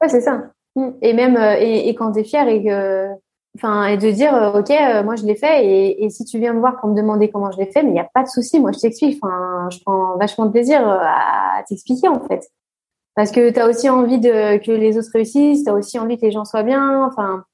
Ouais, 0.03 0.09
c'est 0.09 0.21
ça. 0.21 0.53
Et 1.03 1.13
même 1.15 1.37
euh, 1.37 1.57
et, 1.59 1.89
et 1.89 1.95
quand 1.95 2.13
tu 2.13 2.21
es 2.21 2.25
fier 2.25 2.47
et 2.49 2.63
que 2.63 3.09
enfin 3.57 3.87
et 3.87 3.97
de 3.97 4.11
dire 4.11 4.35
euh, 4.35 4.61
ok 4.61 4.71
euh, 4.71 5.03
moi 5.03 5.17
je 5.17 5.25
l'ai 5.25 5.35
fait 5.35 5.67
et, 5.67 6.05
et, 6.05 6.11
si 6.11 6.25
tu 6.25 6.39
viens 6.39 6.53
me 6.53 6.61
voir 6.61 6.81
pour 6.81 6.89
me 6.89 6.97
demander 6.97 7.31
comment 7.31 7.51
je 7.51 7.59
l'ai 7.59 7.67
fait 7.67 7.83
mais 7.83 7.91
il 7.91 7.95
n'y 7.95 8.01
a 8.01 8.09
pas 8.13 8.23
de 8.23 8.29
souci 8.29 8.61
moi 8.61 8.73
je 8.73 8.79
t'explique. 8.79 9.19
Enfin 9.23 9.69
je 9.71 9.79
prends 9.85 10.17
vachement 10.17 10.47
de 10.47 10.53
plaisir 10.53 10.87
euh, 10.89 10.99
à 11.01 11.63
t'expliquer 11.69 12.09
en 12.09 12.21
fait. 12.27 12.49
Parce 13.17 13.33
que 13.33 13.51
tu 13.51 13.59
as 13.59 13.69
aussi 13.69 13.89
envie 13.91 14.21
de 14.21 14.59
que 14.65 14.71
les 14.71 14.97
autres 14.99 15.11
réussissent 15.13 15.65
tu 15.65 15.71
as 15.71 15.75
aussi 15.75 15.99
envie 15.99 16.17
que 16.17 16.27
les 16.27 16.31
gens 16.31 16.45
soient 16.45 16.63
bien 16.63 17.05
enfin 17.05 17.45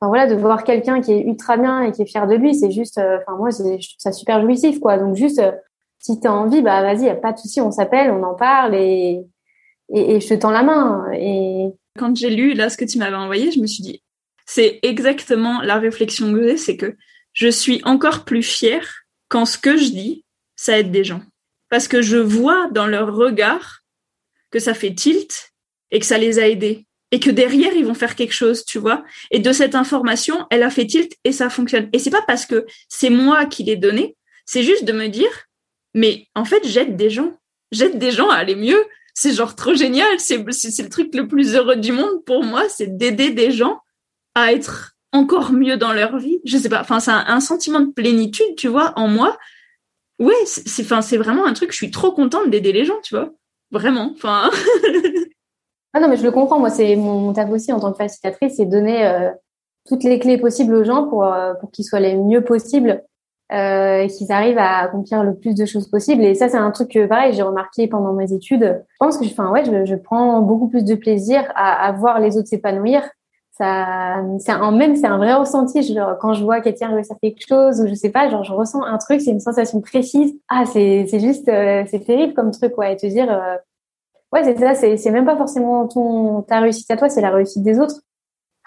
enfin 0.00 0.08
voilà 0.08 0.26
de 0.26 0.34
voir 0.34 0.64
quelqu'un 0.64 1.00
qui 1.00 1.12
est 1.12 1.22
ultra 1.22 1.56
bien 1.56 1.80
et 1.82 1.92
qui 1.92 2.02
est 2.02 2.06
fier 2.06 2.26
de 2.26 2.34
lui 2.34 2.54
c'est 2.54 2.70
juste 2.70 2.98
enfin 2.98 3.36
moi 3.36 3.50
je 3.50 3.62
trouve 3.62 3.78
ça 3.98 4.12
super 4.12 4.42
jouissif 4.42 4.80
quoi. 4.80 4.98
Donc 4.98 5.16
juste 5.16 5.42
si 5.98 6.20
tu 6.20 6.26
as 6.26 6.32
envie 6.32 6.62
bah 6.62 6.82
vas-y 6.82 7.04
y 7.04 7.08
a 7.08 7.14
pas 7.14 7.32
de 7.32 7.38
souci 7.38 7.60
on 7.60 7.70
s'appelle 7.70 8.10
on 8.10 8.22
en 8.22 8.34
parle 8.34 8.74
et, 8.74 9.24
et 9.88 10.16
et 10.16 10.20
je 10.20 10.28
te 10.28 10.34
tends 10.34 10.50
la 10.50 10.62
main 10.62 11.06
et 11.14 11.72
quand 11.98 12.14
j'ai 12.16 12.30
lu 12.30 12.52
là 12.52 12.68
ce 12.68 12.76
que 12.76 12.84
tu 12.84 12.98
m'avais 12.98 13.16
envoyé 13.16 13.50
je 13.50 13.60
me 13.60 13.66
suis 13.66 13.82
dit 13.82 14.02
c'est 14.46 14.78
exactement 14.82 15.60
la 15.62 15.78
réflexion 15.78 16.32
que 16.32 16.42
j'ai, 16.42 16.56
c'est 16.56 16.76
que 16.76 16.96
je 17.32 17.48
suis 17.48 17.80
encore 17.84 18.24
plus 18.24 18.42
fière 18.42 19.04
quand 19.28 19.46
ce 19.46 19.58
que 19.58 19.76
je 19.76 19.90
dis, 19.90 20.24
ça 20.56 20.78
aide 20.78 20.90
des 20.90 21.04
gens. 21.04 21.22
Parce 21.68 21.88
que 21.88 22.02
je 22.02 22.18
vois 22.18 22.68
dans 22.70 22.86
leur 22.86 23.14
regard 23.14 23.80
que 24.50 24.58
ça 24.58 24.74
fait 24.74 24.94
tilt 24.94 25.52
et 25.90 25.98
que 25.98 26.06
ça 26.06 26.18
les 26.18 26.38
a 26.38 26.48
aidés. 26.48 26.86
Et 27.10 27.20
que 27.20 27.30
derrière, 27.30 27.74
ils 27.74 27.84
vont 27.84 27.94
faire 27.94 28.16
quelque 28.16 28.32
chose, 28.32 28.64
tu 28.64 28.78
vois. 28.78 29.04
Et 29.30 29.38
de 29.38 29.52
cette 29.52 29.74
information, 29.74 30.46
elle 30.50 30.62
a 30.62 30.70
fait 30.70 30.86
tilt 30.86 31.12
et 31.24 31.32
ça 31.32 31.50
fonctionne. 31.50 31.88
Et 31.92 31.98
c'est 31.98 32.10
pas 32.10 32.24
parce 32.26 32.46
que 32.46 32.66
c'est 32.88 33.10
moi 33.10 33.44
qui 33.46 33.64
l'ai 33.64 33.76
donné, 33.76 34.16
c'est 34.46 34.62
juste 34.62 34.84
de 34.84 34.92
me 34.92 35.08
dire, 35.08 35.30
mais 35.94 36.26
en 36.34 36.44
fait, 36.44 36.66
j'aide 36.66 36.96
des 36.96 37.10
gens. 37.10 37.38
J'aide 37.70 37.98
des 37.98 38.10
gens 38.10 38.28
à 38.28 38.36
aller 38.36 38.54
mieux. 38.54 38.82
C'est 39.14 39.34
genre 39.34 39.54
trop 39.56 39.74
génial. 39.74 40.18
C'est, 40.18 40.42
c'est 40.52 40.82
le 40.82 40.88
truc 40.88 41.14
le 41.14 41.28
plus 41.28 41.54
heureux 41.54 41.76
du 41.76 41.92
monde 41.92 42.24
pour 42.24 42.44
moi, 42.44 42.68
c'est 42.68 42.96
d'aider 42.96 43.30
des 43.30 43.50
gens 43.50 43.81
à 44.34 44.52
être 44.52 44.92
encore 45.12 45.52
mieux 45.52 45.76
dans 45.76 45.92
leur 45.92 46.18
vie. 46.18 46.40
Je 46.44 46.56
sais 46.56 46.68
pas. 46.68 46.80
Enfin, 46.80 47.00
c'est 47.00 47.10
un, 47.10 47.40
sentiment 47.40 47.80
de 47.80 47.92
plénitude, 47.92 48.56
tu 48.56 48.68
vois, 48.68 48.92
en 48.96 49.08
moi. 49.08 49.36
Ouais, 50.18 50.34
c'est, 50.46 50.82
enfin, 50.82 51.02
c'est 51.02 51.16
vraiment 51.16 51.46
un 51.46 51.52
truc. 51.52 51.72
Je 51.72 51.76
suis 51.76 51.90
trop 51.90 52.12
contente 52.12 52.50
d'aider 52.50 52.72
les 52.72 52.84
gens, 52.84 53.00
tu 53.02 53.14
vois. 53.14 53.30
Vraiment. 53.70 54.12
Enfin. 54.14 54.50
ah 55.94 56.00
non, 56.00 56.08
mais 56.08 56.16
je 56.16 56.22
le 56.22 56.30
comprends. 56.30 56.58
Moi, 56.58 56.70
c'est 56.70 56.96
mon, 56.96 57.32
taf 57.32 57.50
aussi 57.50 57.72
en 57.72 57.80
tant 57.80 57.92
que 57.92 57.98
facilitatrice, 57.98 58.56
c'est 58.56 58.66
donner 58.66 59.06
euh, 59.06 59.30
toutes 59.86 60.04
les 60.04 60.18
clés 60.18 60.38
possibles 60.38 60.74
aux 60.74 60.84
gens 60.84 61.08
pour 61.08 61.24
euh, 61.24 61.54
pour 61.54 61.70
qu'ils 61.70 61.84
soient 61.84 62.00
les 62.00 62.16
mieux 62.16 62.42
possibles. 62.42 63.02
Euh, 63.52 64.04
et 64.04 64.06
qu'ils 64.06 64.32
arrivent 64.32 64.56
à 64.56 64.78
accomplir 64.78 65.22
le 65.22 65.34
plus 65.34 65.54
de 65.54 65.66
choses 65.66 65.86
possibles. 65.86 66.24
Et 66.24 66.34
ça, 66.34 66.48
c'est 66.48 66.56
un 66.56 66.70
truc 66.70 66.90
que, 66.92 67.04
pareil, 67.04 67.34
j'ai 67.34 67.42
remarqué 67.42 67.86
pendant 67.86 68.14
mes 68.14 68.32
études. 68.32 68.82
Je 68.88 68.96
pense 68.98 69.18
que, 69.18 69.26
enfin, 69.26 69.50
ouais, 69.50 69.62
je, 69.66 69.84
je 69.84 69.94
prends 69.94 70.40
beaucoup 70.40 70.68
plus 70.68 70.84
de 70.84 70.94
plaisir 70.94 71.44
à, 71.54 71.86
à 71.86 71.92
voir 71.92 72.18
les 72.18 72.38
autres 72.38 72.48
s'épanouir 72.48 73.02
ça 73.52 74.24
c'est 74.38 74.52
un 74.52 74.70
même 74.72 74.96
c'est 74.96 75.06
un 75.06 75.18
vrai 75.18 75.34
ressenti 75.34 75.82
genre 75.82 76.16
quand 76.18 76.32
je 76.32 76.42
vois 76.42 76.62
quelqu'un 76.62 76.94
réussir 76.94 77.16
quelque 77.22 77.46
chose 77.46 77.80
ou 77.80 77.86
je 77.86 77.94
sais 77.94 78.08
pas 78.08 78.30
genre 78.30 78.44
je 78.44 78.52
ressens 78.52 78.82
un 78.82 78.96
truc 78.96 79.20
c'est 79.20 79.30
une 79.30 79.40
sensation 79.40 79.80
précise. 79.82 80.34
Ah 80.48 80.64
c'est 80.64 81.06
c'est 81.08 81.20
juste 81.20 81.48
euh, 81.48 81.84
c'est 81.90 82.00
terrible 82.00 82.32
comme 82.32 82.50
truc 82.50 82.76
ouais 82.78 82.94
et 82.94 82.96
te 82.96 83.06
dire 83.06 83.30
euh, 83.30 83.56
ouais 84.32 84.42
c'est 84.42 84.58
ça 84.58 84.74
c'est 84.74 84.96
c'est 84.96 85.10
même 85.10 85.26
pas 85.26 85.36
forcément 85.36 85.86
ton 85.86 86.42
ta 86.42 86.60
réussite 86.60 86.90
à 86.90 86.96
toi 86.96 87.10
c'est 87.10 87.20
la 87.20 87.30
réussite 87.30 87.62
des 87.62 87.78
autres. 87.78 88.00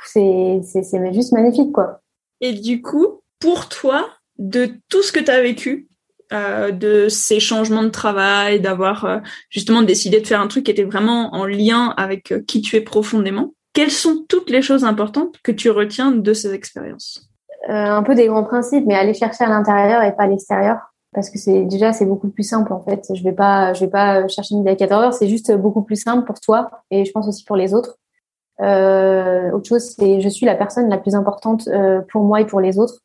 C'est 0.06 0.62
c'est 0.64 0.84
c'est 0.84 1.14
juste 1.14 1.34
magnifique 1.34 1.72
quoi. 1.72 2.02
Et 2.40 2.54
du 2.54 2.84
coup 2.84 3.22
pour 3.40 3.68
toi 3.70 4.08
de 4.38 4.70
tout 4.90 5.02
ce 5.02 5.12
que 5.12 5.20
tu 5.20 5.32
as 5.32 5.42
vécu 5.42 5.88
euh, 6.32 6.70
de 6.70 7.10
ces 7.10 7.40
changements 7.40 7.84
de 7.84 7.90
travail 7.90 8.60
d'avoir 8.60 9.06
euh, 9.06 9.18
justement 9.50 9.82
décidé 9.82 10.22
de 10.22 10.28
faire 10.28 10.42
un 10.42 10.48
truc 10.48 10.66
qui 10.66 10.72
était 10.72 10.84
vraiment 10.84 11.34
en 11.34 11.46
lien 11.46 11.92
avec 11.98 12.36
qui 12.46 12.62
tu 12.62 12.76
es 12.76 12.82
profondément 12.82 13.55
quelles 13.76 13.92
sont 13.92 14.26
toutes 14.28 14.50
les 14.50 14.64
choses 14.64 14.84
importantes 14.84 15.38
que 15.44 15.52
tu 15.52 15.70
retiens 15.70 16.12
de 16.12 16.34
ces 16.34 16.54
expériences 16.54 17.30
euh, 17.70 17.74
Un 17.74 18.02
peu 18.02 18.16
des 18.16 18.28
grands 18.28 18.44
principes, 18.44 18.86
mais 18.88 18.96
aller 18.96 19.14
chercher 19.14 19.44
à 19.44 19.50
l'intérieur 19.50 20.02
et 20.02 20.16
pas 20.16 20.24
à 20.24 20.28
l'extérieur. 20.28 20.78
Parce 21.14 21.30
que 21.30 21.38
c'est 21.38 21.64
déjà 21.66 21.94
c'est 21.94 22.06
beaucoup 22.06 22.30
plus 22.30 22.44
simple 22.44 22.74
en 22.74 22.82
fait. 22.82 23.06
Je 23.14 23.24
vais 23.24 23.32
pas 23.32 23.74
je 23.74 23.82
vais 23.82 23.90
pas 23.92 24.28
chercher 24.28 24.56
une 24.56 24.68
à 24.68 24.76
14 24.76 25.04
heures, 25.04 25.14
c'est 25.14 25.30
juste 25.30 25.52
beaucoup 25.54 25.84
plus 25.84 25.96
simple 25.96 26.26
pour 26.26 26.40
toi 26.40 26.70
et 26.92 27.06
je 27.06 27.12
pense 27.12 27.28
aussi 27.28 27.46
pour 27.46 27.56
les 27.56 27.74
autres. 27.74 27.98
Euh, 28.62 29.52
autre 29.52 29.68
chose, 29.68 29.96
c'est 29.98 30.20
je 30.20 30.30
suis 30.30 30.46
la 30.46 30.56
personne 30.56 30.90
la 30.90 30.98
plus 30.98 31.16
importante 31.16 31.68
euh, 31.68 32.02
pour 32.12 32.24
moi 32.24 32.42
et 32.42 32.46
pour 32.46 32.60
les 32.60 32.80
autres. 32.80 33.00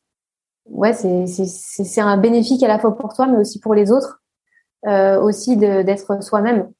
Ouais, 0.65 0.91
c'est 0.91 1.25
c'est 1.27 1.45
c'est 1.45 2.01
un 2.01 2.17
bénéfique 2.17 2.63
à 2.63 2.67
la 2.67 2.79
fois 2.79 2.97
pour 2.97 3.13
toi, 3.13 3.27
mais 3.27 3.37
aussi 3.37 3.59
pour 3.59 3.75
les 3.75 3.91
autres. 3.91 4.21
Euh, 4.87 5.21
aussi 5.21 5.57
d'être 5.57 6.23
soi-même. 6.23 6.71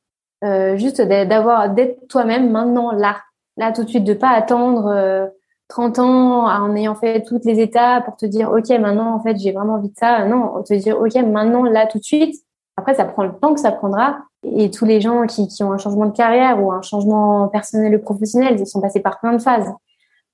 Euh, 0.44 0.76
juste 0.76 1.00
d'avoir 1.02 1.70
d'être 1.70 2.08
toi-même 2.08 2.50
maintenant 2.50 2.92
là 2.92 3.18
là 3.58 3.72
tout 3.72 3.84
de 3.84 3.90
suite 3.90 4.04
de 4.04 4.14
pas 4.14 4.30
attendre 4.30 5.32
30 5.68 6.00
euh, 6.00 6.02
ans 6.02 6.46
en 6.46 6.76
ayant 6.76 6.96
fait 6.96 7.24
toutes 7.24 7.46
les 7.46 7.60
étapes 7.60 8.06
pour 8.06 8.16
te 8.16 8.26
dire 8.26 8.52
ok 8.52 8.70
maintenant 8.80 9.14
en 9.16 9.20
fait 9.22 9.38
j'ai 9.38 9.52
vraiment 9.52 9.76
envie 9.76 9.90
de 9.90 9.98
ça. 9.98 10.26
Non 10.26 10.62
te 10.64 10.74
dire 10.74 11.00
ok 11.00 11.16
maintenant 11.16 11.64
là 11.64 11.88
tout 11.88 12.00
de 12.00 12.04
suite. 12.04 12.36
Après 12.78 12.96
ça 12.96 13.06
prend 13.06 13.24
le 13.24 13.34
temps 13.34 13.54
que 13.54 13.60
ça 13.60 13.72
prendra. 13.72 14.20
Et 14.44 14.72
tous 14.72 14.86
les 14.86 15.02
gens 15.02 15.28
qui, 15.28 15.48
qui 15.48 15.64
ont 15.64 15.72
un 15.72 15.78
changement 15.78 16.08
de 16.08 16.16
carrière 16.16 16.64
ou 16.64 16.72
un 16.72 16.82
changement 16.82 17.48
personnel 17.48 17.96
ou 17.96 18.00
professionnel 18.00 18.58
ils 18.60 18.68
sont 18.68 18.82
passés 18.82 19.02
par 19.02 19.20
plein 19.20 19.34
de 19.34 19.42
phases. 19.42 19.72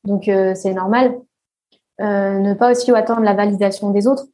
Donc 0.04 0.28
euh, 0.28 0.54
c'est 0.56 0.74
normal. 0.74 1.20
Euh, 2.00 2.40
ne 2.40 2.54
pas 2.54 2.72
aussi 2.72 2.92
attendre 2.92 3.22
la 3.22 3.34
validation 3.34 3.90
des 3.92 4.08
autres. 4.08 4.26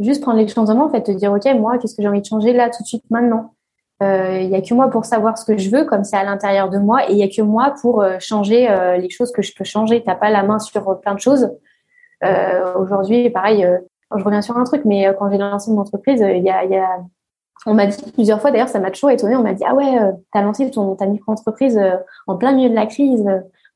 Juste 0.00 0.22
prendre 0.22 0.38
les 0.38 0.48
choses 0.48 0.70
en 0.70 0.74
main 0.74 0.84
en 0.84 0.90
fait 0.90 1.02
te 1.02 1.10
dire 1.10 1.32
ok 1.32 1.44
moi 1.56 1.78
qu'est-ce 1.78 1.94
que 1.94 2.02
j'ai 2.02 2.08
envie 2.08 2.22
de 2.22 2.26
changer 2.26 2.52
là 2.52 2.70
tout 2.70 2.82
de 2.82 2.86
suite 2.86 3.04
maintenant? 3.10 3.53
Euh, 4.02 4.40
il 4.40 4.50
y 4.50 4.56
a 4.56 4.60
que 4.60 4.74
moi 4.74 4.90
pour 4.90 5.04
savoir 5.04 5.38
ce 5.38 5.44
que 5.44 5.56
je 5.56 5.70
veux, 5.70 5.84
comme 5.84 6.04
c'est 6.04 6.16
à 6.16 6.24
l'intérieur 6.24 6.68
de 6.68 6.78
moi, 6.78 7.08
et 7.08 7.12
il 7.12 7.18
y 7.18 7.22
a 7.22 7.28
que 7.28 7.42
moi 7.42 7.74
pour 7.80 8.02
euh, 8.02 8.16
changer 8.18 8.68
euh, 8.68 8.96
les 8.96 9.08
choses 9.08 9.30
que 9.32 9.42
je 9.42 9.54
peux 9.54 9.64
changer. 9.64 10.02
T'as 10.04 10.16
pas 10.16 10.30
la 10.30 10.42
main 10.42 10.58
sur 10.58 11.00
plein 11.00 11.14
de 11.14 11.20
choses. 11.20 11.50
Aujourd'hui, 12.76 13.28
pareil, 13.28 13.68
je 14.16 14.24
reviens 14.24 14.40
sur 14.40 14.56
un 14.56 14.64
truc, 14.64 14.86
mais 14.86 15.14
quand 15.18 15.30
j'ai 15.30 15.36
lancé 15.36 15.70
mon 15.70 15.82
entreprise, 15.82 16.20
il 16.26 16.42
y 16.42 16.48
a 16.48 16.88
on 17.66 17.74
m'a 17.74 17.86
dit 17.86 18.12
plusieurs 18.12 18.40
fois, 18.40 18.50
d'ailleurs, 18.50 18.68
ça 18.68 18.78
m'a 18.78 18.90
toujours 18.90 19.10
étonné. 19.10 19.36
On 19.36 19.42
m'a 19.42 19.52
dit 19.52 19.62
ah 19.66 19.74
ouais, 19.74 19.98
t'as 20.32 20.40
lancé 20.40 20.70
ton 20.70 20.96
ta 20.96 21.06
micro-entreprise 21.06 21.78
en 22.26 22.36
plein 22.38 22.52
milieu 22.52 22.70
de 22.70 22.74
la 22.74 22.86
crise. 22.86 23.26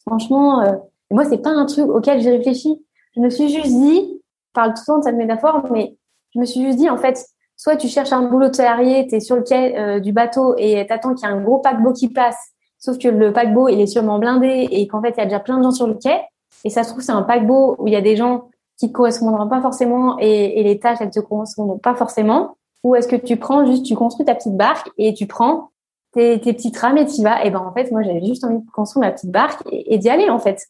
franchement, 0.07 0.63
Et 0.63 1.15
moi, 1.15 1.27
c'est 1.27 1.43
pas 1.43 1.51
un 1.51 1.67
truc 1.67 1.91
auquel 1.91 2.23
j'ai 2.23 2.31
réfléchi. 2.31 2.83
Je 3.17 3.21
me 3.21 3.29
suis 3.29 3.51
juste 3.51 3.67
dit, 3.67 4.01
je 4.15 4.53
parle 4.55 4.73
tout 4.73 4.81
le 4.81 4.87
temps 4.87 4.99
de 5.01 5.05
cette 5.05 5.17
métaphore, 5.17 5.67
mais 5.71 5.99
je 6.35 6.41
me 6.41 6.47
suis 6.47 6.63
juste 6.63 6.79
dit, 6.79 6.89
en 6.89 6.97
fait, 6.97 7.23
soit 7.59 7.77
tu 7.77 7.89
cherches 7.89 8.13
un 8.13 8.23
boulot 8.23 8.49
de 8.49 8.55
salarié, 8.55 9.07
tu 9.09 9.17
es 9.17 9.21
sur 9.21 9.37
le 9.37 9.43
quai 9.43 9.77
euh, 9.77 10.01
du 10.01 10.13
bateau 10.13 10.55
et 10.57 10.87
t'attends 10.87 11.15
qu'il 11.15 11.29
y 11.29 11.31
ait 11.31 11.35
un 11.35 11.41
gros 11.41 11.59
paquebot 11.59 11.93
qui 11.93 12.09
passe, 12.09 12.53
sauf 12.79 12.99
que 12.99 13.09
le 13.09 13.33
paquebot, 13.33 13.69
il 13.69 13.81
est 13.81 13.87
sûrement 13.87 14.19
blindé 14.19 14.69
et 14.71 14.87
qu'en 14.87 15.03
fait, 15.03 15.11
il 15.11 15.19
y 15.19 15.21
a 15.21 15.25
déjà 15.25 15.41
plein 15.41 15.59
de 15.59 15.65
gens 15.65 15.73
sur 15.73 15.89
le 15.89 15.95
quai. 15.95 16.21
Et 16.65 16.71
ça 16.71 16.85
se 16.85 16.91
trouve, 16.91 17.03
c'est 17.03 17.13
un 17.13 17.23
paquebot 17.23 17.77
où 17.79 17.89
il 17.89 17.93
y 17.93 17.97
a 17.97 18.01
des 18.01 18.17
gens 18.17 18.49
qui 18.79 18.93
correspondront 18.93 19.49
pas 19.49 19.61
forcément 19.61 20.17
et, 20.21 20.63
les 20.63 20.79
tâches, 20.79 20.99
elles 21.01 21.11
te 21.11 21.19
correspondront 21.19 21.79
pas 21.79 21.97
forcément. 21.97 22.57
Ou 22.85 22.95
est-ce 22.95 23.09
que 23.09 23.17
tu 23.17 23.37
prends 23.37 23.67
juste, 23.67 23.85
tu 23.85 23.97
construis 23.97 24.25
ta 24.25 24.37
petite 24.37 24.57
barque 24.57 24.89
et 24.97 25.13
tu 25.13 25.27
prends 25.27 25.71
tes, 26.13 26.41
tes 26.41 26.53
petites 26.53 26.77
rames 26.77 26.97
et 26.97 27.07
tu 27.07 27.23
vas. 27.23 27.45
Et 27.45 27.51
ben 27.51 27.59
en 27.59 27.73
fait, 27.73 27.91
moi 27.91 28.03
j'avais 28.05 28.25
juste 28.25 28.45
envie 28.45 28.61
de 28.61 28.71
construire 28.71 29.07
ma 29.07 29.13
petite 29.13 29.33
barque 29.33 29.61
et, 29.73 29.99
d'y 29.99 30.09
aller 30.09 30.31
en 30.31 30.39
fait. 30.39 30.65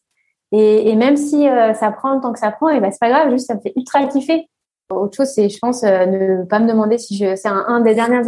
Et, 0.53 0.89
et 0.89 0.97
même 0.97 1.19
si 1.19 1.47
euh, 1.47 1.75
ça 1.75 1.91
prend 1.91 2.15
le 2.15 2.23
temps 2.23 2.33
que 2.33 2.39
ça 2.39 2.51
prend, 2.51 2.71
et 2.71 2.81
ben 2.81 2.91
c'est 2.91 2.99
pas 2.99 3.11
grave, 3.11 3.31
juste 3.31 3.47
ça 3.47 3.55
me 3.55 3.61
fait 3.61 3.75
ultra 3.77 4.07
kiffer. 4.07 4.49
Autre 4.91 5.17
chose, 5.17 5.29
c'est, 5.29 5.49
je 5.49 5.59
pense, 5.59 5.85
euh, 5.85 6.07
ne 6.07 6.45
pas 6.45 6.61
me 6.61 6.67
demander 6.67 6.97
si 6.97 7.17
je, 7.17 7.37
c'est 7.37 7.49
un, 7.49 7.81
des 7.81 7.95
derniers 7.95 8.23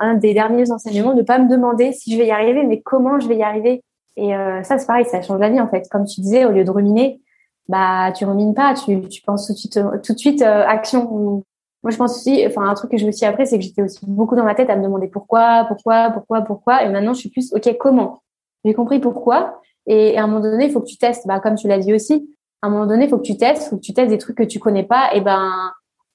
un 0.00 0.14
des 0.14 0.34
derniers 0.34 0.70
enseignements, 0.72 1.14
ne 1.14 1.22
pas 1.22 1.38
me 1.38 1.48
demander 1.48 1.92
si 1.92 2.12
je 2.12 2.18
vais 2.18 2.26
y 2.26 2.30
arriver, 2.32 2.64
mais 2.64 2.80
comment 2.80 3.20
je 3.20 3.28
vais 3.28 3.36
y 3.36 3.42
arriver. 3.42 3.84
Et 4.16 4.34
euh, 4.34 4.62
ça, 4.64 4.78
c'est 4.78 4.86
pareil, 4.86 5.04
ça 5.04 5.22
change 5.22 5.38
la 5.38 5.50
vie 5.50 5.60
en 5.60 5.68
fait. 5.68 5.88
Comme 5.88 6.04
tu 6.04 6.20
disais, 6.20 6.44
au 6.44 6.50
lieu 6.50 6.64
de 6.64 6.70
ruminer, 6.70 7.20
bah 7.68 8.10
tu 8.12 8.24
rumines 8.24 8.54
pas, 8.54 8.74
tu, 8.74 9.00
tu 9.08 9.22
penses 9.22 9.46
tout 9.46 9.52
de 9.52 9.58
suite, 9.58 9.80
tout 10.02 10.12
de 10.12 10.18
suite 10.18 10.42
action. 10.42 11.44
Moi, 11.82 11.90
je 11.90 11.96
pense 11.96 12.18
aussi, 12.18 12.44
enfin, 12.46 12.68
un 12.68 12.74
truc 12.74 12.90
que 12.90 12.98
je 12.98 13.06
me 13.06 13.12
suis 13.12 13.24
appris, 13.24 13.46
c'est 13.46 13.58
que 13.58 13.64
j'étais 13.64 13.82
aussi 13.82 14.00
beaucoup 14.02 14.36
dans 14.36 14.44
ma 14.44 14.54
tête 14.54 14.68
à 14.68 14.76
me 14.76 14.82
demander 14.82 15.08
pourquoi, 15.08 15.64
pourquoi, 15.66 16.10
pourquoi, 16.10 16.42
pourquoi. 16.42 16.84
Et 16.84 16.90
maintenant, 16.90 17.14
je 17.14 17.20
suis 17.20 17.30
plus, 17.30 17.52
OK, 17.54 17.76
comment? 17.78 18.22
J'ai 18.64 18.74
compris 18.74 18.98
pourquoi. 18.98 19.60
Et, 19.86 20.18
à 20.18 20.24
un 20.24 20.26
moment 20.26 20.40
donné, 20.40 20.66
il 20.66 20.72
faut 20.72 20.80
que 20.80 20.86
tu 20.86 20.98
testes. 20.98 21.26
Bah, 21.26 21.40
comme 21.40 21.54
tu 21.54 21.68
l'as 21.68 21.78
dit 21.78 21.94
aussi, 21.94 22.28
à 22.60 22.66
un 22.66 22.70
moment 22.70 22.86
donné, 22.86 23.04
il 23.04 23.08
faut 23.08 23.16
que 23.16 23.22
tu 23.22 23.36
testes, 23.36 23.70
faut 23.70 23.76
que 23.76 23.80
tu 23.82 23.94
testes 23.94 24.10
des 24.10 24.18
trucs 24.18 24.36
que 24.36 24.42
tu 24.42 24.58
connais 24.58 24.82
pas. 24.82 25.14
Et 25.14 25.22
ben, 25.22 25.72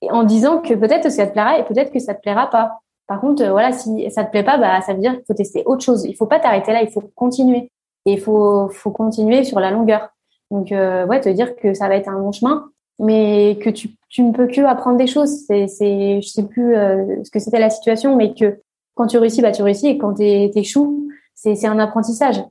en 0.10 0.23
disant 0.23 0.60
que 0.60 0.73
peut-être 0.73 1.03
que 1.03 1.10
ça 1.10 1.27
te 1.27 1.34
plaira 1.34 1.60
et 1.60 1.63
peut-être 1.63 1.91
que 1.91 1.99
ça 1.99 2.13
te 2.13 2.21
plaira 2.21 2.49
pas. 2.49 2.79
Par 3.08 3.21
contre, 3.21 3.43
euh, 3.43 3.51
voilà, 3.51 3.71
si 3.71 4.10
ça 4.12 4.23
te 4.23 4.31
plaît 4.31 4.43
pas, 4.43 4.58
bah, 4.58 4.81
ça 4.81 4.93
veut 4.93 4.99
dire 4.99 5.13
qu'il 5.13 5.25
faut 5.25 5.34
tester 5.34 5.63
autre 5.65 5.84
chose. 5.84 6.05
Il 6.05 6.15
faut 6.15 6.25
pas 6.25 6.39
t'arrêter 6.39 6.73
là, 6.73 6.81
il 6.81 6.89
faut 6.89 7.03
continuer. 7.15 7.71
Et 8.05 8.13
il 8.13 8.19
faut, 8.19 8.69
faut 8.69 8.91
continuer 8.91 9.43
sur 9.43 9.60
la 9.60 9.71
longueur. 9.71 10.10
Donc, 10.51 10.71
euh, 10.71 11.05
ouais, 11.08 11.21
te 11.21 11.29
dire 11.29 11.55
que 11.55 11.73
ça 11.73 11.88
va 11.88 11.95
être 11.95 12.08
un 12.08 12.19
long 12.19 12.31
chemin, 12.31 12.69
mais 12.99 13.58
que 13.62 13.69
tu, 13.69 13.89
tu 14.10 14.21
ne 14.21 14.31
peux 14.31 14.47
que 14.47 14.62
apprendre 14.62 14.97
des 14.97 15.08
choses. 15.08 15.45
C'est, 15.47 15.67
c'est, 15.67 16.21
je 16.21 16.27
sais 16.27 16.43
plus 16.43 16.75
euh, 16.75 17.23
ce 17.23 17.31
que 17.31 17.39
c'était 17.39 17.60
la 17.60 17.69
situation, 17.69 18.15
mais 18.15 18.34
que 18.34 18.60
quand 18.93 19.08
tu 19.08 19.17
réussis, 19.17 19.41
bah 19.41 19.51
tu 19.51 19.63
réussis, 19.63 19.88
et 19.88 19.97
quand 19.97 20.13
tu 20.13 20.23
échoues, 20.23 21.10
c'est, 21.34 21.55
c'est 21.55 21.67
un 21.67 21.79
apprentissage. 21.79 22.43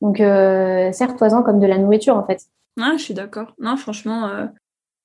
Donc, 0.00 0.20
euh, 0.20 0.92
serre-toi-en 0.92 1.42
comme 1.42 1.60
de 1.60 1.66
la 1.66 1.78
nourriture, 1.78 2.16
en 2.16 2.24
fait. 2.24 2.42
Ah, 2.80 2.94
je 2.98 3.02
suis 3.02 3.14
d'accord. 3.14 3.54
Non, 3.58 3.76
franchement. 3.76 4.28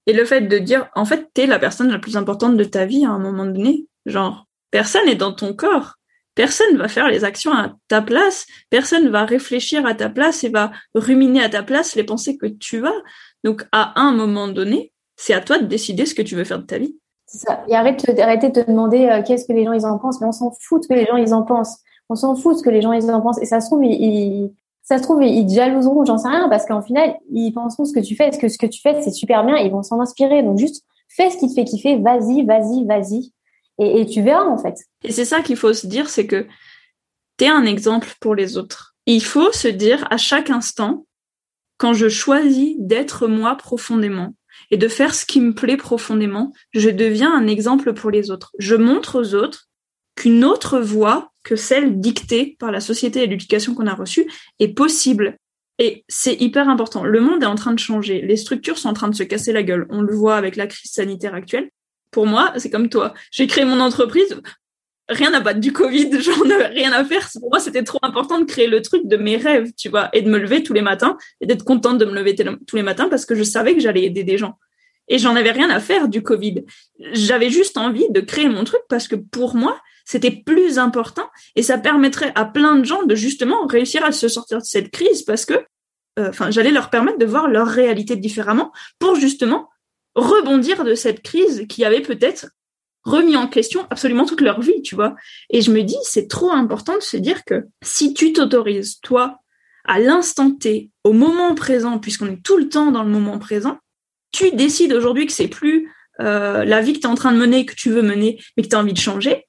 Et 0.07 0.13
le 0.13 0.25
fait 0.25 0.41
de 0.41 0.57
dire, 0.57 0.89
en 0.95 1.05
fait, 1.05 1.29
t'es 1.33 1.45
la 1.45 1.59
personne 1.59 1.91
la 1.91 1.99
plus 1.99 2.17
importante 2.17 2.57
de 2.57 2.63
ta 2.63 2.85
vie 2.85 3.05
à 3.05 3.09
un 3.09 3.19
moment 3.19 3.45
donné. 3.45 3.87
Genre, 4.05 4.47
personne 4.71 5.07
est 5.07 5.15
dans 5.15 5.33
ton 5.33 5.53
corps. 5.53 5.95
Personne 6.33 6.77
va 6.77 6.87
faire 6.87 7.09
les 7.09 7.23
actions 7.23 7.51
à 7.51 7.75
ta 7.87 8.01
place. 8.01 8.45
Personne 8.69 9.09
va 9.09 9.25
réfléchir 9.25 9.85
à 9.85 9.93
ta 9.93 10.09
place 10.09 10.43
et 10.43 10.49
va 10.49 10.71
ruminer 10.95 11.43
à 11.43 11.49
ta 11.49 11.61
place 11.61 11.95
les 11.95 12.03
pensées 12.03 12.37
que 12.37 12.47
tu 12.47 12.85
as. 12.85 13.01
Donc, 13.43 13.65
à 13.71 13.99
un 13.99 14.11
moment 14.11 14.47
donné, 14.47 14.93
c'est 15.17 15.33
à 15.33 15.41
toi 15.41 15.59
de 15.59 15.65
décider 15.65 16.05
ce 16.05 16.15
que 16.15 16.21
tu 16.21 16.35
veux 16.35 16.45
faire 16.45 16.59
de 16.59 16.65
ta 16.65 16.77
vie. 16.77 16.97
C'est 17.25 17.47
ça. 17.47 17.63
Et 17.67 17.75
arrête 17.75 18.03
d'arrêter 18.15 18.49
de 18.49 18.61
te 18.61 18.69
demander 18.69 19.05
euh, 19.07 19.21
qu'est-ce 19.23 19.45
que 19.45 19.53
les 19.53 19.65
gens 19.65 19.73
ils 19.73 19.85
en 19.85 19.97
pensent, 19.97 20.19
mais 20.19 20.27
on 20.27 20.31
s'en 20.31 20.51
fout 20.59 20.81
de 20.81 20.83
ce 20.83 20.87
que 20.89 20.93
les 20.93 21.05
gens 21.05 21.17
ils 21.17 21.33
en 21.33 21.43
pensent. 21.43 21.79
On 22.09 22.15
s'en 22.15 22.35
fout 22.35 22.53
de 22.53 22.59
ce 22.59 22.63
que 22.63 22.69
les 22.69 22.81
gens 22.81 22.91
ils 22.91 23.09
en 23.11 23.21
pensent. 23.21 23.41
Et 23.41 23.45
ça 23.45 23.61
se 23.61 23.67
trouve, 23.67 23.83
ils, 23.85 24.51
ça 24.91 24.97
se 24.97 25.03
trouve, 25.03 25.23
ils 25.23 25.47
te 25.47 25.53
jalouseront, 25.53 26.03
j'en 26.03 26.17
sais 26.17 26.27
rien, 26.27 26.49
parce 26.49 26.65
qu'en 26.65 26.81
final, 26.81 27.15
ils 27.31 27.53
penseront 27.53 27.85
ce 27.85 27.93
que 27.93 28.01
tu 28.01 28.13
fais, 28.17 28.27
est-ce 28.27 28.37
que 28.37 28.49
ce 28.49 28.57
que 28.57 28.65
tu 28.65 28.81
fais, 28.81 29.01
c'est 29.01 29.11
super 29.11 29.45
bien, 29.45 29.55
ils 29.55 29.71
vont 29.71 29.83
s'en 29.83 30.01
inspirer. 30.01 30.43
Donc 30.43 30.57
juste, 30.57 30.83
fais 31.07 31.29
ce 31.29 31.37
qui 31.37 31.47
te 31.47 31.53
fait 31.53 31.63
kiffer, 31.63 31.95
vas-y, 31.95 32.45
vas-y, 32.45 32.85
vas-y. 32.85 33.31
Et, 33.79 34.01
et 34.01 34.05
tu 34.05 34.21
verras, 34.21 34.43
en 34.43 34.57
fait. 34.57 34.75
Et 35.05 35.13
c'est 35.13 35.23
ça 35.23 35.39
qu'il 35.43 35.55
faut 35.55 35.71
se 35.71 35.87
dire, 35.87 36.09
c'est 36.09 36.27
que 36.27 36.45
tu 37.37 37.45
es 37.45 37.47
un 37.47 37.63
exemple 37.63 38.09
pour 38.19 38.35
les 38.35 38.57
autres. 38.57 38.93
Il 39.05 39.23
faut 39.23 39.53
se 39.53 39.69
dire 39.69 40.05
à 40.11 40.17
chaque 40.17 40.49
instant, 40.49 41.05
quand 41.77 41.93
je 41.93 42.09
choisis 42.09 42.75
d'être 42.77 43.27
moi 43.27 43.55
profondément 43.55 44.33
et 44.71 44.77
de 44.77 44.89
faire 44.89 45.15
ce 45.15 45.25
qui 45.25 45.39
me 45.39 45.53
plaît 45.53 45.77
profondément, 45.77 46.51
je 46.73 46.89
deviens 46.89 47.33
un 47.33 47.47
exemple 47.47 47.93
pour 47.93 48.11
les 48.11 48.29
autres. 48.29 48.51
Je 48.59 48.75
montre 48.75 49.21
aux 49.21 49.35
autres 49.35 49.69
qu'une 50.15 50.43
autre 50.43 50.81
voie 50.81 51.30
que 51.43 51.55
celle 51.55 51.99
dictée 51.99 52.55
par 52.59 52.71
la 52.71 52.79
société 52.79 53.23
et 53.23 53.27
l'éducation 53.27 53.73
qu'on 53.73 53.87
a 53.87 53.93
reçue 53.93 54.29
est 54.59 54.69
possible. 54.69 55.37
Et 55.79 56.03
c'est 56.07 56.35
hyper 56.35 56.69
important. 56.69 57.03
Le 57.03 57.19
monde 57.21 57.43
est 57.43 57.47
en 57.47 57.55
train 57.55 57.73
de 57.73 57.79
changer. 57.79 58.21
Les 58.21 58.37
structures 58.37 58.77
sont 58.77 58.89
en 58.89 58.93
train 58.93 59.09
de 59.09 59.15
se 59.15 59.23
casser 59.23 59.51
la 59.51 59.63
gueule. 59.63 59.87
On 59.89 60.01
le 60.01 60.13
voit 60.13 60.35
avec 60.35 60.55
la 60.55 60.67
crise 60.67 60.91
sanitaire 60.91 61.33
actuelle. 61.33 61.69
Pour 62.11 62.27
moi, 62.27 62.53
c'est 62.57 62.69
comme 62.69 62.89
toi. 62.89 63.13
J'ai 63.31 63.47
créé 63.47 63.65
mon 63.65 63.79
entreprise 63.79 64.41
rien 65.11 65.33
à 65.33 65.39
battre 65.39 65.59
du 65.59 65.71
Covid, 65.71 66.09
j'en 66.21 66.49
ai 66.49 66.65
rien 66.67 66.91
à 66.91 67.03
faire. 67.03 67.27
Pour 67.39 67.49
moi, 67.49 67.59
c'était 67.59 67.83
trop 67.83 67.99
important 68.01 68.39
de 68.39 68.45
créer 68.45 68.67
le 68.67 68.81
truc 68.81 69.07
de 69.07 69.17
mes 69.17 69.37
rêves, 69.37 69.71
tu 69.77 69.89
vois, 69.89 70.09
et 70.13 70.21
de 70.21 70.29
me 70.29 70.37
lever 70.37 70.63
tous 70.63 70.73
les 70.73 70.81
matins 70.81 71.17
et 71.39 71.45
d'être 71.45 71.63
contente 71.63 71.97
de 71.97 72.05
me 72.05 72.13
lever 72.13 72.35
tous 72.67 72.75
les 72.75 72.83
matins 72.83 73.09
parce 73.09 73.25
que 73.25 73.35
je 73.35 73.43
savais 73.43 73.75
que 73.75 73.81
j'allais 73.81 74.03
aider 74.03 74.23
des 74.23 74.37
gens. 74.37 74.57
Et 75.07 75.17
j'en 75.17 75.35
avais 75.35 75.51
rien 75.51 75.69
à 75.69 75.79
faire 75.79 76.07
du 76.07 76.21
Covid. 76.23 76.63
J'avais 77.11 77.49
juste 77.49 77.77
envie 77.77 78.09
de 78.11 78.21
créer 78.21 78.47
mon 78.47 78.63
truc 78.63 78.81
parce 78.87 79.07
que 79.07 79.15
pour 79.15 79.55
moi, 79.55 79.79
c'était 80.05 80.31
plus 80.31 80.79
important 80.79 81.29
et 81.55 81.63
ça 81.63 81.77
permettrait 81.77 82.31
à 82.35 82.45
plein 82.45 82.75
de 82.75 82.83
gens 82.83 83.03
de 83.03 83.15
justement 83.15 83.65
réussir 83.67 84.03
à 84.03 84.11
se 84.11 84.27
sortir 84.27 84.59
de 84.59 84.63
cette 84.63 84.91
crise 84.91 85.23
parce 85.23 85.45
que, 85.45 85.53
euh, 86.19 86.29
enfin, 86.29 86.51
j'allais 86.51 86.71
leur 86.71 86.89
permettre 86.89 87.17
de 87.17 87.25
voir 87.25 87.47
leur 87.47 87.67
réalité 87.67 88.15
différemment 88.15 88.71
pour 88.99 89.15
justement 89.15 89.69
rebondir 90.15 90.83
de 90.83 90.95
cette 90.95 91.21
crise 91.21 91.65
qui 91.69 91.85
avait 91.85 92.01
peut-être 92.01 92.47
remis 93.03 93.35
en 93.35 93.47
question 93.47 93.87
absolument 93.89 94.25
toute 94.25 94.41
leur 94.41 94.61
vie, 94.61 94.81
tu 94.81 94.95
vois. 94.95 95.15
Et 95.49 95.61
je 95.61 95.71
me 95.71 95.81
dis, 95.81 95.97
c'est 96.03 96.27
trop 96.27 96.51
important 96.51 96.95
de 96.95 97.01
se 97.01 97.17
dire 97.17 97.43
que 97.45 97.65
si 97.81 98.13
tu 98.13 98.33
t'autorises, 98.33 98.99
toi, 99.01 99.39
à 99.85 99.99
l'instant 99.99 100.51
T, 100.51 100.91
au 101.03 101.13
moment 101.13 101.55
présent, 101.55 101.97
puisqu'on 101.97 102.27
est 102.27 102.43
tout 102.43 102.57
le 102.57 102.69
temps 102.69 102.91
dans 102.91 103.03
le 103.03 103.09
moment 103.09 103.39
présent, 103.39 103.79
tu 104.31 104.51
décides 104.51 104.93
aujourd'hui 104.93 105.25
que 105.25 105.33
c'est 105.33 105.47
plus 105.47 105.91
euh, 106.19 106.63
la 106.63 106.81
vie 106.81 106.93
que 106.93 106.99
tu 106.99 107.07
es 107.07 107.09
en 107.09 107.15
train 107.15 107.31
de 107.31 107.37
mener, 107.37 107.65
que 107.65 107.75
tu 107.75 107.89
veux 107.89 108.03
mener, 108.03 108.39
mais 108.55 108.63
que 108.63 108.69
tu 108.69 108.75
as 108.75 108.79
envie 108.79 108.93
de 108.93 108.99
changer, 108.99 109.47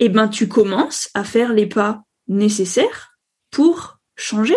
eh 0.00 0.08
ben 0.08 0.28
tu 0.28 0.48
commences 0.48 1.10
à 1.14 1.24
faire 1.24 1.52
les 1.52 1.66
pas 1.66 2.02
nécessaires 2.26 3.12
pour 3.50 3.98
changer. 4.16 4.56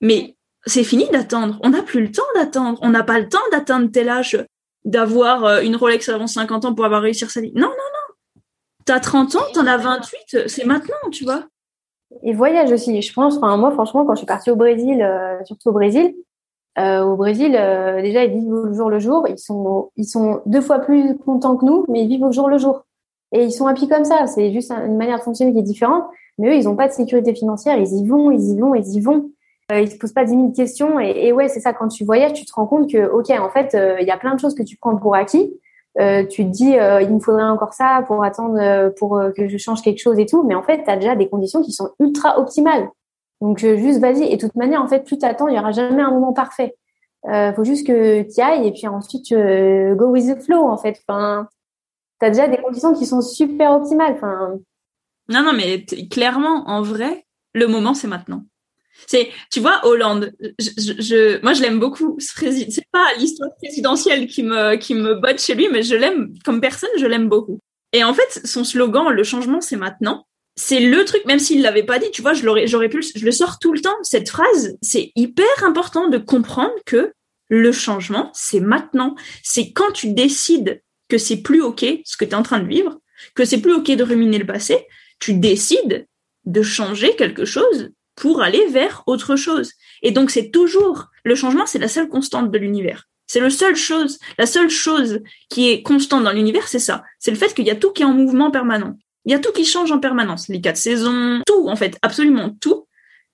Mais 0.00 0.36
c'est 0.64 0.84
fini 0.84 1.08
d'attendre. 1.10 1.58
On 1.62 1.70
n'a 1.70 1.82
plus 1.82 2.00
le 2.00 2.12
temps 2.12 2.22
d'attendre. 2.34 2.78
On 2.82 2.90
n'a 2.90 3.02
pas 3.02 3.18
le 3.18 3.28
temps 3.28 3.38
d'atteindre 3.50 3.90
tel 3.90 4.08
âge 4.08 4.44
d'avoir 4.84 5.44
euh, 5.44 5.60
une 5.60 5.76
Rolex 5.76 6.08
avant 6.08 6.26
50 6.26 6.64
ans 6.64 6.74
pour 6.74 6.84
avoir 6.84 7.02
réussi 7.02 7.26
sa 7.26 7.40
vie. 7.40 7.52
Non, 7.54 7.68
non, 7.68 7.68
non. 7.68 8.42
T'as 8.84 9.00
30 9.00 9.36
ans, 9.36 9.44
t'en 9.52 9.66
as 9.66 9.76
28, 9.76 10.48
c'est 10.48 10.64
maintenant, 10.64 11.10
tu 11.12 11.24
vois. 11.24 11.44
Et 12.24 12.32
voyage 12.32 12.72
aussi. 12.72 13.00
Je 13.00 13.12
pense, 13.12 13.40
moi, 13.40 13.70
franchement, 13.70 14.04
quand 14.04 14.14
je 14.14 14.18
suis 14.18 14.26
partie 14.26 14.50
au 14.50 14.56
Brésil, 14.56 15.02
euh, 15.02 15.42
surtout 15.44 15.68
au 15.68 15.72
Brésil, 15.72 16.14
euh, 16.78 17.02
au 17.02 17.16
Brésil, 17.16 17.52
déjà, 17.52 18.24
ils 18.24 18.32
vivent 18.32 18.52
au 18.52 18.72
jour 18.74 18.90
le 18.90 18.98
jour. 18.98 19.26
Ils 19.28 19.38
sont, 19.38 19.92
ils 19.96 20.04
sont 20.04 20.42
deux 20.46 20.60
fois 20.60 20.80
plus 20.80 21.16
contents 21.18 21.56
que 21.56 21.64
nous, 21.64 21.84
mais 21.88 22.02
ils 22.02 22.08
vivent 22.08 22.24
au 22.24 22.32
jour 22.32 22.48
le 22.48 22.58
jour. 22.58 22.84
Et 23.32 23.44
ils 23.44 23.52
sont 23.52 23.66
happy 23.66 23.88
comme 23.88 24.04
ça. 24.04 24.26
C'est 24.26 24.52
juste 24.52 24.70
une 24.70 24.96
manière 24.96 25.18
de 25.18 25.22
fonctionner 25.22 25.52
qui 25.52 25.58
est 25.58 25.62
différente. 25.62 26.04
Mais 26.38 26.50
eux, 26.50 26.54
ils 26.54 26.64
n'ont 26.64 26.76
pas 26.76 26.88
de 26.88 26.92
sécurité 26.92 27.34
financière. 27.34 27.76
Ils 27.76 27.92
y 27.92 28.06
vont, 28.06 28.30
ils 28.30 28.50
y 28.50 28.58
vont, 28.58 28.74
ils 28.74 28.96
y 28.96 29.00
vont. 29.00 29.30
Euh, 29.70 29.80
ils 29.80 29.90
se 29.90 29.96
posent 29.96 30.12
pas 30.12 30.24
10 30.24 30.30
000 30.30 30.52
questions. 30.52 31.00
Et, 31.00 31.32
ouais, 31.32 31.48
c'est 31.48 31.60
ça, 31.60 31.72
quand 31.72 31.88
tu 31.88 32.04
voyages, 32.04 32.32
tu 32.32 32.44
te 32.44 32.52
rends 32.52 32.66
compte 32.66 32.90
que, 32.90 33.10
OK, 33.10 33.30
en 33.30 33.50
fait, 33.50 33.74
euh, 33.74 33.96
il 34.00 34.06
y 34.06 34.10
a 34.10 34.16
plein 34.16 34.34
de 34.34 34.40
choses 34.40 34.54
que 34.54 34.62
tu 34.62 34.76
prends 34.76 34.96
pour 34.96 35.14
acquis. 35.14 35.52
Euh, 36.00 36.24
tu 36.24 36.44
te 36.44 36.50
dis, 36.50 36.78
euh, 36.78 37.02
il 37.02 37.14
me 37.14 37.20
faudrait 37.20 37.44
encore 37.44 37.74
ça 37.74 38.02
pour 38.06 38.24
attendre, 38.24 38.90
pour 38.98 39.20
que 39.36 39.48
je 39.48 39.58
change 39.58 39.82
quelque 39.82 40.00
chose 40.00 40.18
et 40.18 40.26
tout. 40.26 40.42
Mais 40.42 40.54
en 40.54 40.62
fait, 40.62 40.82
tu 40.84 40.90
as 40.90 40.96
déjà 40.96 41.14
des 41.14 41.28
conditions 41.28 41.62
qui 41.62 41.72
sont 41.72 41.90
ultra 42.00 42.38
optimales. 42.38 42.88
Donc, 43.40 43.58
juste 43.58 44.00
vas-y. 44.00 44.24
Et 44.24 44.36
de 44.36 44.40
toute 44.40 44.54
manière, 44.56 44.82
en 44.82 44.88
fait, 44.88 45.04
plus 45.04 45.18
t'attends, 45.18 45.48
il 45.48 45.56
y 45.56 45.58
aura 45.58 45.72
jamais 45.72 46.02
un 46.02 46.10
moment 46.10 46.32
parfait. 46.32 46.76
Euh, 47.28 47.52
faut 47.52 47.64
juste 47.64 47.86
que 47.86 48.22
tu 48.22 48.40
ailles 48.40 48.66
et 48.66 48.72
puis 48.72 48.88
ensuite 48.88 49.32
go 49.32 50.06
with 50.06 50.26
the 50.26 50.42
flow 50.42 50.66
en 50.66 50.76
fait. 50.76 51.00
T'as 52.22 52.30
déjà 52.30 52.46
des 52.46 52.58
conditions 52.58 52.94
qui 52.94 53.04
sont 53.04 53.20
super 53.20 53.72
optimales. 53.72 54.16
Non 55.28 55.42
non 55.42 55.52
mais 55.52 55.84
clairement 56.08 56.68
en 56.68 56.80
vrai, 56.80 57.26
le 57.52 57.66
moment 57.66 57.94
c'est 57.94 58.06
maintenant. 58.06 58.44
C'est, 59.06 59.30
tu 59.50 59.60
vois, 59.60 59.84
Hollande. 59.84 60.32
Je, 60.58 61.42
moi, 61.42 61.54
je 61.54 61.62
l'aime 61.62 61.80
beaucoup. 61.80 62.16
C'est 62.18 62.86
pas 62.92 63.06
l'histoire 63.18 63.50
présidentielle 63.56 64.26
qui 64.26 64.42
me 64.44 64.76
qui 64.76 64.94
chez 65.38 65.54
lui, 65.54 65.68
mais 65.72 65.82
je 65.82 65.96
l'aime 65.96 66.34
comme 66.44 66.60
personne. 66.60 66.90
Je 66.98 67.06
l'aime 67.06 67.28
beaucoup. 67.28 67.58
Et 67.92 68.04
en 68.04 68.12
fait, 68.14 68.46
son 68.46 68.64
slogan, 68.64 69.08
le 69.08 69.24
changement, 69.24 69.60
c'est 69.60 69.76
maintenant. 69.76 70.26
C'est 70.56 70.78
le 70.78 71.04
truc, 71.04 71.24
même 71.24 71.38
s'il 71.38 71.62
l'avait 71.62 71.82
pas 71.82 71.98
dit, 71.98 72.10
tu 72.12 72.20
vois, 72.20 72.34
je 72.34 72.44
l'aurais, 72.44 72.66
j'aurais 72.66 72.90
pu, 72.90 73.02
je 73.02 73.24
le 73.24 73.32
sors 73.32 73.58
tout 73.58 73.72
le 73.72 73.80
temps. 73.80 73.96
Cette 74.02 74.28
phrase, 74.28 74.76
c'est 74.82 75.10
hyper 75.16 75.64
important 75.64 76.08
de 76.08 76.18
comprendre 76.18 76.74
que 76.84 77.12
le 77.48 77.72
changement, 77.72 78.30
c'est 78.34 78.60
maintenant. 78.60 79.14
C'est 79.42 79.72
quand 79.72 79.90
tu 79.92 80.12
décides 80.12 80.82
que 81.12 81.18
c'est 81.18 81.42
plus 81.42 81.60
ok 81.60 81.84
ce 82.06 82.16
que 82.16 82.24
tu 82.24 82.34
en 82.34 82.42
train 82.42 82.58
de 82.58 82.66
vivre, 82.66 82.98
que 83.34 83.44
c'est 83.44 83.60
plus 83.60 83.74
ok 83.74 83.90
de 83.90 84.02
ruminer 84.02 84.38
le 84.38 84.46
passé, 84.46 84.86
tu 85.20 85.34
décides 85.34 86.06
de 86.46 86.62
changer 86.62 87.14
quelque 87.16 87.44
chose 87.44 87.90
pour 88.16 88.40
aller 88.40 88.66
vers 88.68 89.02
autre 89.06 89.36
chose. 89.36 89.72
Et 90.00 90.10
donc 90.10 90.30
c'est 90.30 90.50
toujours 90.50 91.08
le 91.24 91.34
changement, 91.34 91.66
c'est 91.66 91.78
la 91.78 91.88
seule 91.88 92.08
constante 92.08 92.50
de 92.50 92.56
l'univers. 92.56 93.10
C'est 93.26 93.40
la 93.40 93.50
seule 93.50 93.76
chose, 93.76 94.18
la 94.38 94.46
seule 94.46 94.70
chose 94.70 95.20
qui 95.50 95.68
est 95.68 95.82
constante 95.82 96.24
dans 96.24 96.32
l'univers, 96.32 96.66
c'est 96.66 96.78
ça. 96.78 97.04
C'est 97.18 97.30
le 97.30 97.36
fait 97.36 97.52
qu'il 97.52 97.66
y 97.66 97.70
a 97.70 97.76
tout 97.76 97.92
qui 97.92 98.00
est 98.00 98.06
en 98.06 98.14
mouvement 98.14 98.50
permanent. 98.50 98.96
Il 99.26 99.32
y 99.32 99.34
a 99.34 99.38
tout 99.38 99.52
qui 99.52 99.66
change 99.66 99.92
en 99.92 99.98
permanence. 99.98 100.48
Les 100.48 100.62
quatre 100.62 100.78
saisons, 100.78 101.42
tout, 101.46 101.68
en 101.68 101.76
fait, 101.76 101.98
absolument 102.00 102.56
tout 102.58 102.88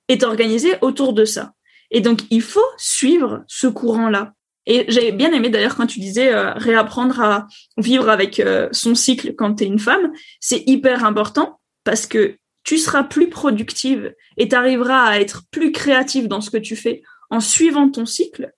est 0.09 0.24
organisé 0.24 0.74
autour 0.81 1.12
de 1.12 1.24
ça. 1.24 1.53
Et 1.93 2.01
donc, 2.01 2.22
il 2.31 2.43
faut 2.43 2.61
suivre 2.76 3.45
ce 3.47 3.68
courant-là. 3.68 4.35
Et 4.71 4.85
j'ai 4.89 5.12
bien 5.12 5.33
aimé 5.33 5.49
d'ailleurs 5.49 5.77
quand 5.77 5.87
tu 5.87 5.99
disais 5.99 6.31
euh, 6.31 6.53
réapprendre 6.53 7.19
à 7.23 7.47
vivre 7.79 8.11
avec 8.11 8.39
euh, 8.39 8.69
son 8.71 8.95
cycle 8.95 9.35
quand 9.35 9.55
tu 9.55 9.64
es 9.64 9.66
une 9.66 9.79
femme. 9.79 10.12
C'est 10.41 10.62
hyper 10.66 11.05
important 11.05 11.59
parce 11.85 12.07
que 12.07 12.37
tu 12.64 12.77
seras 12.77 13.03
plus 13.03 13.31
productive 13.31 14.14
et 14.37 14.47
tu 14.47 14.55
arriveras 14.55 15.05
à 15.05 15.21
être 15.21 15.45
plus 15.51 15.73
créative 15.73 16.29
dans 16.29 16.43
ce 16.43 16.51
que 16.51 16.59
tu 16.59 16.77
fais 16.77 17.03
en 17.31 17.41
suivant 17.41 17.89
ton 17.89 18.05
cycle 18.05 18.53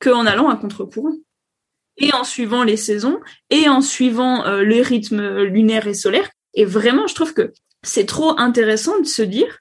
qu'en 0.00 0.26
allant 0.26 0.48
à 0.48 0.56
contre-courant. 0.56 1.14
Et 1.98 2.12
en 2.12 2.24
suivant 2.24 2.64
les 2.64 2.76
saisons 2.76 3.20
et 3.50 3.68
en 3.68 3.82
suivant 3.82 4.44
euh, 4.46 4.64
les 4.64 4.82
rythmes 4.82 5.42
lunaires 5.42 5.86
et 5.86 5.94
solaires. 5.94 6.30
Et 6.54 6.64
vraiment, 6.64 7.06
je 7.06 7.14
trouve 7.14 7.34
que 7.34 7.52
c'est 7.84 8.06
trop 8.06 8.36
intéressant 8.36 8.98
de 8.98 9.06
se 9.06 9.22
dire, 9.22 9.60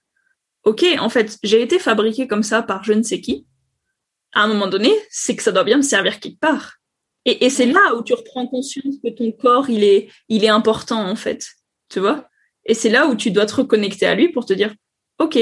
OK, 0.64 0.84
en 1.00 1.10
fait, 1.10 1.38
j'ai 1.44 1.62
été 1.62 1.78
fabriquée 1.78 2.28
comme 2.28 2.44
ça 2.44 2.64
par 2.64 2.84
je 2.84 2.94
ne 2.94 3.04
sais 3.04 3.22
qui. 3.22 3.46
À 4.40 4.44
un 4.44 4.48
moment 4.48 4.68
donné, 4.68 4.94
c'est 5.10 5.36
que 5.36 5.44
ça 5.44 5.52
doit 5.52 5.66
bien 5.66 5.76
me 5.76 5.82
servir 5.82 6.22
quelque 6.22 6.40
part. 6.40 6.76
Et, 7.26 7.46
et 7.46 7.50
c'est 7.50 7.66
là 7.66 7.94
où 7.96 8.04
tu 8.04 8.14
reprends 8.14 8.48
conscience 8.48 8.96
que 9.04 9.10
ton 9.10 9.34
corps, 9.34 9.70
il 9.70 9.84
est, 9.84 10.08
il 10.30 10.46
est 10.46 10.50
important, 10.50 11.06
en 11.06 11.18
fait. 11.18 11.46
Tu 11.90 12.00
vois? 12.00 12.30
Et 12.66 12.74
c'est 12.74 12.90
là 12.90 13.08
où 13.08 13.16
tu 13.16 13.32
dois 13.32 13.46
te 13.46 13.56
reconnecter 13.56 14.06
à 14.06 14.16
lui 14.16 14.30
pour 14.30 14.46
te 14.46 14.54
dire, 14.54 14.74
OK, 15.20 15.38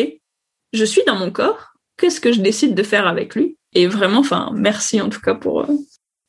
je 0.73 0.83
suis 0.83 1.03
dans 1.05 1.15
mon 1.15 1.29
corps. 1.29 1.73
Qu'est-ce 1.97 2.19
que 2.19 2.31
je 2.31 2.41
décide 2.41 2.73
de 2.73 2.81
faire 2.81 3.05
avec 3.05 3.35
lui? 3.35 3.55
Et 3.75 3.85
vraiment, 3.85 4.21
enfin, 4.21 4.51
merci 4.55 4.99
en 4.99 5.09
tout 5.09 5.21
cas 5.21 5.35
pour 5.35 5.61
euh, 5.61 5.75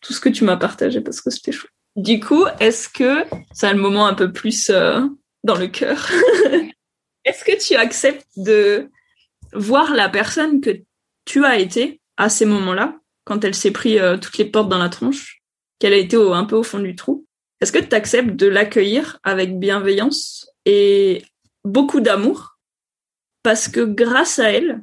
tout 0.02 0.12
ce 0.12 0.20
que 0.20 0.28
tu 0.28 0.44
m'as 0.44 0.58
partagé 0.58 1.00
parce 1.00 1.22
que 1.22 1.30
c'était 1.30 1.52
chouette. 1.52 1.72
Du 1.96 2.20
coup, 2.20 2.44
est-ce 2.60 2.90
que 2.90 3.24
c'est 3.54 3.72
le 3.72 3.80
moment 3.80 4.06
un 4.06 4.14
peu 4.14 4.30
plus 4.30 4.68
euh, 4.68 5.00
dans 5.42 5.56
le 5.56 5.68
cœur 5.68 6.10
Est-ce 7.24 7.44
que 7.44 7.58
tu 7.58 7.76
acceptes 7.76 8.26
de 8.36 8.90
voir 9.54 9.94
la 9.94 10.10
personne 10.10 10.60
que 10.60 10.82
tu 11.24 11.46
as 11.46 11.58
été 11.58 12.00
à 12.18 12.28
ces 12.28 12.44
moments-là, 12.44 12.96
quand 13.24 13.44
elle 13.44 13.54
s'est 13.54 13.70
pris 13.70 13.98
euh, 13.98 14.18
toutes 14.18 14.36
les 14.36 14.44
portes 14.44 14.68
dans 14.68 14.78
la 14.78 14.90
tronche, 14.90 15.40
qu'elle 15.78 15.92
a 15.94 15.96
été 15.96 16.16
un 16.16 16.44
peu 16.44 16.56
au 16.56 16.64
fond 16.64 16.80
du 16.80 16.96
trou 16.96 17.24
Est-ce 17.60 17.72
que 17.72 17.78
tu 17.78 17.94
acceptes 17.94 18.34
de 18.34 18.48
l'accueillir 18.48 19.18
avec 19.22 19.58
bienveillance 19.58 20.50
et 20.66 21.24
beaucoup 21.64 22.00
d'amour? 22.00 22.58
Parce 23.44 23.68
que 23.68 23.80
grâce 23.80 24.40
à 24.40 24.50
elle, 24.50 24.82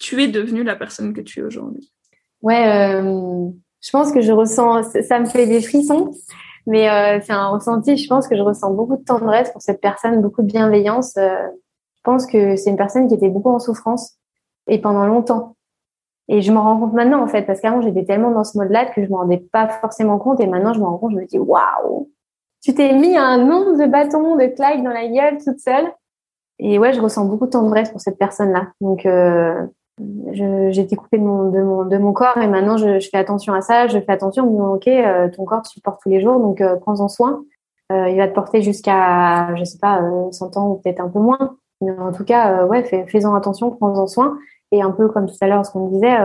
tu 0.00 0.22
es 0.22 0.28
devenue 0.28 0.64
la 0.64 0.76
personne 0.76 1.12
que 1.12 1.20
tu 1.20 1.40
es 1.40 1.42
aujourd'hui. 1.42 1.92
Ouais, 2.40 2.66
euh, 2.66 3.50
je 3.82 3.90
pense 3.90 4.10
que 4.10 4.22
je 4.22 4.32
ressens, 4.32 4.90
ça 5.02 5.20
me 5.20 5.26
fait 5.26 5.46
des 5.46 5.60
frissons, 5.60 6.12
mais 6.66 6.88
euh, 6.88 7.20
c'est 7.22 7.34
un 7.34 7.48
ressenti. 7.48 7.98
Je 7.98 8.08
pense 8.08 8.26
que 8.26 8.36
je 8.36 8.40
ressens 8.40 8.72
beaucoup 8.72 8.96
de 8.96 9.04
tendresse 9.04 9.52
pour 9.52 9.60
cette 9.60 9.82
personne, 9.82 10.22
beaucoup 10.22 10.40
de 10.40 10.46
bienveillance. 10.46 11.12
Je 11.16 12.02
pense 12.02 12.24
que 12.24 12.56
c'est 12.56 12.70
une 12.70 12.78
personne 12.78 13.08
qui 13.08 13.14
était 13.14 13.28
beaucoup 13.28 13.50
en 13.50 13.58
souffrance 13.58 14.14
et 14.66 14.78
pendant 14.80 15.04
longtemps. 15.04 15.54
Et 16.32 16.42
je 16.42 16.52
m'en 16.52 16.62
rends 16.62 16.78
compte 16.78 16.92
maintenant 16.92 17.20
en 17.20 17.26
fait, 17.26 17.42
parce 17.42 17.60
qu'avant 17.60 17.80
j'étais 17.80 18.04
tellement 18.04 18.30
dans 18.30 18.44
ce 18.44 18.56
mode-là 18.56 18.86
que 18.86 19.04
je 19.04 19.10
me 19.10 19.16
rendais 19.16 19.38
pas 19.52 19.68
forcément 19.68 20.18
compte, 20.18 20.38
et 20.40 20.46
maintenant 20.46 20.72
je 20.72 20.78
me 20.78 20.84
rends 20.84 20.96
compte, 20.96 21.10
je 21.10 21.16
me 21.16 21.26
dis 21.26 21.40
waouh, 21.40 22.08
tu 22.62 22.72
t'es 22.72 22.92
mis 22.94 23.16
un 23.16 23.38
nombre 23.38 23.76
de 23.76 23.86
bâtons 23.86 24.36
de 24.36 24.46
Clyde 24.46 24.84
dans 24.84 24.92
la 24.92 25.08
gueule 25.08 25.38
toute 25.42 25.58
seule. 25.58 25.92
Et 26.60 26.78
ouais, 26.78 26.92
je 26.92 27.00
ressens 27.00 27.24
beaucoup 27.24 27.46
de 27.46 27.50
tendresse 27.50 27.90
pour 27.90 28.00
cette 28.00 28.16
personne-là. 28.18 28.68
Donc 28.80 29.06
euh, 29.06 29.66
j'ai 30.32 30.80
été 30.80 30.94
coupée 30.94 31.18
de 31.18 31.24
mon, 31.24 31.50
de, 31.50 31.60
mon, 31.62 31.84
de 31.84 31.96
mon 31.96 32.12
corps 32.12 32.38
et 32.38 32.46
maintenant 32.46 32.76
je, 32.76 33.00
fais 33.10 33.18
attention 33.18 33.52
à 33.52 33.60
ça. 33.60 33.86
Je 33.86 33.98
fais 33.98 34.12
attention 34.12 34.44
en 34.44 34.46
me 34.46 34.52
disant, 34.52 34.74
ok, 34.74 34.88
euh, 34.88 35.28
ton 35.30 35.44
corps 35.44 35.62
tu 35.62 35.80
tous 35.80 36.08
les 36.08 36.20
jours, 36.20 36.38
donc 36.38 36.60
euh, 36.60 36.76
prends-en 36.76 37.08
soin. 37.08 37.42
Euh, 37.92 38.08
il 38.08 38.16
va 38.16 38.28
te 38.28 38.34
porter 38.34 38.62
jusqu'à, 38.62 39.54
je 39.56 39.64
sais 39.64 39.78
pas, 39.78 40.00
100 40.30 40.56
ans 40.56 40.68
ou 40.70 40.74
peut-être 40.76 41.00
un 41.00 41.08
peu 41.08 41.18
moins. 41.18 41.56
Mais 41.80 41.90
en 41.98 42.12
tout 42.12 42.24
cas, 42.24 42.64
ouais, 42.66 42.84
fais, 42.84 43.06
fais-en 43.06 43.34
attention, 43.34 43.70
prends-en 43.70 44.06
soin. 44.06 44.38
Et 44.72 44.82
un 44.82 44.90
peu 44.90 45.08
comme 45.08 45.26
tout 45.26 45.36
à 45.40 45.48
l'heure, 45.48 45.66
ce 45.66 45.72
qu'on 45.72 45.88
disait, 45.88 46.16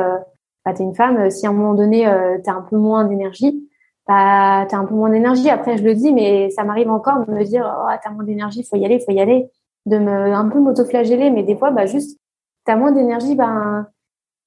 bah, 0.66 0.74
t'es 0.74 0.84
une 0.84 0.96
femme, 0.96 1.30
si 1.30 1.46
à 1.46 1.50
un 1.50 1.54
moment 1.54 1.76
donné, 1.76 2.08
euh, 2.08 2.39
t'as 2.43 2.54
un 2.54 2.62
peu 2.62 2.78
moins 2.78 3.06
d'énergie, 3.06 3.70
bah, 4.08 4.66
t'as 4.68 4.78
un 4.78 4.86
peu 4.86 4.96
moins 4.96 5.12
d'énergie. 5.12 5.50
Après, 5.50 5.78
je 5.78 5.84
le 5.84 5.93
dis, 5.93 6.12
mais 6.12 6.50
ça 6.50 6.64
m'arrive 6.64 6.89
encore 6.89 7.26
de 7.26 7.32
me 7.32 7.43
dire, 7.43 7.72
oh, 7.80 7.91
t'as 8.04 8.10
moins 8.10 8.24
d'énergie, 8.24 8.64
faut 8.64 8.76
y 8.76 8.86
aller, 8.86 9.00
faut 9.00 9.12
y 9.12 9.22
aller. 9.22 9.50
De 9.86 10.00
me, 10.00 10.34
un 10.34 10.50
peu 10.50 10.60
m'auto-flageller, 10.60 11.30
mais 11.30 11.43
des 11.43 11.56
fois, 11.56 11.70
bah, 11.70 11.86
juste, 11.86 12.20
t'as 12.66 12.76
moins 12.76 12.91
d'énergie, 12.91 13.36
ben 13.36 13.88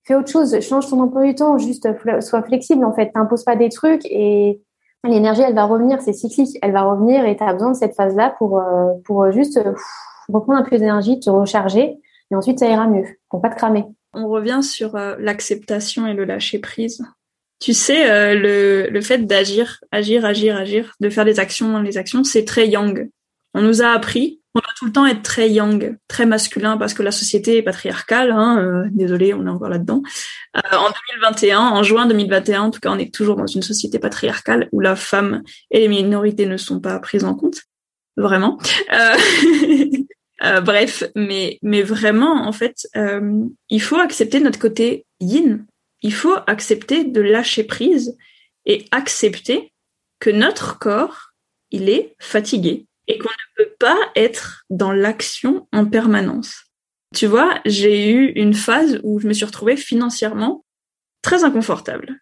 fais 0.05 0.17
autre 0.17 0.31
chose, 0.31 0.59
change 0.61 0.89
ton 0.89 1.01
emploi 1.01 1.23
du 1.23 1.35
temps, 1.35 1.59
juste 1.59 1.87
sois 2.21 2.43
flexible 2.43 2.85
en 2.85 2.93
fait, 2.95 3.13
t'imposes 3.13 3.45
pas 3.45 3.57
des 3.57 3.69
trucs 3.69 4.07
et 4.07 4.61
l'énergie 5.05 5.43
elle 5.43 5.55
va 5.55 5.65
revenir, 5.65 6.01
c'est 6.01 6.15
cyclique, 6.15 6.57
elle 6.63 6.73
va 6.73 6.83
revenir 6.83 7.27
et 7.27 7.37
tu 7.37 7.45
as 7.45 7.53
besoin 7.53 7.73
de 7.73 7.77
cette 7.77 7.95
phase 7.95 8.17
là 8.17 8.35
pour 8.39 8.59
euh, 8.59 8.95
pour 9.05 9.31
juste 9.31 9.61
reprendre 10.33 10.61
un 10.61 10.63
peu 10.63 10.79
d'énergie, 10.79 11.21
te 11.21 11.29
recharger 11.29 12.01
et 12.31 12.35
ensuite 12.35 12.59
ça 12.59 12.68
ira 12.68 12.87
mieux 12.87 13.05
pour 13.31 13.41
pas 13.41 13.51
te 13.51 13.57
cramer. 13.57 13.85
On 14.14 14.29
revient 14.29 14.61
sur 14.62 14.97
euh, 14.97 15.16
l'acceptation 15.18 16.07
et 16.07 16.14
le 16.14 16.24
lâcher 16.24 16.59
prise. 16.59 17.05
Tu 17.61 17.74
sais, 17.74 18.11
euh, 18.11 18.35
le, 18.35 18.89
le 18.91 19.01
fait 19.01 19.26
d'agir, 19.26 19.81
agir, 19.91 20.24
agir, 20.24 20.57
agir, 20.57 20.95
de 21.01 21.11
faire 21.11 21.24
des 21.24 21.41
actions, 21.41 21.81
les 21.81 21.99
actions, 21.99 22.24
c'est 22.24 22.45
très 22.45 22.68
yang. 22.68 23.11
On 23.55 23.62
nous 23.62 23.83
a 23.83 23.89
appris 23.89 24.41
on 24.59 24.61
doit 24.61 24.72
tout 24.76 24.87
le 24.87 24.93
temps 24.93 25.07
être 25.07 25.22
très 25.22 25.51
yang, 25.51 25.97
très 26.09 26.26
masculin 26.26 26.76
parce 26.76 26.95
que 26.95 27.03
la 27.03 27.12
société 27.12 27.59
est 27.59 27.62
patriarcale. 27.62 28.33
Hein, 28.33 28.59
euh, 28.59 28.89
désolé, 28.91 29.33
on 29.33 29.47
est 29.47 29.51
encore 29.51 29.68
là-dedans. 29.68 30.03
Euh, 30.57 30.76
en 30.76 30.91
2021, 31.20 31.61
en 31.61 31.83
juin 31.83 32.07
2021, 32.07 32.62
en 32.62 32.70
tout 32.70 32.81
cas, 32.81 32.91
on 32.91 32.99
est 32.99 33.14
toujours 33.14 33.37
dans 33.37 33.47
une 33.47 33.62
société 33.62 33.99
patriarcale 33.99 34.68
où 34.72 34.81
la 34.81 34.97
femme 34.97 35.43
et 35.70 35.81
les 35.81 35.89
minorités 35.89 36.47
ne 36.47 36.57
sont 36.57 36.81
pas 36.81 36.99
prises 36.99 37.24
en 37.24 37.35
compte, 37.35 37.62
vraiment. 38.16 38.59
Euh, 38.93 39.16
euh 40.43 40.61
bref, 40.61 41.05
mais 41.14 41.59
mais 41.62 41.82
vraiment, 41.82 42.47
en 42.47 42.53
fait, 42.53 42.86
euh, 42.97 43.45
il 43.70 43.82
faut 43.82 43.97
accepter 43.97 44.41
notre 44.41 44.59
côté 44.59 45.07
yin. 45.20 45.66
Il 46.03 46.14
faut 46.14 46.36
accepter 46.47 47.05
de 47.05 47.20
lâcher 47.20 47.64
prise 47.64 48.16
et 48.66 48.84
accepter 48.93 49.72
que 50.20 50.30
notre 50.30 50.78
corps, 50.78 51.32
il 51.70 51.89
est 51.89 52.14
fatigué 52.20 52.86
et 53.09 53.18
qu'on 53.18 53.28
ne 53.28 53.64
peut 53.64 53.74
pas 53.78 53.99
être 54.14 54.64
dans 54.70 54.93
l'action 54.93 55.66
en 55.72 55.86
permanence. 55.86 56.64
Tu 57.14 57.26
vois, 57.26 57.61
j'ai 57.64 58.11
eu 58.11 58.32
une 58.32 58.55
phase 58.55 59.01
où 59.03 59.18
je 59.18 59.26
me 59.26 59.32
suis 59.32 59.47
retrouvée 59.47 59.76
financièrement 59.76 60.64
très 61.22 61.43
inconfortable. 61.43 62.20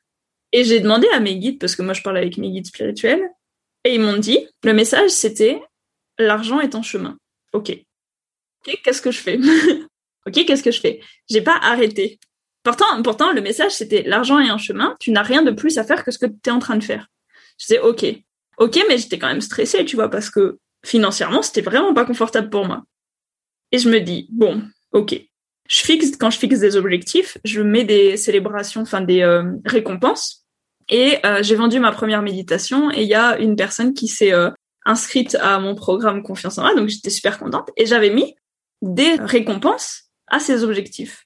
Et 0.53 0.65
j'ai 0.65 0.81
demandé 0.81 1.09
à 1.13 1.21
mes 1.21 1.37
guides, 1.37 1.59
parce 1.59 1.75
que 1.75 1.83
moi 1.83 1.93
je 1.93 2.03
parle 2.03 2.17
avec 2.17 2.39
mes 2.39 2.51
guides 2.51 2.67
spirituels, 2.67 3.29
et 3.85 3.95
ils 3.95 4.01
m'ont 4.01 4.17
dit, 4.17 4.47
le 4.63 4.73
message 4.73 5.11
c'était, 5.11 5.61
l'argent 6.19 6.61
est 6.61 6.75
en 6.75 6.83
chemin. 6.83 7.19
Ok. 7.53 7.77
Qu'est-ce 8.83 9.03
que 9.03 9.11
je 9.11 9.19
fais 9.19 9.39
Ok, 10.27 10.45
qu'est-ce 10.45 10.63
que 10.63 10.71
je 10.71 10.81
fais? 10.81 11.01
J'ai 11.31 11.41
pas 11.41 11.57
arrêté. 11.63 12.19
Pourtant, 12.63 13.01
pourtant, 13.03 13.33
le 13.33 13.41
message 13.41 13.73
c'était, 13.73 14.03
l'argent 14.03 14.41
est 14.41 14.51
en 14.51 14.59
chemin, 14.59 14.97
tu 14.99 15.13
n'as 15.13 15.23
rien 15.23 15.43
de 15.43 15.53
plus 15.53 15.79
à 15.79 15.85
faire 15.85 16.05
que 16.05 16.11
ce 16.11 16.19
que 16.19 16.27
tu 16.27 16.35
es 16.47 16.51
en 16.51 16.59
train 16.59 16.77
de 16.77 16.83
faire. 16.83 17.07
Je 17.59 17.67
disais, 17.67 17.81
ok. 17.81 18.05
Ok, 18.59 18.79
mais 18.89 18.99
j'étais 18.99 19.19
quand 19.19 19.29
même 19.29 19.41
stressée, 19.41 19.85
tu 19.85 19.97
vois, 19.97 20.11
parce 20.11 20.31
que 20.31 20.59
financièrement, 20.85 21.43
c'était 21.43 21.61
vraiment 21.61 21.95
pas 21.95 22.05
confortable 22.05 22.51
pour 22.51 22.65
moi. 22.65 22.83
Et 23.73 23.79
je 23.79 23.89
me 23.89 24.01
dis, 24.01 24.29
bon, 24.31 24.63
ok. 24.93 25.15
Je 25.69 25.81
fixe, 25.83 26.17
quand 26.17 26.31
je 26.31 26.39
fixe 26.39 26.61
des 26.61 26.77
objectifs, 26.77 27.39
je 27.45 27.61
mets 27.61 27.85
des 27.85 28.17
célébrations, 28.17 28.83
enfin 28.83 29.01
des 29.01 29.23
euh, 29.23 29.45
récompenses. 29.65 30.45
Et 30.89 31.19
euh, 31.27 31.43
j'ai 31.43 31.57
vendu 31.57 31.81
ma 31.81 31.91
première 31.91 32.23
méditation 32.23 32.91
et 32.93 33.03
il 33.03 33.09
y 33.09 33.15
a 33.15 33.39
une 33.39 33.57
personne 33.57 33.93
qui 33.93 34.07
s'est 34.07 34.33
euh, 34.33 34.51
inscrite 34.85 35.37
à 35.41 35.59
mon 35.59 35.75
programme 35.75 36.23
Confiance 36.23 36.59
en 36.59 36.63
moi, 36.63 36.75
donc 36.75 36.89
j'étais 36.89 37.11
super 37.11 37.39
contente. 37.39 37.71
Et 37.77 37.87
j'avais 37.87 38.11
mis 38.11 38.35
des 38.83 39.15
récompenses 39.15 40.05
à 40.27 40.39
ces 40.39 40.65
objectifs. 40.65 41.25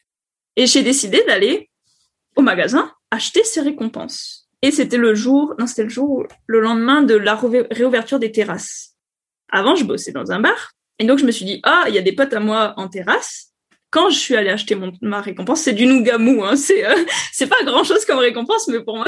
Et 0.56 0.66
j'ai 0.66 0.82
décidé 0.82 1.22
d'aller 1.26 1.70
au 2.36 2.42
magasin 2.42 2.92
acheter 3.10 3.44
ces 3.44 3.60
récompenses. 3.60 4.48
Et 4.62 4.70
c'était 4.70 4.98
le 4.98 5.14
jour, 5.14 5.54
non, 5.58 5.66
c'était 5.66 5.84
le 5.84 5.88
jour, 5.88 6.26
le 6.46 6.60
lendemain 6.60 7.02
de 7.02 7.14
la 7.14 7.34
réouverture 7.34 8.18
des 8.18 8.30
terrasses. 8.30 8.94
Avant, 9.50 9.74
je 9.74 9.84
bossais 9.84 10.12
dans 10.12 10.30
un 10.32 10.40
bar. 10.40 10.72
Et 10.98 11.04
donc, 11.04 11.18
je 11.18 11.24
me 11.24 11.30
suis 11.30 11.46
dit, 11.46 11.60
ah, 11.62 11.84
il 11.88 11.94
y 11.94 11.98
a 11.98 12.02
des 12.02 12.12
potes 12.12 12.32
à 12.34 12.40
moi 12.40 12.74
en 12.76 12.88
terrasse. 12.88 13.52
Quand 13.90 14.10
je 14.10 14.18
suis 14.18 14.36
allée 14.36 14.50
acheter 14.50 14.74
mon, 14.74 14.92
ma 15.00 15.20
récompense, 15.20 15.62
c'est 15.62 15.72
du 15.72 15.86
nougat 15.86 16.18
mou. 16.18 16.44
Hein. 16.44 16.56
C'est, 16.56 16.86
euh, 16.86 17.04
c'est 17.32 17.48
pas 17.48 17.62
grand 17.64 17.84
chose 17.84 18.04
comme 18.04 18.18
récompense, 18.18 18.68
mais 18.68 18.84
pour 18.84 18.96
moi, 18.96 19.06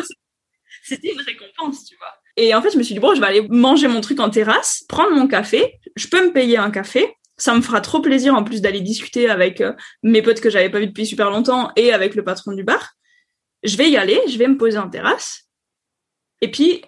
c'était 0.82 1.12
une 1.12 1.20
récompense, 1.20 1.84
tu 1.84 1.96
vois. 1.96 2.12
Et 2.36 2.54
en 2.54 2.62
fait, 2.62 2.70
je 2.70 2.78
me 2.78 2.82
suis 2.82 2.94
dit, 2.94 3.00
bon, 3.00 3.14
je 3.14 3.20
vais 3.20 3.26
aller 3.26 3.46
manger 3.48 3.88
mon 3.88 4.00
truc 4.00 4.18
en 4.20 4.30
terrasse, 4.30 4.84
prendre 4.88 5.14
mon 5.14 5.28
café. 5.28 5.78
Je 5.96 6.08
peux 6.08 6.24
me 6.26 6.32
payer 6.32 6.56
un 6.56 6.70
café. 6.70 7.14
Ça 7.42 7.56
me 7.56 7.60
fera 7.60 7.80
trop 7.80 8.00
plaisir 8.00 8.36
en 8.36 8.44
plus 8.44 8.60
d'aller 8.60 8.80
discuter 8.80 9.28
avec 9.28 9.60
euh, 9.60 9.72
mes 10.04 10.22
potes 10.22 10.40
que 10.40 10.48
j'avais 10.48 10.70
pas 10.70 10.78
vus 10.78 10.86
depuis 10.86 11.06
super 11.06 11.28
longtemps 11.28 11.72
et 11.74 11.92
avec 11.92 12.14
le 12.14 12.22
patron 12.22 12.52
du 12.52 12.62
bar. 12.62 12.92
Je 13.64 13.76
vais 13.76 13.90
y 13.90 13.96
aller, 13.96 14.20
je 14.28 14.38
vais 14.38 14.46
me 14.46 14.56
poser 14.56 14.78
en 14.78 14.88
terrasse. 14.88 15.48
Et 16.40 16.52
puis, 16.52 16.84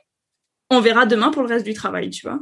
on 0.70 0.78
verra 0.78 1.06
demain 1.06 1.32
pour 1.32 1.42
le 1.42 1.48
reste 1.48 1.66
du 1.66 1.74
travail, 1.74 2.10
tu 2.10 2.24
vois. 2.24 2.38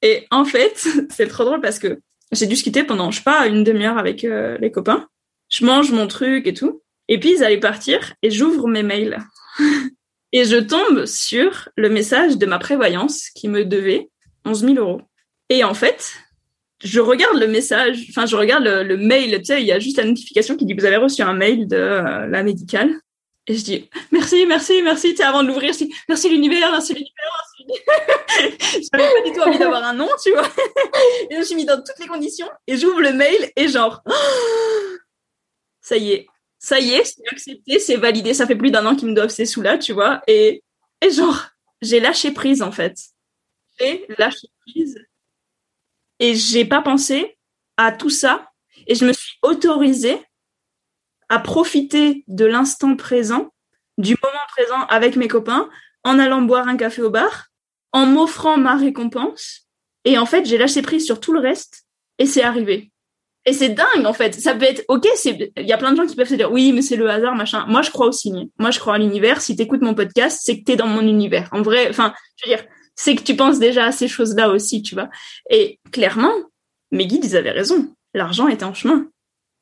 Et 0.00 0.26
en 0.30 0.46
fait, 0.46 0.88
c'est 1.10 1.28
trop 1.28 1.44
drôle 1.44 1.60
parce 1.60 1.78
que 1.78 2.00
j'ai 2.32 2.46
dû 2.46 2.54
quitter 2.54 2.84
pendant, 2.84 3.10
je 3.10 3.18
sais 3.18 3.22
pas, 3.22 3.48
une 3.48 3.64
demi-heure 3.64 3.98
avec 3.98 4.24
euh, 4.24 4.56
les 4.56 4.70
copains. 4.70 5.06
Je 5.50 5.66
mange 5.66 5.92
mon 5.92 6.06
truc 6.06 6.46
et 6.46 6.54
tout. 6.54 6.82
Et 7.08 7.20
puis 7.20 7.34
ils 7.34 7.44
allaient 7.44 7.60
partir 7.60 8.14
et 8.22 8.30
j'ouvre 8.30 8.66
mes 8.66 8.82
mails. 8.82 9.18
et 10.32 10.46
je 10.46 10.56
tombe 10.56 11.04
sur 11.04 11.68
le 11.76 11.90
message 11.90 12.38
de 12.38 12.46
ma 12.46 12.58
prévoyance 12.58 13.28
qui 13.34 13.48
me 13.48 13.66
devait 13.66 14.08
11 14.46 14.60
000 14.60 14.74
euros. 14.76 15.02
Et 15.50 15.64
en 15.64 15.74
fait, 15.74 16.23
je 16.82 17.00
regarde 17.00 17.38
le 17.38 17.46
message, 17.46 18.06
enfin 18.10 18.26
je 18.26 18.36
regarde 18.36 18.64
le, 18.64 18.96
mail, 18.96 19.38
tu 19.38 19.46
sais, 19.46 19.60
il 19.60 19.66
y 19.66 19.72
a 19.72 19.78
juste 19.78 19.96
la 19.96 20.04
notification 20.04 20.56
qui 20.56 20.64
dit 20.64 20.74
vous 20.74 20.84
avez 20.84 20.96
reçu 20.96 21.22
un 21.22 21.32
mail 21.32 21.66
de 21.66 21.76
euh, 21.76 22.26
la 22.26 22.42
médicale. 22.42 23.00
Et 23.46 23.54
je 23.54 23.64
dis 23.64 23.90
merci, 24.10 24.46
merci, 24.46 24.82
merci. 24.82 25.10
Tu 25.10 25.16
sais, 25.16 25.22
avant 25.22 25.42
de 25.42 25.48
l'ouvrir, 25.48 25.72
je 25.72 25.78
dis 25.78 25.94
merci 26.08 26.28
l'univers, 26.30 26.70
merci 26.70 26.94
l'univers. 26.94 27.44
J'avais 28.92 29.12
pas 29.12 29.22
du 29.28 29.32
tout 29.32 29.40
envie 29.40 29.58
d'avoir 29.58 29.84
un 29.84 29.92
nom, 29.92 30.08
tu 30.22 30.30
vois. 30.32 30.48
Et 31.30 31.34
je 31.34 31.38
me 31.38 31.44
suis 31.44 31.54
mis 31.54 31.64
dans 31.64 31.76
toutes 31.76 31.98
les 32.00 32.06
conditions 32.06 32.48
et 32.66 32.76
j'ouvre 32.76 33.00
le 33.00 33.12
mail 33.12 33.50
et 33.56 33.68
genre, 33.68 34.02
ça 35.80 35.96
y 35.96 36.12
est, 36.12 36.26
ça 36.58 36.80
y 36.80 36.94
est, 36.94 37.04
c'est 37.04 37.22
accepté, 37.30 37.78
c'est 37.78 37.96
validé. 37.96 38.34
Ça 38.34 38.46
fait 38.46 38.56
plus 38.56 38.70
d'un 38.70 38.84
an 38.86 38.96
qu'ils 38.96 39.08
me 39.08 39.14
doivent 39.14 39.30
ces 39.30 39.46
sous-là, 39.46 39.78
tu 39.78 39.92
vois. 39.92 40.22
Et, 40.26 40.62
et 41.00 41.10
genre, 41.10 41.46
j'ai 41.80 42.00
lâché 42.00 42.32
prise 42.32 42.62
en 42.62 42.72
fait. 42.72 42.96
J'ai 43.78 44.06
lâché 44.18 44.48
prise 44.66 44.98
et 46.24 46.34
j'ai 46.34 46.64
pas 46.64 46.80
pensé 46.80 47.36
à 47.76 47.92
tout 47.92 48.08
ça 48.08 48.50
et 48.86 48.94
je 48.94 49.04
me 49.04 49.12
suis 49.12 49.34
autorisée 49.42 50.18
à 51.28 51.38
profiter 51.38 52.24
de 52.28 52.46
l'instant 52.46 52.96
présent, 52.96 53.52
du 53.98 54.16
moment 54.22 54.44
présent 54.48 54.86
avec 54.88 55.16
mes 55.16 55.28
copains, 55.28 55.68
en 56.02 56.18
allant 56.18 56.40
boire 56.40 56.66
un 56.66 56.78
café 56.78 57.02
au 57.02 57.10
bar, 57.10 57.48
en 57.92 58.06
m'offrant 58.06 58.56
ma 58.56 58.74
récompense. 58.74 59.68
Et 60.06 60.16
en 60.16 60.24
fait, 60.24 60.46
j'ai 60.46 60.56
lâché 60.56 60.80
prise 60.80 61.04
sur 61.04 61.20
tout 61.20 61.34
le 61.34 61.40
reste 61.40 61.84
et 62.18 62.24
c'est 62.24 62.42
arrivé. 62.42 62.90
Et 63.44 63.52
c'est 63.52 63.68
dingue, 63.68 64.06
en 64.06 64.14
fait. 64.14 64.32
Ça 64.34 64.54
peut 64.54 64.64
être, 64.64 64.82
ok, 64.88 65.06
c'est, 65.16 65.52
il 65.58 65.66
y 65.66 65.74
a 65.74 65.78
plein 65.78 65.92
de 65.92 65.96
gens 65.98 66.06
qui 66.06 66.16
peuvent 66.16 66.28
se 66.28 66.34
dire, 66.34 66.50
oui, 66.50 66.72
mais 66.72 66.80
c'est 66.80 66.96
le 66.96 67.10
hasard, 67.10 67.34
machin. 67.34 67.66
Moi, 67.68 67.82
je 67.82 67.90
crois 67.90 68.06
au 68.06 68.12
signe. 68.12 68.48
Moi, 68.58 68.70
je 68.70 68.80
crois 68.80 68.94
à 68.94 68.98
l'univers. 68.98 69.42
Si 69.42 69.56
t'écoutes 69.56 69.82
mon 69.82 69.94
podcast, 69.94 70.40
c'est 70.42 70.58
que 70.58 70.64
t'es 70.64 70.76
dans 70.76 70.86
mon 70.86 71.02
univers. 71.02 71.50
En 71.52 71.60
vrai, 71.60 71.90
enfin, 71.90 72.14
je 72.36 72.48
veux 72.48 72.56
dire, 72.56 72.64
c'est 72.94 73.16
que 73.16 73.22
tu 73.22 73.36
penses 73.36 73.58
déjà 73.58 73.86
à 73.86 73.92
ces 73.92 74.08
choses-là 74.08 74.50
aussi, 74.50 74.82
tu 74.82 74.94
vois. 74.94 75.10
Et 75.50 75.80
clairement, 75.92 76.34
mes 76.90 77.06
guides, 77.06 77.24
ils 77.24 77.36
avaient 77.36 77.50
raison. 77.50 77.94
L'argent 78.14 78.48
était 78.48 78.64
en 78.64 78.74
chemin. 78.74 79.08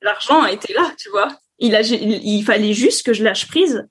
L'argent 0.03 0.45
était 0.47 0.75
là, 0.75 0.93
tu 0.99 1.09
vois. 1.11 1.29
Il, 1.59 1.75
a, 1.75 1.83
il, 1.83 2.43
fallait 2.45 2.75
juste 2.75 3.07
que 3.07 3.13
je 3.13 3.23
lâche 3.23 3.47
prise 3.47 3.89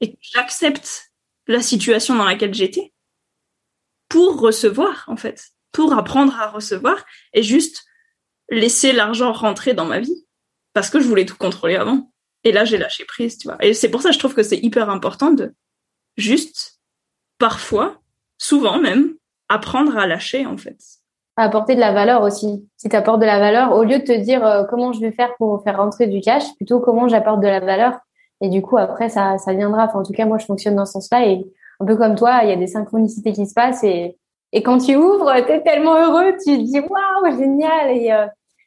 et 0.00 0.12
que 0.12 0.18
j'accepte 0.20 1.10
la 1.46 1.62
situation 1.62 2.14
dans 2.14 2.24
laquelle 2.24 2.54
j'étais 2.54 2.92
pour 4.08 4.38
recevoir, 4.40 5.04
en 5.08 5.16
fait, 5.16 5.48
pour 5.72 5.94
apprendre 5.94 6.38
à 6.38 6.48
recevoir 6.48 7.04
et 7.32 7.42
juste 7.42 7.84
laisser 8.50 8.92
l'argent 8.92 9.32
rentrer 9.32 9.74
dans 9.74 9.86
ma 9.86 10.00
vie 10.00 10.26
parce 10.72 10.90
que 10.90 11.00
je 11.00 11.08
voulais 11.08 11.26
tout 11.26 11.36
contrôler 11.36 11.76
avant. 11.76 12.12
Et 12.44 12.52
là, 12.52 12.64
j'ai 12.64 12.78
lâché 12.78 13.04
prise, 13.04 13.38
tu 13.38 13.48
vois. 13.48 13.56
Et 13.64 13.74
c'est 13.74 13.90
pour 13.90 14.02
ça 14.02 14.10
que 14.10 14.14
je 14.14 14.18
trouve 14.18 14.34
que 14.34 14.42
c'est 14.42 14.58
hyper 14.58 14.90
important 14.90 15.32
de 15.32 15.54
juste, 16.16 16.80
parfois, 17.38 18.00
souvent 18.38 18.78
même, 18.78 19.14
apprendre 19.48 19.96
à 19.96 20.06
lâcher, 20.06 20.46
en 20.46 20.56
fait. 20.56 20.76
Apporter 21.36 21.74
de 21.74 21.80
la 21.80 21.92
valeur 21.92 22.22
aussi. 22.22 22.66
Si 22.76 22.88
tu 22.88 22.96
apportes 22.96 23.20
de 23.20 23.26
la 23.26 23.38
valeur, 23.38 23.72
au 23.74 23.84
lieu 23.84 23.98
de 23.98 24.04
te 24.04 24.18
dire 24.18 24.44
euh, 24.46 24.64
comment 24.64 24.92
je 24.92 25.00
vais 25.00 25.12
faire 25.12 25.34
pour 25.36 25.62
faire 25.62 25.76
rentrer 25.76 26.06
du 26.06 26.20
cash, 26.20 26.44
plutôt 26.56 26.80
comment 26.80 27.08
j'apporte 27.08 27.40
de 27.40 27.46
la 27.46 27.60
valeur. 27.60 27.98
Et 28.40 28.48
du 28.48 28.62
coup, 28.62 28.78
après, 28.78 29.08
ça, 29.08 29.38
ça 29.38 29.52
viendra. 29.52 29.84
Enfin, 29.84 30.00
en 30.00 30.02
tout 30.02 30.12
cas, 30.12 30.24
moi, 30.24 30.38
je 30.38 30.46
fonctionne 30.46 30.76
dans 30.76 30.86
ce 30.86 30.92
sens-là. 30.92 31.26
Et 31.26 31.46
un 31.80 31.84
peu 31.84 31.96
comme 31.96 32.14
toi, 32.14 32.40
il 32.42 32.48
y 32.48 32.52
a 32.52 32.56
des 32.56 32.66
synchronicités 32.66 33.32
qui 33.32 33.46
se 33.46 33.54
passent. 33.54 33.84
Et, 33.84 34.16
et 34.52 34.62
quand 34.62 34.78
tu 34.78 34.96
ouvres, 34.96 35.32
tu 35.44 35.52
es 35.52 35.62
tellement 35.62 35.96
heureux, 35.96 36.32
tu 36.42 36.56
te 36.56 36.62
dis 36.62 36.80
waouh, 36.80 37.38
génial. 37.38 37.90
Et, 37.90 38.12
euh, 38.12 38.26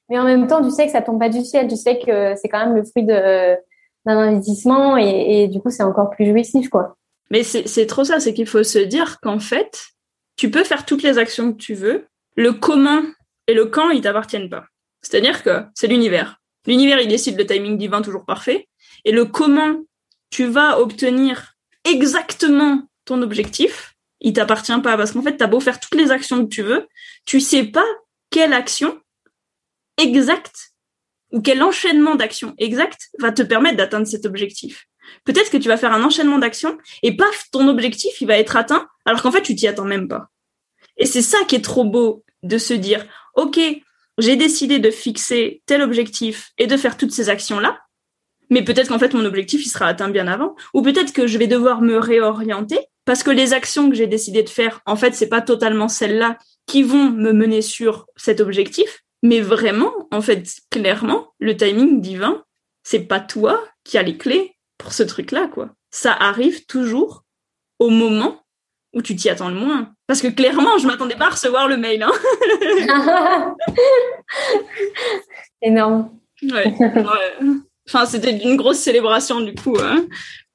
mais 0.09 0.20
en 0.20 0.24
même 0.24 0.47
temps, 0.47 0.63
tu 0.63 0.70
sais 0.70 0.86
que 0.86 0.91
ça 0.91 1.01
tombe 1.01 1.20
pas 1.20 1.30
du 1.30 1.41
ciel. 1.43 1.67
Tu 1.67 1.76
sais 1.76 1.97
que 1.99 2.36
c'est 2.36 2.49
quand 2.49 2.65
même 2.65 2.76
le 2.76 2.84
fruit 2.84 3.03
d'un 3.03 3.57
investissement. 4.05 4.95
Et, 4.97 5.43
et 5.43 5.47
du 5.47 5.59
coup, 5.59 5.72
c'est 5.72 5.84
encore 5.84 6.11
plus 6.11 6.28
jouissif, 6.28 6.70
quoi. 6.70 6.97
Mais 7.32 7.44
c'est 7.44 7.86
trop 7.86 8.04
ça, 8.04 8.20
c'est 8.20 8.34
qu'il 8.34 8.48
faut 8.48 8.64
se 8.64 8.80
dire 8.80 9.20
qu'en 9.22 9.40
fait, 9.40 9.90
tu 10.36 10.50
peux 10.50 10.64
faire 10.64 10.86
toutes 10.86 11.04
les 11.04 11.18
actions 11.18 11.54
que 11.54 11.58
tu 11.58 11.76
veux. 11.76 12.08
Le 12.36 12.54
comment 12.54 13.04
et 13.48 13.54
le 13.54 13.66
quand, 13.66 13.90
ils 13.90 14.02
t'appartiennent 14.02 14.50
pas. 14.50 14.66
C'est-à-dire 15.02 15.44
que 15.44 15.64
c'est 15.76 15.88
l'univers. 15.88 16.38
L'univers, 16.66 17.00
il 17.00 17.08
décide 17.08 17.38
le 17.38 17.46
timing 17.46 17.78
divin 17.78 18.02
toujours 18.02 18.26
parfait. 18.26 18.68
Et 19.06 19.12
le 19.12 19.26
comment 19.26 19.84
tu 20.30 20.46
vas 20.46 20.80
obtenir 20.80 21.56
exactement 21.84 22.84
ton 23.06 23.22
objectif, 23.22 23.96
il 24.22 24.34
t'appartient 24.34 24.80
pas. 24.82 24.98
Parce 24.98 25.12
qu'en 25.12 25.22
fait, 25.22 25.38
tu 25.38 25.44
as 25.44 25.48
beau 25.48 25.60
faire 25.60 25.80
toutes 25.80 26.00
les 26.00 26.12
actions 26.12 26.44
que 26.44 26.50
tu 26.50 26.62
veux, 26.62 26.88
tu 27.26 27.40
sais 27.40 27.64
pas 27.64 27.86
quelle 28.30 28.54
action 28.54 29.00
exacte 29.98 30.72
ou 31.32 31.42
quel 31.42 31.62
enchaînement 31.62 32.16
d'actions 32.16 32.56
exactes 32.58 33.10
va 33.20 33.32
te 33.32 33.42
permettre 33.42 33.78
d'atteindre 33.78 34.08
cet 34.08 34.26
objectif. 34.26 34.89
Peut-être 35.26 35.51
que 35.51 35.57
tu 35.57 35.68
vas 35.68 35.78
faire 35.78 35.93
un 35.93 36.03
enchaînement 36.03 36.39
d'actions 36.39 36.78
et 37.03 37.16
paf, 37.16 37.49
ton 37.51 37.68
objectif, 37.68 38.22
il 38.22 38.28
va 38.28 38.38
être 38.38 38.55
atteint, 38.55 38.88
alors 39.05 39.22
qu'en 39.22 39.32
fait, 39.32 39.41
tu 39.41 39.55
t'y 39.55 39.68
attends 39.68 39.86
même 39.86 40.07
pas. 40.07 40.30
Et 40.97 41.05
c'est 41.05 41.22
ça 41.22 41.38
qui 41.47 41.55
est 41.55 41.64
trop 41.64 41.86
beau 41.86 42.24
de 42.43 42.57
se 42.57 42.74
dire, 42.74 43.05
OK, 43.36 43.60
j'ai 44.18 44.36
décidé 44.36 44.80
de 44.80 44.91
fixer 44.91 45.62
tel 45.66 45.82
objectif 45.82 46.51
et 46.57 46.68
de 46.68 46.78
faire 46.78 46.97
toutes 46.97 47.12
ces 47.12 47.30
actions-là, 47.30 47.80
mais 48.49 48.64
peut-être 48.64 48.89
qu'en 48.89 48.99
fait, 48.99 49.14
mon 49.14 49.26
objectif, 49.26 49.66
il 49.66 49.70
sera 49.70 49.86
atteint 49.86 50.10
bien 50.10 50.28
avant, 50.28 50.55
ou 50.74 50.82
peut-être 50.82 51.14
que 51.14 51.28
je 51.28 51.38
vais 51.38 51.47
devoir 51.47 51.82
me 51.82 51.97
réorienter 51.97 52.80
parce 53.05 53.24
que 53.24 53.32
les 53.32 53.53
actions 53.53 53.89
que 53.89 53.95
j'ai 53.95 54.07
décidé 54.07 54.43
de 54.43 54.49
faire, 54.49 54.82
en 54.86 54.95
fait, 54.95 55.16
c'est 55.16 55.30
pas 55.30 55.41
totalement 55.41 55.88
celles-là 55.88 56.38
qui 56.68 56.84
vont 56.84 57.10
me 57.10 57.32
mener 57.32 57.62
sur 57.62 58.05
cet 58.16 58.39
objectif, 58.39 59.03
mais 59.24 59.41
vraiment, 59.41 59.91
en 60.12 60.22
fait, 60.22 60.47
clairement, 60.70 61.34
le 61.39 61.57
timing 61.57 62.01
divin, 62.01 62.43
c'est 62.84 63.07
pas 63.07 63.20
toi 63.20 63.64
qui 63.84 63.97
as 63.97 64.03
les 64.03 64.18
clés 64.18 64.55
pour 64.80 64.94
ce 64.94 65.04
truc-là, 65.04 65.48
quoi. 65.48 65.70
Ça 65.92 66.14
arrive 66.14 66.66
toujours 66.66 67.24
au 67.78 67.90
moment 67.90 68.42
où 68.94 69.04
tu 69.04 69.16
t'y 69.16 69.30
attends 69.30 69.50
le 69.50 69.56
moins. 69.56 69.94
Parce 70.08 70.22
que 70.22 70.28
clairement, 70.28 70.80
je 70.80 70.88
m'attendais 70.88 71.16
pas 71.16 71.28
à 71.28 71.32
recevoir 71.32 71.68
le 71.68 71.78
mail. 71.78 72.02
Hein. 72.02 72.12
Énorme. 75.62 76.10
Ouais, 76.42 76.74
Enfin, 77.88 78.06
c'était 78.06 78.38
une 78.38 78.56
grosse 78.56 78.78
célébration 78.80 79.42
du 79.42 79.54
coup, 79.56 79.76
hein. 79.80 80.06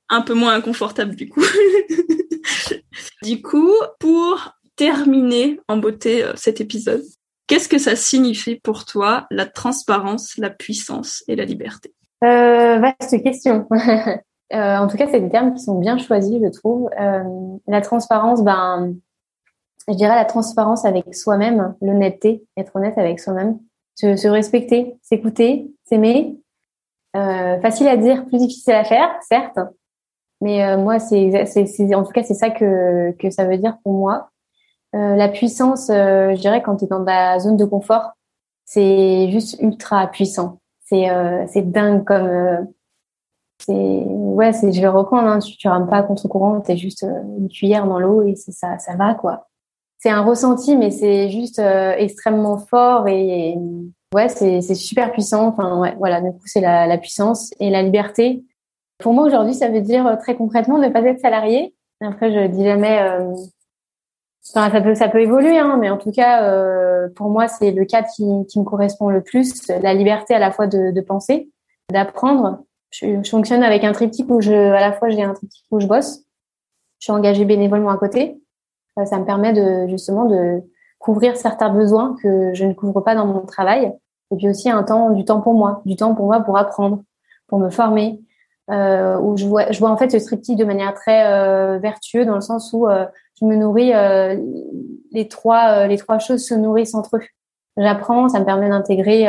un 0.08 0.22
peu 0.22 0.34
moins 0.34 0.54
inconfortable 0.54 1.14
du 1.14 1.28
coup. 1.28 1.44
du 3.22 3.42
coup, 3.42 3.74
pour 3.98 4.54
terminer 4.76 5.60
en 5.68 5.76
beauté 5.76 6.24
euh, 6.24 6.32
cet 6.36 6.60
épisode, 6.60 7.04
qu'est-ce 7.46 7.68
que 7.68 7.78
ça 7.78 7.96
signifie 7.96 8.60
pour 8.60 8.84
toi 8.84 9.26
la 9.30 9.46
transparence, 9.46 10.36
la 10.38 10.50
puissance 10.50 11.24
et 11.28 11.36
la 11.36 11.44
liberté? 11.44 11.93
Euh, 12.24 12.78
vaste 12.78 13.22
question. 13.22 13.66
euh, 14.52 14.76
en 14.76 14.86
tout 14.86 14.96
cas, 14.96 15.06
c'est 15.10 15.20
des 15.20 15.28
termes 15.28 15.54
qui 15.54 15.62
sont 15.62 15.78
bien 15.78 15.98
choisis, 15.98 16.40
je 16.42 16.48
trouve. 16.48 16.88
Euh, 16.98 17.22
la 17.66 17.80
transparence, 17.80 18.42
ben, 18.42 18.94
je 19.88 19.94
dirais 19.94 20.14
la 20.14 20.24
transparence 20.24 20.84
avec 20.84 21.14
soi-même, 21.14 21.74
l'honnêteté, 21.80 22.44
être 22.56 22.74
honnête 22.76 22.96
avec 22.98 23.20
soi-même, 23.20 23.58
se, 23.94 24.28
respecter, 24.28 24.96
s'écouter, 25.02 25.70
s'aimer. 25.84 26.38
Facile 27.14 27.86
à 27.86 27.96
dire, 27.96 28.26
plus 28.26 28.38
difficile 28.38 28.72
à 28.72 28.82
faire, 28.82 29.08
certes. 29.28 29.60
Mais 30.40 30.76
moi, 30.76 30.98
c'est, 30.98 31.46
c'est, 31.46 31.94
en 31.94 32.02
tout 32.02 32.10
cas, 32.10 32.24
c'est 32.24 32.34
ça 32.34 32.50
que, 32.50 33.14
ça 33.30 33.44
veut 33.44 33.56
dire 33.56 33.78
pour 33.84 33.92
moi. 33.92 34.30
La 34.92 35.28
puissance, 35.28 35.86
je 35.90 36.40
dirais, 36.40 36.60
quand 36.60 36.76
tu 36.76 36.86
es 36.86 36.88
dans 36.88 37.04
ta 37.04 37.38
zone 37.38 37.56
de 37.56 37.64
confort, 37.64 38.14
c'est 38.64 39.30
juste 39.30 39.60
ultra 39.60 40.08
puissant 40.08 40.58
c'est 40.84 41.10
euh, 41.10 41.46
c'est 41.46 41.70
dingue 41.70 42.04
comme 42.04 42.26
euh, 42.26 42.62
c'est 43.58 43.72
ouais 43.72 44.52
c'est 44.52 44.72
je 44.72 44.80
vais 44.80 44.88
reprendre 44.88 45.28
hein, 45.28 45.38
tu, 45.38 45.56
tu 45.56 45.68
rames 45.68 45.88
pas 45.88 46.02
contre 46.02 46.28
courant 46.28 46.60
t'es 46.60 46.76
juste 46.76 47.04
euh, 47.04 47.22
une 47.38 47.48
cuillère 47.48 47.86
dans 47.86 47.98
l'eau 47.98 48.22
et 48.22 48.34
ça 48.36 48.78
ça 48.78 48.96
va 48.96 49.14
quoi. 49.14 49.48
C'est 49.98 50.10
un 50.10 50.22
ressenti 50.22 50.76
mais 50.76 50.90
c'est 50.90 51.30
juste 51.30 51.58
extrêmement 51.58 52.58
fort 52.58 53.08
et, 53.08 53.56
ouais 54.14 54.28
c'est 54.28 54.60
c'est 54.60 54.74
super 54.74 55.12
puissant. 55.12 55.46
Enfin 55.46 55.80
ouais 55.80 55.94
voilà 55.98 56.20
du 56.20 56.30
coup 56.30 56.46
c'est 56.46 56.60
la, 56.60 56.86
la 56.86 56.98
puissance 56.98 57.54
et 57.58 57.70
la 57.70 57.82
liberté. 57.82 58.44
Pour 58.98 59.14
moi 59.14 59.24
aujourd'hui 59.24 59.54
ça 59.54 59.68
veut 59.70 59.80
dire 59.80 60.18
très 60.20 60.36
concrètement 60.36 60.78
ne 60.78 60.88
pas 60.90 61.02
être 61.02 61.20
salarié. 61.20 61.74
Après 62.02 62.30
je 62.32 62.48
dis 62.48 62.64
jamais 62.64 63.00
ça 64.44 64.80
peut, 64.80 64.94
ça 64.94 65.08
peut 65.08 65.20
évoluer, 65.20 65.58
hein, 65.58 65.78
mais 65.80 65.88
en 65.88 65.96
tout 65.96 66.12
cas, 66.12 66.44
euh, 66.44 67.08
pour 67.16 67.30
moi, 67.30 67.48
c'est 67.48 67.70
le 67.70 67.84
cadre 67.86 68.08
qui, 68.14 68.24
qui, 68.46 68.60
me 68.60 68.64
correspond 68.64 69.08
le 69.08 69.22
plus. 69.22 69.68
La 69.68 69.94
liberté 69.94 70.34
à 70.34 70.38
la 70.38 70.50
fois 70.50 70.66
de, 70.66 70.90
de 70.90 71.00
penser, 71.00 71.50
d'apprendre. 71.90 72.62
Je, 72.90 73.22
je, 73.22 73.30
fonctionne 73.30 73.62
avec 73.62 73.84
un 73.84 73.92
triptyque 73.92 74.30
où 74.30 74.40
je, 74.40 74.52
à 74.52 74.80
la 74.80 74.92
fois, 74.92 75.08
j'ai 75.08 75.22
un 75.22 75.32
triptyque 75.32 75.64
où 75.70 75.80
je 75.80 75.86
bosse. 75.86 76.20
Je 76.98 77.06
suis 77.06 77.12
engagée 77.12 77.46
bénévolement 77.46 77.90
à 77.90 77.96
côté. 77.96 78.38
Euh, 78.98 79.06
ça 79.06 79.18
me 79.18 79.24
permet 79.24 79.54
de 79.54 79.88
justement 79.88 80.26
de 80.26 80.60
couvrir 80.98 81.36
certains 81.36 81.70
besoins 81.70 82.14
que 82.22 82.52
je 82.52 82.64
ne 82.66 82.74
couvre 82.74 83.00
pas 83.00 83.14
dans 83.14 83.26
mon 83.26 83.46
travail. 83.46 83.92
Et 84.30 84.36
puis 84.36 84.48
aussi 84.48 84.68
un 84.70 84.82
temps, 84.82 85.10
du 85.10 85.24
temps 85.24 85.40
pour 85.40 85.54
moi, 85.54 85.80
du 85.86 85.96
temps 85.96 86.14
pour 86.14 86.26
moi 86.26 86.40
pour 86.40 86.58
apprendre, 86.58 87.02
pour 87.46 87.58
me 87.58 87.70
former, 87.70 88.20
euh, 88.70 89.18
où 89.18 89.36
je 89.36 89.46
vois, 89.46 89.70
je 89.70 89.78
vois 89.78 89.90
en 89.90 89.96
fait 89.96 90.10
ce 90.10 90.24
triptyque 90.24 90.56
de 90.56 90.64
manière 90.64 90.94
très 90.94 91.26
euh, 91.26 91.78
vertueux 91.78 92.24
dans 92.24 92.34
le 92.34 92.40
sens 92.40 92.72
où 92.72 92.88
euh, 92.88 93.04
je 93.40 93.46
me 93.46 93.56
nourris, 93.56 93.92
euh, 93.92 94.36
les 95.12 95.28
trois, 95.28 95.84
euh, 95.84 95.86
les 95.86 95.98
trois 95.98 96.18
choses 96.18 96.46
se 96.46 96.54
nourrissent 96.54 96.94
entre 96.94 97.16
eux. 97.16 97.22
j'apprends, 97.76 98.28
ça 98.28 98.40
me 98.40 98.44
permet 98.44 98.68
d'intégrer 98.68 99.26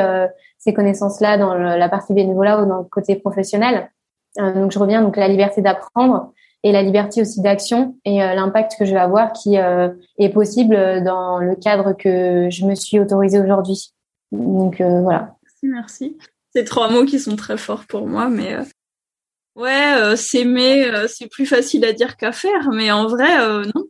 ces 0.58 0.74
connaissances-là 0.74 1.38
dans 1.38 1.54
la 1.56 1.90
partie 1.90 2.14
bénévolat 2.14 2.62
ou 2.62 2.66
dans 2.68 2.80
le 2.80 2.84
côté 2.84 3.16
professionnel. 3.16 3.90
donc 4.38 4.72
je 4.72 4.80
reviens 4.80 5.02
donc 5.02 5.18
la 5.18 5.28
liberté 5.28 5.62
d'apprendre 5.62 6.32
et 6.64 6.72
la 6.72 6.84
liberté 6.84 7.22
aussi 7.22 7.42
d'action 7.42 7.96
et 8.06 8.20
l'impact 8.20 8.76
que 8.78 8.86
je 8.86 8.94
vais 8.94 9.00
avoir 9.00 9.34
qui 9.34 9.56
est 9.56 10.30
possible 10.30 11.04
dans 11.04 11.40
le 11.40 11.56
cadre 11.56 11.94
que 11.94 12.50
je 12.52 12.66
me 12.66 12.76
suis 12.76 13.00
autorisée 13.00 13.40
aujourd'hui. 13.40 13.94
Donc 14.32 14.80
voilà. 14.80 15.36
Merci, 15.42 15.68
merci. 15.68 16.18
C'est 16.54 16.66
trois 16.66 16.90
mots 16.90 17.06
qui 17.06 17.20
sont 17.20 17.36
très 17.36 17.58
forts 17.58 17.86
pour 17.88 18.06
moi, 18.06 18.30
mais 18.30 18.58
Ouais, 19.56 19.96
euh, 19.98 20.18
s'aimer, 20.18 20.86
euh, 20.86 21.08
c'est 21.08 21.28
plus 21.28 21.46
facile 21.46 21.86
à 21.86 21.94
dire 21.94 22.18
qu'à 22.18 22.34
faire, 22.34 22.72
mais 22.72 22.92
en 22.92 23.08
vrai, 23.08 23.40
euh, 23.40 23.64
non. 23.74 23.85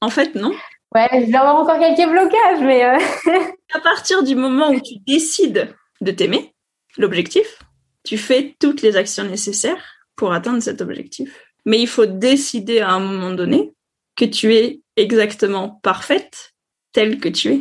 En 0.00 0.10
fait, 0.10 0.34
non. 0.34 0.52
Ouais, 0.94 1.08
je 1.12 1.30
vais 1.30 1.36
avoir 1.36 1.56
encore 1.56 1.78
quelques 1.78 2.08
blocages, 2.08 2.60
mais... 2.60 2.84
Euh, 2.84 2.98
à 3.74 3.80
partir 3.80 4.22
du 4.22 4.34
moment 4.36 4.70
où 4.70 4.80
tu 4.80 4.94
décides 5.06 5.74
de 6.00 6.10
t'aimer, 6.10 6.54
l'objectif, 6.96 7.58
tu 8.04 8.18
fais 8.18 8.54
toutes 8.60 8.82
les 8.82 8.96
actions 8.96 9.24
nécessaires 9.24 9.96
pour 10.16 10.32
atteindre 10.32 10.62
cet 10.62 10.80
objectif. 10.80 11.44
Mais 11.64 11.80
il 11.80 11.88
faut 11.88 12.06
décider 12.06 12.80
à 12.80 12.90
un 12.90 13.00
moment 13.00 13.32
donné 13.32 13.72
que 14.16 14.24
tu 14.24 14.54
es 14.54 14.80
exactement 14.96 15.80
parfaite 15.82 16.52
telle 16.92 17.18
que 17.18 17.28
tu 17.28 17.52
es, 17.52 17.60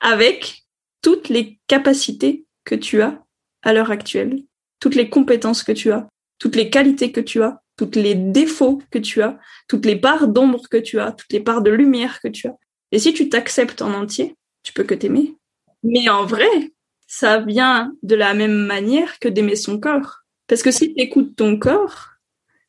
avec 0.00 0.64
toutes 1.02 1.28
les 1.28 1.58
capacités 1.66 2.46
que 2.64 2.74
tu 2.74 3.02
as 3.02 3.22
à 3.62 3.72
l'heure 3.72 3.90
actuelle, 3.90 4.42
toutes 4.80 4.94
les 4.94 5.10
compétences 5.10 5.62
que 5.62 5.72
tu 5.72 5.92
as, 5.92 6.08
toutes 6.38 6.56
les 6.56 6.70
qualités 6.70 7.12
que 7.12 7.20
tu 7.20 7.42
as, 7.42 7.61
tous 7.76 7.90
les 7.94 8.14
défauts 8.14 8.82
que 8.90 8.98
tu 8.98 9.22
as, 9.22 9.38
toutes 9.68 9.86
les 9.86 9.96
parts 9.96 10.28
d'ombre 10.28 10.68
que 10.70 10.76
tu 10.76 11.00
as, 11.00 11.12
toutes 11.12 11.32
les 11.32 11.40
parts 11.40 11.62
de 11.62 11.70
lumière 11.70 12.20
que 12.20 12.28
tu 12.28 12.46
as. 12.46 12.56
Et 12.90 12.98
si 12.98 13.14
tu 13.14 13.28
t'acceptes 13.28 13.82
en 13.82 13.92
entier, 13.94 14.36
tu 14.62 14.72
peux 14.72 14.84
que 14.84 14.94
t'aimer. 14.94 15.34
Mais 15.82 16.08
en 16.08 16.24
vrai, 16.24 16.72
ça 17.06 17.40
vient 17.40 17.92
de 18.02 18.14
la 18.14 18.34
même 18.34 18.66
manière 18.66 19.18
que 19.18 19.28
d'aimer 19.28 19.56
son 19.56 19.80
corps. 19.80 20.20
Parce 20.46 20.62
que 20.62 20.70
si 20.70 20.94
tu 20.94 21.00
écoutes 21.00 21.36
ton 21.36 21.58
corps, 21.58 22.10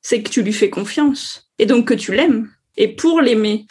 c'est 0.01 0.23
que 0.23 0.29
tu 0.29 0.41
lui 0.41 0.53
fais 0.53 0.69
confiance. 0.69 1.51
Et 1.59 1.65
donc 1.65 1.87
que 1.87 1.93
tu 1.93 2.13
l'aimes. 2.13 2.49
Et 2.77 2.95
pour 2.95 3.21
l'aimer, 3.21 3.67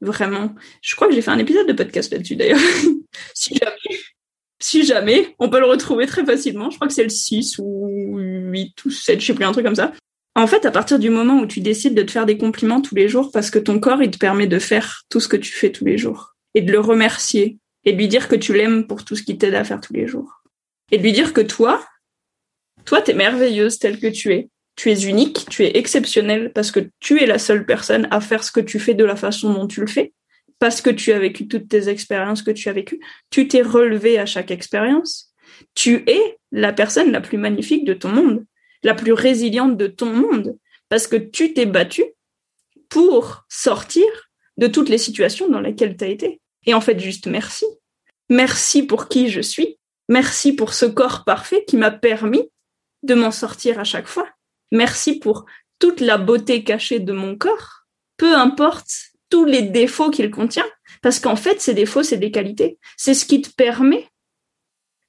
vraiment, 0.00 0.54
je 0.82 0.94
crois 0.94 1.08
que 1.08 1.14
j'ai 1.14 1.22
fait 1.22 1.30
un 1.30 1.38
épisode 1.38 1.66
de 1.66 1.72
podcast 1.72 2.12
là-dessus 2.12 2.36
d'ailleurs. 2.36 2.60
si 3.34 3.54
jamais 3.54 3.98
si 4.60 4.84
jamais, 4.84 5.34
on 5.38 5.48
peut 5.48 5.58
le 5.58 5.66
retrouver 5.66 6.06
très 6.06 6.24
facilement. 6.24 6.70
Je 6.70 6.76
crois 6.76 6.86
que 6.86 6.92
c'est 6.92 7.02
le 7.02 7.08
6 7.08 7.58
ou 7.58 8.18
8 8.18 8.84
ou 8.84 8.90
7, 8.90 9.20
je 9.20 9.26
sais 9.26 9.34
plus, 9.34 9.44
un 9.44 9.52
truc 9.52 9.64
comme 9.64 9.74
ça. 9.74 9.92
En 10.40 10.46
fait, 10.46 10.64
à 10.64 10.70
partir 10.70 10.98
du 10.98 11.10
moment 11.10 11.38
où 11.38 11.46
tu 11.46 11.60
décides 11.60 11.94
de 11.94 12.02
te 12.02 12.10
faire 12.10 12.24
des 12.24 12.38
compliments 12.38 12.80
tous 12.80 12.94
les 12.94 13.08
jours 13.08 13.30
parce 13.30 13.50
que 13.50 13.58
ton 13.58 13.78
corps, 13.78 14.02
il 14.02 14.10
te 14.10 14.16
permet 14.16 14.46
de 14.46 14.58
faire 14.58 15.02
tout 15.10 15.20
ce 15.20 15.28
que 15.28 15.36
tu 15.36 15.52
fais 15.52 15.70
tous 15.70 15.84
les 15.84 15.98
jours 15.98 16.34
et 16.54 16.62
de 16.62 16.72
le 16.72 16.80
remercier 16.80 17.58
et 17.84 17.92
de 17.92 17.98
lui 17.98 18.08
dire 18.08 18.26
que 18.26 18.36
tu 18.36 18.54
l'aimes 18.54 18.86
pour 18.86 19.04
tout 19.04 19.16
ce 19.16 19.22
qui 19.22 19.36
t'aide 19.36 19.54
à 19.54 19.64
faire 19.64 19.82
tous 19.82 19.92
les 19.92 20.06
jours. 20.06 20.42
Et 20.92 20.96
de 20.96 21.02
lui 21.02 21.12
dire 21.12 21.34
que 21.34 21.42
toi, 21.42 21.86
toi, 22.86 23.02
t'es 23.02 23.12
merveilleuse 23.12 23.78
telle 23.78 24.00
que 24.00 24.06
tu 24.06 24.32
es. 24.32 24.48
Tu 24.76 24.90
es 24.90 25.02
unique, 25.06 25.44
tu 25.50 25.62
es 25.62 25.76
exceptionnelle 25.76 26.52
parce 26.54 26.70
que 26.70 26.88
tu 27.00 27.22
es 27.22 27.26
la 27.26 27.38
seule 27.38 27.66
personne 27.66 28.08
à 28.10 28.22
faire 28.22 28.42
ce 28.42 28.50
que 28.50 28.60
tu 28.60 28.78
fais 28.78 28.94
de 28.94 29.04
la 29.04 29.16
façon 29.16 29.52
dont 29.52 29.66
tu 29.66 29.80
le 29.80 29.86
fais 29.86 30.14
parce 30.58 30.80
que 30.80 30.88
tu 30.88 31.12
as 31.12 31.18
vécu 31.18 31.48
toutes 31.48 31.68
tes 31.68 31.90
expériences 31.90 32.40
que 32.40 32.50
tu 32.50 32.70
as 32.70 32.72
vécues, 32.72 33.00
tu 33.28 33.46
t'es 33.46 33.60
relevé 33.60 34.18
à 34.18 34.24
chaque 34.24 34.50
expérience. 34.50 35.34
Tu 35.74 36.02
es 36.06 36.38
la 36.50 36.72
personne 36.72 37.12
la 37.12 37.20
plus 37.20 37.36
magnifique 37.36 37.84
de 37.84 37.92
ton 37.92 38.08
monde, 38.08 38.46
la 38.82 38.94
plus 38.94 39.12
résiliente 39.12 39.76
de 39.76 39.86
ton 39.86 40.12
monde, 40.12 40.56
parce 40.88 41.06
que 41.06 41.16
tu 41.16 41.54
t'es 41.54 41.66
battu 41.66 42.04
pour 42.88 43.44
sortir 43.48 44.06
de 44.56 44.66
toutes 44.66 44.88
les 44.88 44.98
situations 44.98 45.48
dans 45.48 45.60
lesquelles 45.60 45.96
tu 45.96 46.04
as 46.04 46.08
été. 46.08 46.40
Et 46.66 46.74
en 46.74 46.80
fait, 46.80 46.98
juste 46.98 47.26
merci. 47.26 47.64
Merci 48.28 48.82
pour 48.82 49.08
qui 49.08 49.28
je 49.28 49.40
suis. 49.40 49.78
Merci 50.08 50.52
pour 50.52 50.74
ce 50.74 50.86
corps 50.86 51.24
parfait 51.24 51.64
qui 51.66 51.76
m'a 51.76 51.90
permis 51.90 52.50
de 53.02 53.14
m'en 53.14 53.30
sortir 53.30 53.78
à 53.78 53.84
chaque 53.84 54.08
fois. 54.08 54.28
Merci 54.72 55.18
pour 55.18 55.46
toute 55.78 56.00
la 56.00 56.18
beauté 56.18 56.62
cachée 56.64 56.98
de 56.98 57.12
mon 57.12 57.36
corps. 57.36 57.86
Peu 58.16 58.34
importe 58.34 58.90
tous 59.30 59.44
les 59.44 59.62
défauts 59.62 60.10
qu'il 60.10 60.30
contient, 60.30 60.66
parce 61.02 61.20
qu'en 61.20 61.36
fait, 61.36 61.60
ces 61.60 61.74
défauts, 61.74 62.02
c'est 62.02 62.18
des 62.18 62.30
qualités. 62.30 62.78
C'est 62.96 63.14
ce 63.14 63.24
qui 63.24 63.40
te 63.40 63.50
permet 63.50 64.08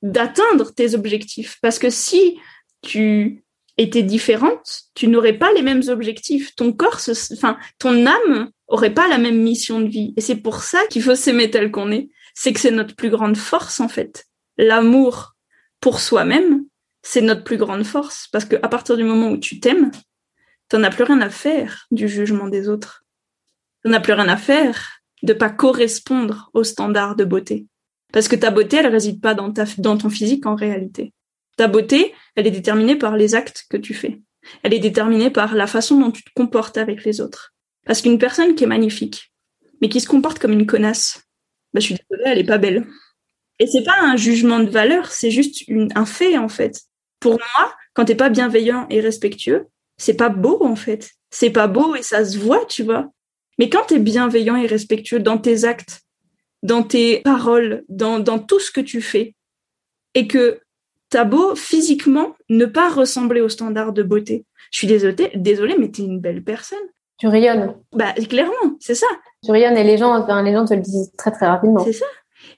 d'atteindre 0.02 0.74
tes 0.74 0.96
objectifs. 0.96 1.58
Parce 1.62 1.80
que 1.80 1.90
si 1.90 2.40
tu 2.82 3.44
étais 3.82 4.04
différente, 4.04 4.84
tu 4.96 5.08
n'aurais 5.08 5.38
pas 5.38 5.52
les 5.54 5.62
mêmes 5.62 5.84
objectifs. 5.88 6.56
Ton 6.56 6.74
corps, 6.74 7.00
enfin, 7.34 7.58
ton 7.80 8.06
âme 8.06 8.50
aurait 8.68 8.94
pas 8.94 9.08
la 9.08 9.18
même 9.18 9.42
mission 9.42 9.82
de 9.82 9.88
vie. 9.88 10.14
Et 10.18 10.22
c'est 10.22 10.36
pour 10.36 10.64
ça 10.64 10.80
qu'il 10.90 11.04
faut 11.04 11.16
s'aimer 11.16 11.50
tel 11.52 11.72
qu'on 11.72 11.92
est. 11.92 12.10
C'est 12.34 12.54
que 12.54 12.60
c'est 12.60 12.72
notre 12.72 12.96
plus 12.96 13.10
grande 13.10 13.38
force, 13.38 13.80
en 13.80 13.88
fait. 13.88 14.26
L'amour 14.58 15.36
pour 15.80 16.00
soi-même, 16.00 16.66
c'est 17.02 17.22
notre 17.22 17.44
plus 17.44 17.58
grande 17.58 17.84
force. 17.84 18.28
Parce 18.32 18.46
que 18.46 18.56
à 18.58 18.70
partir 18.70 18.98
du 18.98 19.04
moment 19.04 19.30
où 19.30 19.38
tu 19.38 19.60
t'aimes, 19.60 19.92
t'en 20.70 20.84
as 20.84 20.90
plus 20.90 21.04
rien 21.04 21.22
à 21.22 21.30
faire 21.30 21.86
du 21.92 22.08
jugement 22.08 22.48
des 22.48 22.70
autres. 22.70 23.04
On 23.84 23.90
n'a 23.90 24.00
plus 24.00 24.14
rien 24.14 24.30
à 24.30 24.38
faire 24.38 25.02
de 25.24 25.34
pas 25.34 25.50
correspondre 25.50 26.50
aux 26.54 26.64
standards 26.64 27.16
de 27.16 27.26
beauté. 27.26 27.68
Parce 28.14 28.28
que 28.28 28.36
ta 28.36 28.52
beauté, 28.52 28.78
elle 28.78 28.88
réside 28.88 29.22
pas 29.22 29.34
dans, 29.34 29.52
ta, 29.52 29.66
dans 29.78 29.98
ton 29.98 30.10
physique 30.10 30.46
en 30.46 30.56
réalité. 30.56 31.14
Ta 31.58 31.68
beauté, 31.68 32.14
elle 32.36 32.48
est 32.48 32.52
déterminée 32.52 32.96
par 32.96 33.18
les 33.18 33.36
actes 33.36 33.66
que 33.70 33.78
tu 33.78 33.94
fais. 33.94 34.22
Elle 34.64 34.74
est 34.74 34.80
déterminée 34.80 35.30
par 35.30 35.54
la 35.56 35.68
façon 35.68 36.00
dont 36.00 36.12
tu 36.12 36.24
te 36.24 36.32
comportes 36.36 36.78
avec 36.78 37.04
les 37.04 37.22
autres. 37.22 37.54
Parce 37.86 38.02
qu'une 38.02 38.18
personne 38.18 38.56
qui 38.56 38.64
est 38.64 38.68
magnifique, 38.68 39.32
mais 39.82 39.90
qui 39.90 40.00
se 40.00 40.08
comporte 40.08 40.40
comme 40.40 40.54
une 40.54 40.66
connasse, 40.66 41.24
bah, 41.74 41.80
je 41.80 41.86
suis 41.86 41.96
désolée, 41.96 42.30
elle 42.32 42.40
est 42.40 42.46
pas 42.46 42.58
belle. 42.58 42.88
Et 43.60 43.68
c'est 43.68 43.84
pas 43.84 44.00
un 44.02 44.16
jugement 44.16 44.60
de 44.60 44.70
valeur, 44.70 45.12
c'est 45.12 45.32
juste 45.32 45.64
un 45.96 46.06
fait, 46.06 46.38
en 46.38 46.50
fait. 46.50 46.82
Pour 47.20 47.34
moi, 47.34 47.76
quand 47.94 48.06
t'es 48.06 48.16
pas 48.16 48.30
bienveillant 48.30 48.88
et 48.90 49.00
respectueux, 49.02 49.68
c'est 49.98 50.16
pas 50.16 50.30
beau, 50.30 50.64
en 50.64 50.76
fait. 50.76 51.12
C'est 51.30 51.52
pas 51.52 51.68
beau 51.68 51.96
et 51.96 52.02
ça 52.02 52.26
se 52.26 52.38
voit, 52.38 52.66
tu 52.66 52.84
vois. 52.84 53.12
Mais 53.60 53.70
quand 53.70 53.86
tu 53.88 53.96
es 53.96 54.00
bienveillant 54.00 54.56
et 54.56 54.66
respectueux 54.66 55.20
dans 55.20 55.38
tes 55.38 55.66
actes, 55.66 56.02
dans 56.64 56.84
tes 56.84 57.22
paroles, 57.22 57.84
dans, 57.90 58.20
dans 58.20 58.40
tout 58.40 58.60
ce 58.60 58.72
que 58.72 58.82
tu 58.82 59.02
fais, 59.02 59.36
et 60.14 60.28
que 60.28 60.61
t'as 61.12 61.26
beau 61.26 61.56
physiquement 61.56 62.36
ne 62.50 62.66
pas 62.66 62.90
ressembler 62.90 63.42
aux 63.42 63.50
standards 63.50 63.94
de 63.94 64.02
beauté, 64.02 64.46
je 64.72 64.80
suis 64.80 64.88
désolée, 64.88 65.32
désolée 65.36 65.76
mais 65.78 65.92
t'es 65.92 66.02
une 66.02 66.20
belle 66.20 66.44
personne. 66.44 66.80
Tu 67.20 67.28
rayonnes. 67.28 67.76
Bah 67.92 68.14
clairement, 68.14 68.78
c'est 68.80 68.96
ça. 68.96 69.06
Tu 69.44 69.52
rayonnes 69.52 69.78
et 69.78 69.84
les 69.84 69.98
gens, 69.98 70.16
enfin, 70.16 70.42
les 70.42 70.54
gens 70.54 70.66
te 70.66 70.74
le 70.74 70.80
disent 70.80 71.12
très 71.18 71.32
très 71.32 71.46
rapidement. 71.46 71.84
C'est 71.84 71.94
ça. 71.94 72.06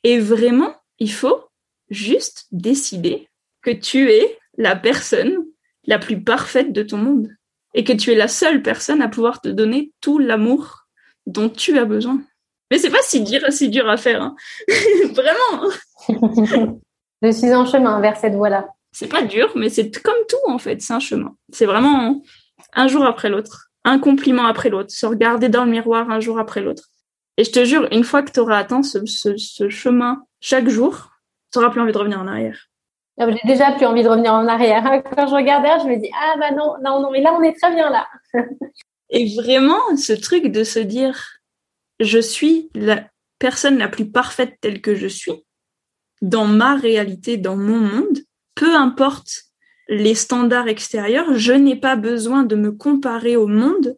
Et 0.05 0.19
vraiment, 0.19 0.73
il 0.99 1.11
faut 1.11 1.43
juste 1.89 2.45
décider 2.51 3.27
que 3.61 3.71
tu 3.71 4.09
es 4.11 4.37
la 4.57 4.77
personne 4.77 5.35
la 5.85 5.99
plus 5.99 6.23
parfaite 6.23 6.71
de 6.71 6.83
ton 6.83 6.97
monde 6.97 7.29
et 7.73 7.83
que 7.83 7.91
tu 7.91 8.11
es 8.11 8.15
la 8.15 8.29
seule 8.29 8.61
personne 8.61 9.01
à 9.01 9.09
pouvoir 9.09 9.41
te 9.41 9.49
donner 9.49 9.91
tout 9.99 10.19
l'amour 10.19 10.85
dont 11.25 11.49
tu 11.49 11.77
as 11.77 11.85
besoin. 11.85 12.21
Mais 12.71 12.77
c'est 12.77 12.89
pas 12.89 13.01
si 13.01 13.21
dur, 13.21 13.41
si 13.49 13.69
dur 13.69 13.89
à 13.89 13.97
faire, 13.97 14.21
hein. 14.21 14.35
vraiment. 15.13 16.79
Je 17.23 17.31
suis 17.31 17.53
en 17.53 17.65
chemin 17.65 18.01
vers 18.01 18.17
cette 18.17 18.35
voie-là. 18.35 18.67
C'est 18.91 19.07
pas 19.07 19.23
dur, 19.23 19.51
mais 19.55 19.69
c'est 19.69 19.89
comme 20.03 20.13
tout 20.27 20.51
en 20.51 20.57
fait, 20.57 20.81
c'est 20.81 20.93
un 20.93 20.99
chemin. 20.99 21.35
C'est 21.51 21.65
vraiment 21.65 22.21
un 22.73 22.87
jour 22.87 23.05
après 23.05 23.29
l'autre, 23.29 23.69
un 23.85 23.97
compliment 23.97 24.45
après 24.45 24.69
l'autre, 24.69 24.91
se 24.91 25.05
regarder 25.05 25.49
dans 25.49 25.63
le 25.63 25.71
miroir 25.71 26.11
un 26.11 26.19
jour 26.19 26.37
après 26.37 26.61
l'autre. 26.61 26.89
Et 27.37 27.45
je 27.45 27.51
te 27.51 27.63
jure, 27.65 27.87
une 27.91 28.03
fois 28.03 28.21
que 28.21 28.31
tu 28.31 28.39
auras 28.39 28.57
atteint 28.57 28.83
ce, 28.83 28.99
ce, 29.05 29.69
chemin 29.69 30.23
chaque 30.41 30.67
jour, 30.67 31.11
tu 31.51 31.57
n'auras 31.57 31.71
plus 31.71 31.81
envie 31.81 31.93
de 31.93 31.97
revenir 31.97 32.19
en 32.19 32.27
arrière. 32.27 32.67
Ah, 33.17 33.25
j'ai 33.29 33.47
déjà 33.47 33.71
plus 33.71 33.85
envie 33.85 34.03
de 34.03 34.09
revenir 34.09 34.33
en 34.33 34.47
arrière. 34.47 34.83
Quand 35.15 35.27
je 35.27 35.33
regarde 35.33 35.65
je 35.81 35.87
me 35.87 35.95
dis 35.95 36.11
ah 36.13 36.35
bah 36.37 36.51
non, 36.51 36.75
non, 36.83 37.01
non, 37.01 37.09
mais 37.09 37.21
là 37.21 37.33
on 37.33 37.41
est 37.41 37.57
très 37.59 37.73
bien 37.73 37.89
là. 37.89 38.07
Et 39.09 39.33
vraiment, 39.35 39.95
ce 39.95 40.13
truc 40.13 40.47
de 40.47 40.63
se 40.63 40.79
dire, 40.79 41.39
je 41.99 42.19
suis 42.19 42.69
la 42.75 43.03
personne 43.39 43.77
la 43.77 43.87
plus 43.87 44.09
parfaite 44.09 44.57
telle 44.59 44.81
que 44.81 44.95
je 44.95 45.07
suis, 45.07 45.45
dans 46.23 46.45
ma 46.45 46.75
réalité, 46.75 47.37
dans 47.37 47.57
mon 47.57 47.77
monde, 47.77 48.19
peu 48.55 48.75
importe 48.75 49.43
les 49.89 50.15
standards 50.15 50.69
extérieurs, 50.69 51.37
je 51.37 51.51
n'ai 51.51 51.75
pas 51.75 51.97
besoin 51.97 52.43
de 52.43 52.55
me 52.55 52.71
comparer 52.71 53.35
au 53.35 53.45
monde 53.45 53.97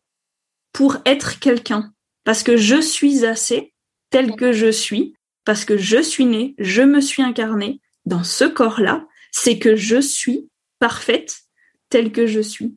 pour 0.73 0.97
être 1.05 1.39
quelqu'un. 1.39 1.93
Parce 2.23 2.41
que 2.41 2.57
je 2.57 2.81
suis 2.81 3.25
assez 3.25 3.73
tel 4.09 4.35
que 4.35 4.51
je 4.51 4.71
suis, 4.71 5.13
parce 5.45 5.65
que 5.65 5.77
je 5.77 6.01
suis 6.01 6.25
née, 6.25 6.55
je 6.57 6.81
me 6.81 6.99
suis 6.99 7.21
incarnée 7.21 7.79
dans 8.05 8.23
ce 8.23 8.45
corps-là, 8.45 9.05
c'est 9.31 9.59
que 9.59 9.75
je 9.75 10.01
suis 10.01 10.49
parfaite 10.79 11.41
telle 11.89 12.11
que 12.11 12.25
je 12.25 12.39
suis. 12.39 12.75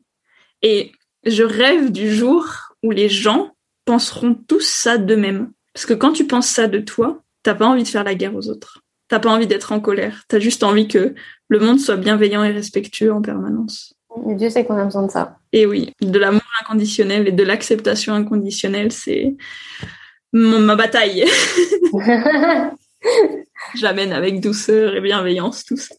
Et 0.61 0.91
je 1.25 1.43
rêve 1.43 1.91
du 1.91 2.13
jour 2.13 2.45
où 2.83 2.91
les 2.91 3.09
gens 3.09 3.55
penseront 3.85 4.35
tous 4.35 4.65
ça 4.65 4.99
d'eux-mêmes. 4.99 5.51
Parce 5.73 5.87
que 5.87 5.95
quand 5.95 6.13
tu 6.13 6.27
penses 6.27 6.49
ça 6.49 6.67
de 6.67 6.79
toi, 6.79 7.23
t'as 7.41 7.55
pas 7.55 7.67
envie 7.67 7.83
de 7.83 7.87
faire 7.87 8.03
la 8.03 8.13
guerre 8.13 8.35
aux 8.35 8.47
autres. 8.47 8.83
T'as 9.09 9.19
pas 9.19 9.29
envie 9.29 9.47
d'être 9.47 9.71
en 9.71 9.79
colère. 9.79 10.23
T'as 10.27 10.39
juste 10.39 10.63
envie 10.63 10.87
que 10.87 11.15
le 11.47 11.59
monde 11.59 11.79
soit 11.79 11.97
bienveillant 11.97 12.43
et 12.43 12.51
respectueux 12.51 13.11
en 13.11 13.21
permanence. 13.21 13.95
Et 14.29 14.35
Dieu 14.35 14.49
sait 14.49 14.65
qu'on 14.65 14.77
a 14.77 14.85
besoin 14.85 15.05
de 15.05 15.11
ça. 15.11 15.37
Et 15.51 15.65
oui, 15.65 15.93
de 16.01 16.17
l'amour 16.17 16.41
inconditionnel 16.61 17.27
et 17.27 17.31
de 17.31 17.43
l'acceptation 17.43 18.13
inconditionnelle, 18.13 18.91
c'est 18.91 19.35
ma 20.31 20.75
bataille. 20.75 21.25
J'amène 23.75 24.13
avec 24.13 24.41
douceur 24.41 24.95
et 24.95 25.01
bienveillance 25.01 25.65
tout 25.65 25.77
ça. 25.77 25.95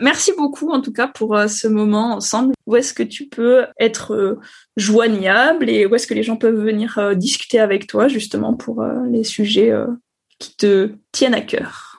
Merci 0.00 0.32
beaucoup 0.36 0.70
en 0.70 0.82
tout 0.82 0.92
cas 0.92 1.08
pour 1.08 1.34
euh, 1.34 1.48
ce 1.48 1.68
moment 1.68 2.14
ensemble. 2.14 2.52
Où 2.66 2.76
est-ce 2.76 2.92
que 2.92 3.02
tu 3.02 3.28
peux 3.28 3.64
être 3.80 4.14
euh, 4.14 4.38
joignable 4.76 5.70
et 5.70 5.86
où 5.86 5.94
est-ce 5.94 6.06
que 6.06 6.12
les 6.12 6.22
gens 6.22 6.36
peuvent 6.36 6.62
venir 6.62 6.98
euh, 6.98 7.14
discuter 7.14 7.58
avec 7.58 7.86
toi 7.86 8.06
justement 8.06 8.52
pour 8.52 8.84
les 9.10 9.24
sujets 9.24 9.72
qui 10.38 10.56
te 10.56 10.92
tiennent 11.12 11.34
à 11.34 11.40
cœur 11.40 11.98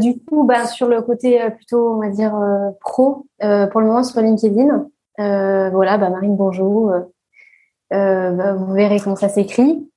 Du 0.00 0.18
coup, 0.24 0.44
bah, 0.44 0.66
sur 0.66 0.88
le 0.88 1.02
côté 1.02 1.40
plutôt, 1.56 1.94
on 1.94 2.00
va 2.00 2.08
dire, 2.08 2.38
pro, 2.80 3.26
pour 3.38 3.80
le 3.80 3.86
moment 3.86 4.04
sur 4.04 4.20
LinkedIn, 4.20 4.86
voilà, 5.18 5.98
bah, 5.98 6.10
Marine 6.10 6.36
Bonjour, 6.36 6.92
bah, 7.90 8.52
vous 8.54 8.72
verrez 8.72 9.00
comment 9.00 9.16
ça 9.16 9.28
s'écrit. 9.28 9.88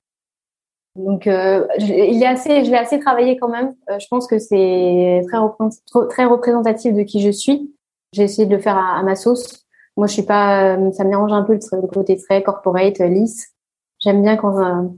Donc, 0.98 1.28
euh, 1.28 1.64
il 1.78 2.20
est 2.22 2.26
assez, 2.26 2.64
je 2.64 2.70
l'ai 2.70 2.76
assez 2.76 2.98
travaillé 2.98 3.36
quand 3.36 3.48
même. 3.48 3.74
Euh, 3.88 3.98
je 4.00 4.06
pense 4.08 4.26
que 4.26 4.38
c'est 4.38 5.22
très, 5.28 6.24
représentatif 6.24 6.92
de 6.92 7.02
qui 7.02 7.20
je 7.20 7.30
suis. 7.30 7.72
J'ai 8.12 8.24
essayé 8.24 8.46
de 8.46 8.54
le 8.54 8.60
faire 8.60 8.76
à, 8.76 9.02
ma 9.04 9.14
sauce. 9.14 9.64
Moi, 9.96 10.08
je 10.08 10.12
suis 10.12 10.22
pas, 10.22 10.76
euh, 10.76 10.90
ça 10.92 11.04
me 11.04 11.10
dérange 11.10 11.32
un 11.32 11.44
peu 11.44 11.54
le, 11.54 11.86
côté 11.86 12.16
très 12.16 12.42
corporate, 12.42 12.98
lisse. 12.98 13.54
J'aime 14.00 14.22
bien 14.22 14.36
quand 14.36 14.90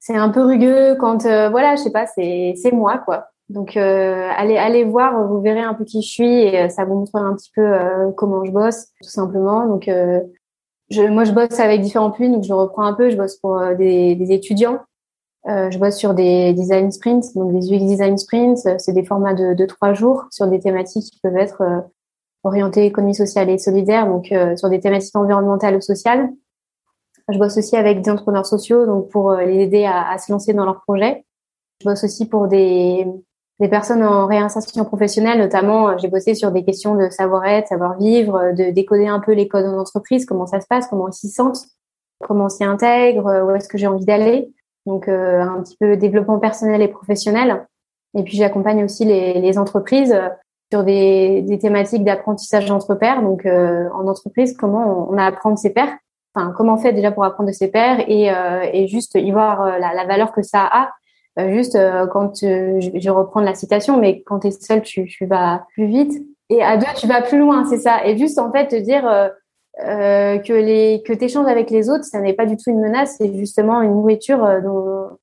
c'est 0.00 0.16
un 0.16 0.30
peu 0.30 0.42
rugueux, 0.42 0.96
quand 0.98 1.22
voilà, 1.22 1.76
je 1.76 1.82
sais 1.82 1.92
pas, 1.92 2.06
c'est 2.06 2.72
moi 2.72 2.98
quoi. 2.98 3.28
Donc 3.48 3.76
allez 3.76 4.56
allez 4.56 4.84
voir, 4.84 5.26
vous 5.28 5.40
verrez 5.40 5.60
un 5.60 5.74
peu 5.74 5.84
qui 5.84 6.02
je 6.02 6.08
suis 6.08 6.38
et 6.42 6.68
ça 6.68 6.84
vous 6.84 6.94
montrera 6.94 7.20
un 7.20 7.34
petit 7.34 7.50
peu 7.54 7.72
comment 8.16 8.44
je 8.44 8.50
bosse 8.50 8.86
tout 9.02 9.08
simplement. 9.08 9.66
Donc 9.66 9.88
je, 10.90 11.02
moi, 11.02 11.24
je 11.24 11.32
bosse 11.32 11.60
avec 11.60 11.82
différents 11.82 12.10
puits, 12.10 12.30
donc 12.30 12.42
je 12.42 12.52
reprends 12.52 12.84
un 12.84 12.94
peu. 12.94 13.10
Je 13.10 13.16
bosse 13.16 13.36
pour 13.36 13.60
des, 13.76 14.16
étudiants 14.30 14.80
euh, 15.48 15.70
je 15.70 15.78
bosse 15.78 15.96
sur 15.96 16.12
des 16.12 16.52
design 16.52 16.90
sprints, 16.92 17.34
donc 17.34 17.52
des 17.52 17.72
UX 17.72 17.78
design 17.86 18.18
sprints. 18.18 18.66
Euh, 18.66 18.74
c'est 18.78 18.92
des 18.92 19.04
formats 19.04 19.34
de, 19.34 19.66
trois 19.66 19.94
jours 19.94 20.26
sur 20.30 20.46
des 20.46 20.60
thématiques 20.60 21.04
qui 21.04 21.20
peuvent 21.22 21.36
être 21.36 21.62
euh, 21.62 21.80
orientées 22.44 22.84
économie 22.84 23.14
sociale 23.14 23.48
et 23.48 23.58
solidaire, 23.58 24.06
donc 24.06 24.32
sur 24.56 24.70
des 24.70 24.80
thématiques 24.80 25.14
environnementales 25.14 25.76
ou 25.76 25.80
sociales. 25.82 26.30
Je 27.30 27.38
bosse 27.38 27.56
aussi 27.56 27.76
avec 27.76 28.02
des 28.02 28.10
entrepreneurs 28.10 28.46
sociaux, 28.46 28.86
donc 28.86 29.08
pour 29.08 29.34
les 29.34 29.60
aider 29.60 29.84
à, 29.86 30.16
se 30.18 30.30
lancer 30.32 30.52
dans 30.52 30.64
leurs 30.64 30.82
projets. 30.82 31.24
Je 31.80 31.88
bosse 31.88 32.04
aussi 32.04 32.28
pour 32.28 32.48
des, 32.48 33.06
des 33.60 33.68
personnes 33.68 34.02
en 34.02 34.26
réinsertion 34.26 34.84
professionnelle, 34.84 35.38
notamment 35.38 35.96
j'ai 35.98 36.08
bossé 36.08 36.34
sur 36.34 36.50
des 36.50 36.64
questions 36.64 36.94
de 36.96 37.08
savoir-être, 37.08 37.68
savoir-vivre, 37.68 38.52
de 38.52 38.70
décoder 38.70 39.06
un 39.06 39.20
peu 39.20 39.32
les 39.32 39.48
codes 39.48 39.66
en 39.66 39.78
entreprise, 39.78 40.26
comment 40.26 40.46
ça 40.46 40.60
se 40.60 40.66
passe, 40.66 40.86
comment 40.88 41.08
ils 41.08 41.14
s'y 41.14 41.28
sentent, 41.28 41.66
comment 42.20 42.48
s'y 42.48 42.64
intègrent, 42.64 43.46
où 43.46 43.54
est-ce 43.54 43.68
que 43.68 43.78
j'ai 43.78 43.86
envie 43.86 44.04
d'aller? 44.04 44.52
Donc 44.86 45.08
euh, 45.08 45.40
un 45.40 45.62
petit 45.62 45.76
peu 45.78 45.96
développement 45.96 46.38
personnel 46.38 46.82
et 46.82 46.88
professionnel. 46.88 47.66
Et 48.16 48.22
puis 48.22 48.36
j'accompagne 48.36 48.84
aussi 48.84 49.04
les, 49.04 49.34
les, 49.40 49.58
entreprises 49.58 50.18
sur 50.72 50.84
des, 50.84 51.42
des 51.42 51.58
thématiques 51.58 52.04
d'apprentissage 52.04 52.70
entre 52.70 52.94
pairs. 52.94 53.22
Donc 53.22 53.46
euh, 53.46 53.88
en 53.90 54.06
entreprise, 54.08 54.56
comment 54.56 55.08
on, 55.10 55.18
apprend 55.18 55.52
de 55.52 55.58
ses 55.58 55.70
pairs? 55.70 55.96
Enfin, 56.34 56.52
comment 56.56 56.74
on 56.74 56.78
fait 56.78 56.92
déjà 56.92 57.10
pour 57.10 57.24
apprendre 57.24 57.48
de 57.48 57.54
ses 57.54 57.68
pairs 57.68 58.04
et, 58.08 58.32
euh, 58.32 58.64
et 58.72 58.86
juste 58.86 59.14
y 59.14 59.30
voir 59.32 59.78
la, 59.78 59.94
la, 59.94 60.04
valeur 60.04 60.32
que 60.32 60.42
ça 60.42 60.68
a. 60.70 60.90
juste 61.48 61.78
quand 62.12 62.40
je, 62.40 62.90
je 62.94 63.10
reprends 63.10 63.40
la 63.40 63.54
citation, 63.54 63.98
mais 63.98 64.22
quand 64.22 64.40
tu 64.40 64.48
es 64.48 64.50
seul, 64.52 64.82
tu, 64.82 65.06
tu 65.06 65.26
vas 65.26 65.66
plus 65.74 65.86
vite. 65.86 66.12
Et 66.48 66.62
à 66.62 66.76
deux, 66.76 66.86
tu 66.96 67.06
vas 67.06 67.22
plus 67.22 67.38
loin, 67.38 67.64
c'est 67.64 67.78
ça. 67.78 68.04
Et 68.06 68.16
juste 68.16 68.38
en 68.38 68.52
fait 68.52 68.68
te 68.68 68.76
dire 68.76 69.32
euh, 69.78 70.38
que 70.38 70.52
les 70.52 71.02
que 71.06 71.12
échanges 71.12 71.46
avec 71.46 71.70
les 71.70 71.88
autres, 71.88 72.04
ça 72.04 72.20
n'est 72.20 72.34
pas 72.34 72.44
du 72.44 72.56
tout 72.56 72.70
une 72.70 72.80
menace, 72.80 73.16
c'est 73.16 73.32
justement 73.34 73.80
une 73.80 73.92
nourriture 73.92 74.44
euh, 74.44 74.60
dont 74.60 75.18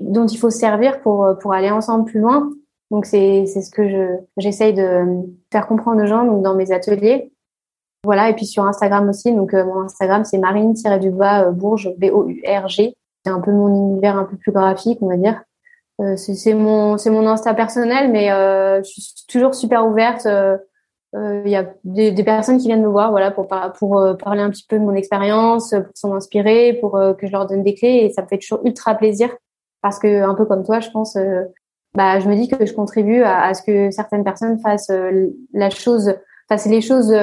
dont 0.00 0.26
il 0.26 0.36
faut 0.36 0.50
se 0.50 0.58
servir 0.58 1.00
pour 1.00 1.24
euh, 1.24 1.34
pour 1.34 1.54
aller 1.54 1.70
ensemble 1.70 2.04
plus 2.04 2.20
loin. 2.20 2.50
Donc 2.90 3.06
c'est 3.06 3.46
c'est 3.46 3.62
ce 3.62 3.70
que 3.70 3.88
je 3.88 4.16
j'essaye 4.36 4.74
de 4.74 5.24
faire 5.50 5.66
comprendre 5.66 6.02
aux 6.02 6.06
gens 6.06 6.24
donc 6.24 6.42
dans 6.42 6.54
mes 6.54 6.70
ateliers. 6.70 7.32
Voilà 8.06 8.30
et 8.30 8.34
puis 8.34 8.46
sur 8.46 8.64
Instagram 8.64 9.08
aussi 9.08 9.34
donc 9.34 9.52
mon 9.52 9.82
Instagram 9.82 10.24
c'est 10.24 10.38
marine-du-bas 10.38 11.50
Bourges 11.50 11.90
B 11.98 12.06
O 12.12 12.26
U 12.26 12.42
R 12.46 12.68
G. 12.68 12.94
C'est 13.24 13.30
un 13.30 13.40
peu 13.40 13.52
mon 13.52 13.68
univers 13.68 14.16
un 14.16 14.24
peu 14.24 14.36
plus 14.36 14.52
graphique 14.52 14.98
on 15.02 15.08
va 15.08 15.16
dire. 15.16 15.42
c'est 16.16 16.54
mon 16.54 16.96
mon 17.06 17.26
Insta 17.26 17.52
personnel 17.52 18.10
mais 18.10 18.28
je 18.28 18.88
suis 18.88 19.26
toujours 19.28 19.54
super 19.54 19.86
ouverte 19.86 20.26
euh, 21.14 21.42
il 21.44 21.50
y 21.50 21.56
a 21.56 21.64
des, 21.84 22.24
personnes 22.24 22.58
qui 22.58 22.66
viennent 22.66 22.82
me 22.82 22.88
voir 22.88 23.10
voilà 23.10 23.30
pour 23.30 23.46
pour 23.78 23.98
euh, 23.98 24.14
parler 24.14 24.42
un 24.42 24.50
petit 24.50 24.66
peu 24.68 24.78
de 24.78 24.84
mon 24.84 24.94
expérience 24.94 25.70
pour 25.70 25.92
s'en 25.94 26.14
inspirer 26.14 26.74
pour 26.80 26.96
euh, 26.96 27.14
que 27.14 27.26
je 27.26 27.32
leur 27.32 27.46
donne 27.46 27.62
des 27.62 27.74
clés 27.74 28.02
et 28.02 28.10
ça 28.10 28.22
me 28.22 28.26
fait 28.26 28.38
toujours 28.38 28.60
ultra 28.66 28.94
plaisir 28.94 29.34
parce 29.82 29.98
que 29.98 30.22
un 30.22 30.34
peu 30.34 30.44
comme 30.44 30.64
toi 30.64 30.80
je 30.80 30.90
pense 30.90 31.16
bah 31.94 32.18
je 32.18 32.28
me 32.28 32.34
dis 32.34 32.48
que 32.48 32.66
je 32.66 32.72
contribue 32.72 33.22
à, 33.22 33.44
à 33.44 33.54
ce 33.54 33.62
que 33.62 33.90
certaines 33.92 34.24
personnes 34.24 34.58
fassent 34.58 34.92
la 35.54 35.70
chose 35.70 36.16
fassent 36.48 36.66
les 36.66 36.82
choses 36.82 37.14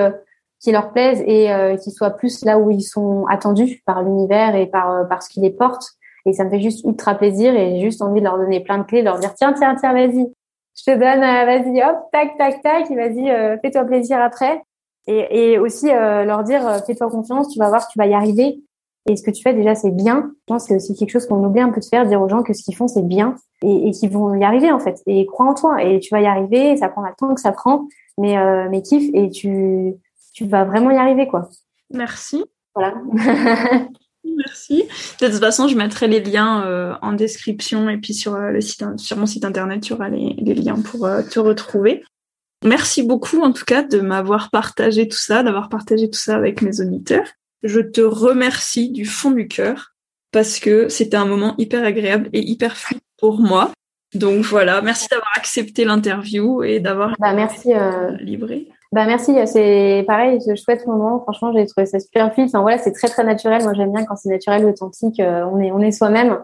qui 0.63 0.71
leur 0.71 0.91
plaisent 0.91 1.23
et 1.27 1.49
qui 1.83 1.91
soient 1.91 2.11
plus 2.11 2.45
là 2.45 2.57
où 2.57 2.71
ils 2.71 2.81
sont 2.81 3.25
attendus 3.29 3.83
par 3.85 4.01
l'univers 4.01 4.55
et 4.55 4.65
par 4.65 5.07
par 5.09 5.21
ce 5.21 5.29
qui 5.29 5.41
les 5.41 5.51
porte 5.51 5.83
et 6.25 6.31
ça 6.31 6.45
me 6.45 6.49
fait 6.49 6.61
juste 6.61 6.85
ultra 6.85 7.15
plaisir 7.15 7.53
et 7.53 7.75
j'ai 7.75 7.81
juste 7.81 8.01
envie 8.01 8.21
de 8.21 8.25
leur 8.25 8.37
donner 8.37 8.61
plein 8.61 8.77
de 8.77 8.83
clés 8.83 9.01
de 9.01 9.05
leur 9.05 9.19
dire 9.19 9.33
tiens 9.33 9.53
tiens 9.53 9.75
tiens 9.75 9.93
vas-y 9.93 10.31
je 10.75 10.91
te 10.91 10.91
donne, 10.91 11.23
euh, 11.23 11.45
vas-y, 11.45 11.83
hop, 11.83 11.97
tac, 12.11 12.37
tac, 12.37 12.61
tac, 12.61 12.89
et 12.89 12.95
vas-y, 12.95 13.29
euh, 13.29 13.57
fais-toi 13.61 13.83
plaisir 13.83 14.19
après. 14.19 14.61
Et, 15.05 15.51
et 15.51 15.59
aussi 15.59 15.91
euh, 15.91 16.23
leur 16.23 16.43
dire, 16.43 16.61
fais-toi 16.85 17.09
confiance, 17.09 17.49
tu 17.49 17.59
vas 17.59 17.69
voir, 17.69 17.87
tu 17.87 17.99
vas 17.99 18.07
y 18.07 18.13
arriver. 18.13 18.59
Et 19.07 19.17
ce 19.17 19.21
que 19.23 19.31
tu 19.31 19.43
fais 19.43 19.53
déjà, 19.53 19.75
c'est 19.75 19.91
bien. 19.91 20.31
Je 20.47 20.53
pense 20.53 20.63
que 20.63 20.69
c'est 20.69 20.75
aussi 20.75 20.95
quelque 20.95 21.11
chose 21.11 21.27
qu'on 21.27 21.43
oublie 21.43 21.59
un 21.59 21.71
peu 21.71 21.81
de 21.81 21.85
faire, 21.85 22.05
dire 22.05 22.21
aux 22.21 22.29
gens 22.29 22.41
que 22.41 22.53
ce 22.53 22.63
qu'ils 22.63 22.75
font, 22.75 22.87
c'est 22.87 23.05
bien 23.05 23.35
et, 23.61 23.89
et 23.89 23.91
qu'ils 23.91 24.09
vont 24.09 24.33
y 24.33 24.43
arriver 24.45 24.71
en 24.71 24.79
fait. 24.79 25.01
Et 25.05 25.25
crois 25.25 25.47
en 25.47 25.53
toi 25.53 25.83
et 25.83 25.99
tu 25.99 26.13
vas 26.13 26.21
y 26.21 26.25
arriver. 26.25 26.77
Ça 26.77 26.87
prendra 26.87 27.09
le 27.09 27.15
temps 27.17 27.35
que 27.35 27.41
ça 27.41 27.51
prend, 27.51 27.85
mais 28.17 28.37
mais 28.69 28.81
kiffe 28.81 29.09
et 29.13 29.29
tu 29.29 29.95
tu 30.33 30.45
vas 30.45 30.65
vraiment 30.65 30.91
y 30.91 30.97
arriver 30.97 31.27
quoi. 31.27 31.49
Merci. 31.91 32.43
Voilà. 32.75 32.95
Merci. 34.23 34.83
De 35.19 35.27
toute 35.27 35.39
façon, 35.39 35.67
je 35.67 35.75
mettrai 35.75 36.07
les 36.07 36.21
liens 36.21 36.65
euh, 36.65 36.93
en 37.01 37.13
description 37.13 37.89
et 37.89 37.97
puis 37.97 38.13
sur, 38.13 38.35
euh, 38.35 38.51
le 38.51 38.61
site, 38.61 38.83
sur 38.97 39.17
mon 39.17 39.25
site 39.25 39.45
internet, 39.45 39.81
tu 39.81 39.93
auras 39.93 40.09
les, 40.09 40.33
liens 40.55 40.81
pour 40.81 41.05
euh, 41.05 41.21
te 41.21 41.39
retrouver. 41.39 42.03
Merci 42.63 43.03
beaucoup 43.03 43.41
en 43.41 43.51
tout 43.51 43.65
cas 43.65 43.83
de 43.83 43.99
m'avoir 43.99 44.49
partagé 44.49 45.07
tout 45.07 45.17
ça, 45.17 45.43
d'avoir 45.43 45.67
partagé 45.67 46.09
tout 46.09 46.19
ça 46.19 46.37
avec 46.37 46.61
mes 46.61 46.79
auditeurs. 46.79 47.27
Je 47.63 47.81
te 47.81 48.01
remercie 48.01 48.91
du 48.91 49.05
fond 49.05 49.31
du 49.31 49.47
cœur 49.47 49.93
parce 50.31 50.59
que 50.59 50.87
c'était 50.87 51.17
un 51.17 51.25
moment 51.25 51.55
hyper 51.57 51.83
agréable 51.83 52.29
et 52.31 52.39
hyper 52.39 52.77
fluide 52.77 53.01
pour 53.17 53.41
moi. 53.41 53.71
Donc 54.13 54.43
voilà, 54.45 54.81
merci 54.81 55.07
d'avoir 55.09 55.31
accepté 55.35 55.83
l'interview 55.83 56.63
et 56.63 56.79
d'avoir 56.79 57.15
bah, 57.19 57.33
merci 57.33 57.71
livré. 58.21 58.69
Bah 58.93 59.07
merci, 59.07 59.33
c'est 59.47 60.03
pareil, 60.05 60.39
ce 60.39 60.53
chouette 60.53 60.85
moment. 60.85 61.19
Franchement, 61.21 61.51
j'ai 61.51 61.65
trouvé 61.65 61.87
ça 61.87 61.99
super 61.99 62.31
fluide. 62.31 62.49
Enfin 62.49 62.61
voilà, 62.61 62.77
c'est 62.77 62.91
très 62.91 63.07
très 63.07 63.23
naturel. 63.23 63.63
Moi, 63.63 63.73
j'aime 63.73 63.91
bien 63.91 64.05
quand 64.05 64.15
c'est 64.15 64.29
naturel, 64.29 64.65
authentique. 64.65 65.19
Euh, 65.19 65.43
on 65.51 65.59
est 65.59 65.71
on 65.71 65.79
est 65.79 65.91
soi-même. 65.91 66.37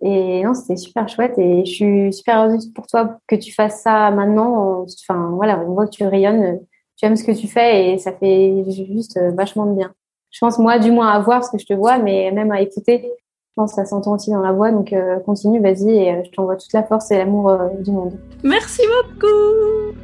Et 0.00 0.42
non, 0.42 0.54
c'était 0.54 0.76
super 0.76 1.06
chouette. 1.10 1.34
Et 1.36 1.66
je 1.66 1.70
suis 1.70 2.12
super 2.14 2.44
heureuse 2.44 2.72
pour 2.72 2.86
toi 2.86 3.18
que 3.28 3.36
tu 3.36 3.52
fasses 3.52 3.82
ça 3.82 4.10
maintenant. 4.10 4.86
Enfin 5.06 5.32
voilà, 5.34 5.60
on 5.60 5.74
voit 5.74 5.84
que 5.84 5.90
tu 5.90 6.04
rayonnes, 6.04 6.60
tu 6.96 7.04
aimes 7.04 7.14
ce 7.14 7.24
que 7.24 7.32
tu 7.32 7.46
fais 7.46 7.90
et 7.90 7.98
ça 7.98 8.12
fait 8.12 8.64
juste 8.90 9.18
euh, 9.18 9.30
vachement 9.32 9.66
de 9.66 9.74
bien. 9.74 9.92
Je 10.30 10.38
pense 10.40 10.58
moi, 10.58 10.78
du 10.78 10.90
moins 10.90 11.08
à 11.08 11.20
voir 11.20 11.44
ce 11.44 11.50
que 11.50 11.58
je 11.58 11.66
te 11.66 11.74
vois, 11.74 11.98
mais 11.98 12.30
même 12.32 12.52
à 12.52 12.62
écouter. 12.62 13.02
Je 13.04 13.54
pense 13.54 13.72
que 13.72 13.82
ça 13.82 13.84
s'entend 13.84 14.14
aussi 14.14 14.30
dans 14.30 14.40
la 14.40 14.52
voix. 14.52 14.72
Donc 14.72 14.94
euh, 14.94 15.20
continue, 15.20 15.60
vas-y, 15.60 15.90
et 15.90 16.24
je 16.24 16.30
t'envoie 16.30 16.56
toute 16.56 16.72
la 16.72 16.84
force 16.84 17.10
et 17.10 17.18
l'amour 17.18 17.54
du 17.80 17.90
monde. 17.90 18.18
Merci 18.42 18.80
beaucoup. 18.80 19.94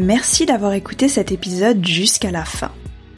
Merci 0.00 0.46
d'avoir 0.46 0.72
écouté 0.72 1.08
cet 1.08 1.30
épisode 1.30 1.86
jusqu'à 1.86 2.30
la 2.30 2.46
fin. 2.46 2.70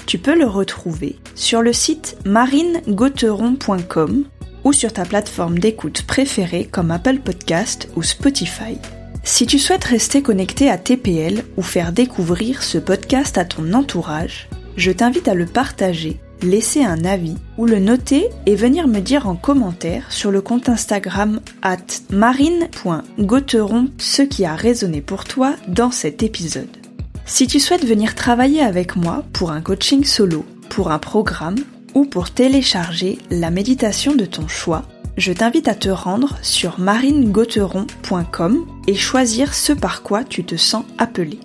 Tu 0.04 0.18
peux 0.18 0.36
le 0.36 0.46
retrouver 0.46 1.16
sur 1.36 1.62
le 1.62 1.72
site 1.72 2.16
marinegauteron.com 2.24 4.24
ou 4.64 4.72
sur 4.72 4.92
ta 4.92 5.04
plateforme 5.04 5.60
d'écoute 5.60 6.02
préférée 6.02 6.64
comme 6.64 6.90
Apple 6.90 7.20
Podcast 7.20 7.88
ou 7.94 8.02
Spotify. 8.02 8.78
Si 9.22 9.46
tu 9.46 9.60
souhaites 9.60 9.84
rester 9.84 10.22
connecté 10.22 10.70
à 10.70 10.76
TPL 10.76 11.44
ou 11.56 11.62
faire 11.62 11.92
découvrir 11.92 12.64
ce 12.64 12.78
podcast 12.78 13.38
à 13.38 13.44
ton 13.44 13.74
entourage, 13.74 14.48
je 14.76 14.90
t'invite 14.90 15.28
à 15.28 15.34
le 15.34 15.46
partager 15.46 16.20
laisser 16.42 16.84
un 16.84 17.04
avis 17.04 17.36
ou 17.58 17.66
le 17.66 17.78
noter 17.78 18.28
et 18.46 18.54
venir 18.54 18.88
me 18.88 19.00
dire 19.00 19.28
en 19.28 19.36
commentaire 19.36 20.10
sur 20.10 20.30
le 20.30 20.40
compte 20.40 20.68
Instagram 20.68 21.40
at 21.62 21.76
marine.gauteron 22.10 23.88
ce 23.98 24.22
qui 24.22 24.44
a 24.44 24.54
résonné 24.54 25.00
pour 25.00 25.24
toi 25.24 25.54
dans 25.68 25.90
cet 25.90 26.22
épisode. 26.22 26.76
Si 27.24 27.46
tu 27.46 27.60
souhaites 27.60 27.86
venir 27.86 28.14
travailler 28.14 28.62
avec 28.62 28.96
moi 28.96 29.24
pour 29.32 29.52
un 29.52 29.60
coaching 29.60 30.04
solo, 30.04 30.44
pour 30.68 30.90
un 30.90 30.98
programme 30.98 31.58
ou 31.94 32.04
pour 32.04 32.30
télécharger 32.30 33.18
la 33.30 33.50
méditation 33.50 34.14
de 34.14 34.24
ton 34.24 34.48
choix, 34.48 34.82
je 35.16 35.32
t'invite 35.32 35.68
à 35.68 35.74
te 35.74 35.90
rendre 35.90 36.38
sur 36.42 36.80
marinegauteron.com 36.80 38.66
et 38.86 38.94
choisir 38.94 39.54
ce 39.54 39.72
par 39.72 40.02
quoi 40.02 40.24
tu 40.24 40.44
te 40.44 40.56
sens 40.56 40.84
appelé. 40.98 41.38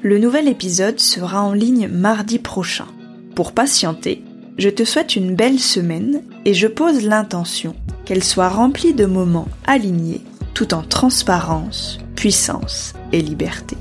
Le 0.00 0.18
nouvel 0.18 0.48
épisode 0.48 0.98
sera 0.98 1.42
en 1.42 1.52
ligne 1.52 1.88
mardi 1.88 2.38
prochain. 2.38 2.86
Pour 3.34 3.52
patienter, 3.52 4.24
je 4.58 4.68
te 4.68 4.84
souhaite 4.84 5.16
une 5.16 5.34
belle 5.34 5.58
semaine 5.58 6.22
et 6.44 6.54
je 6.54 6.66
pose 6.66 7.04
l'intention 7.04 7.74
qu'elle 8.04 8.24
soit 8.24 8.48
remplie 8.48 8.94
de 8.94 9.06
moments 9.06 9.48
alignés 9.66 10.20
tout 10.54 10.74
en 10.74 10.82
transparence, 10.82 11.98
puissance 12.14 12.92
et 13.12 13.22
liberté. 13.22 13.76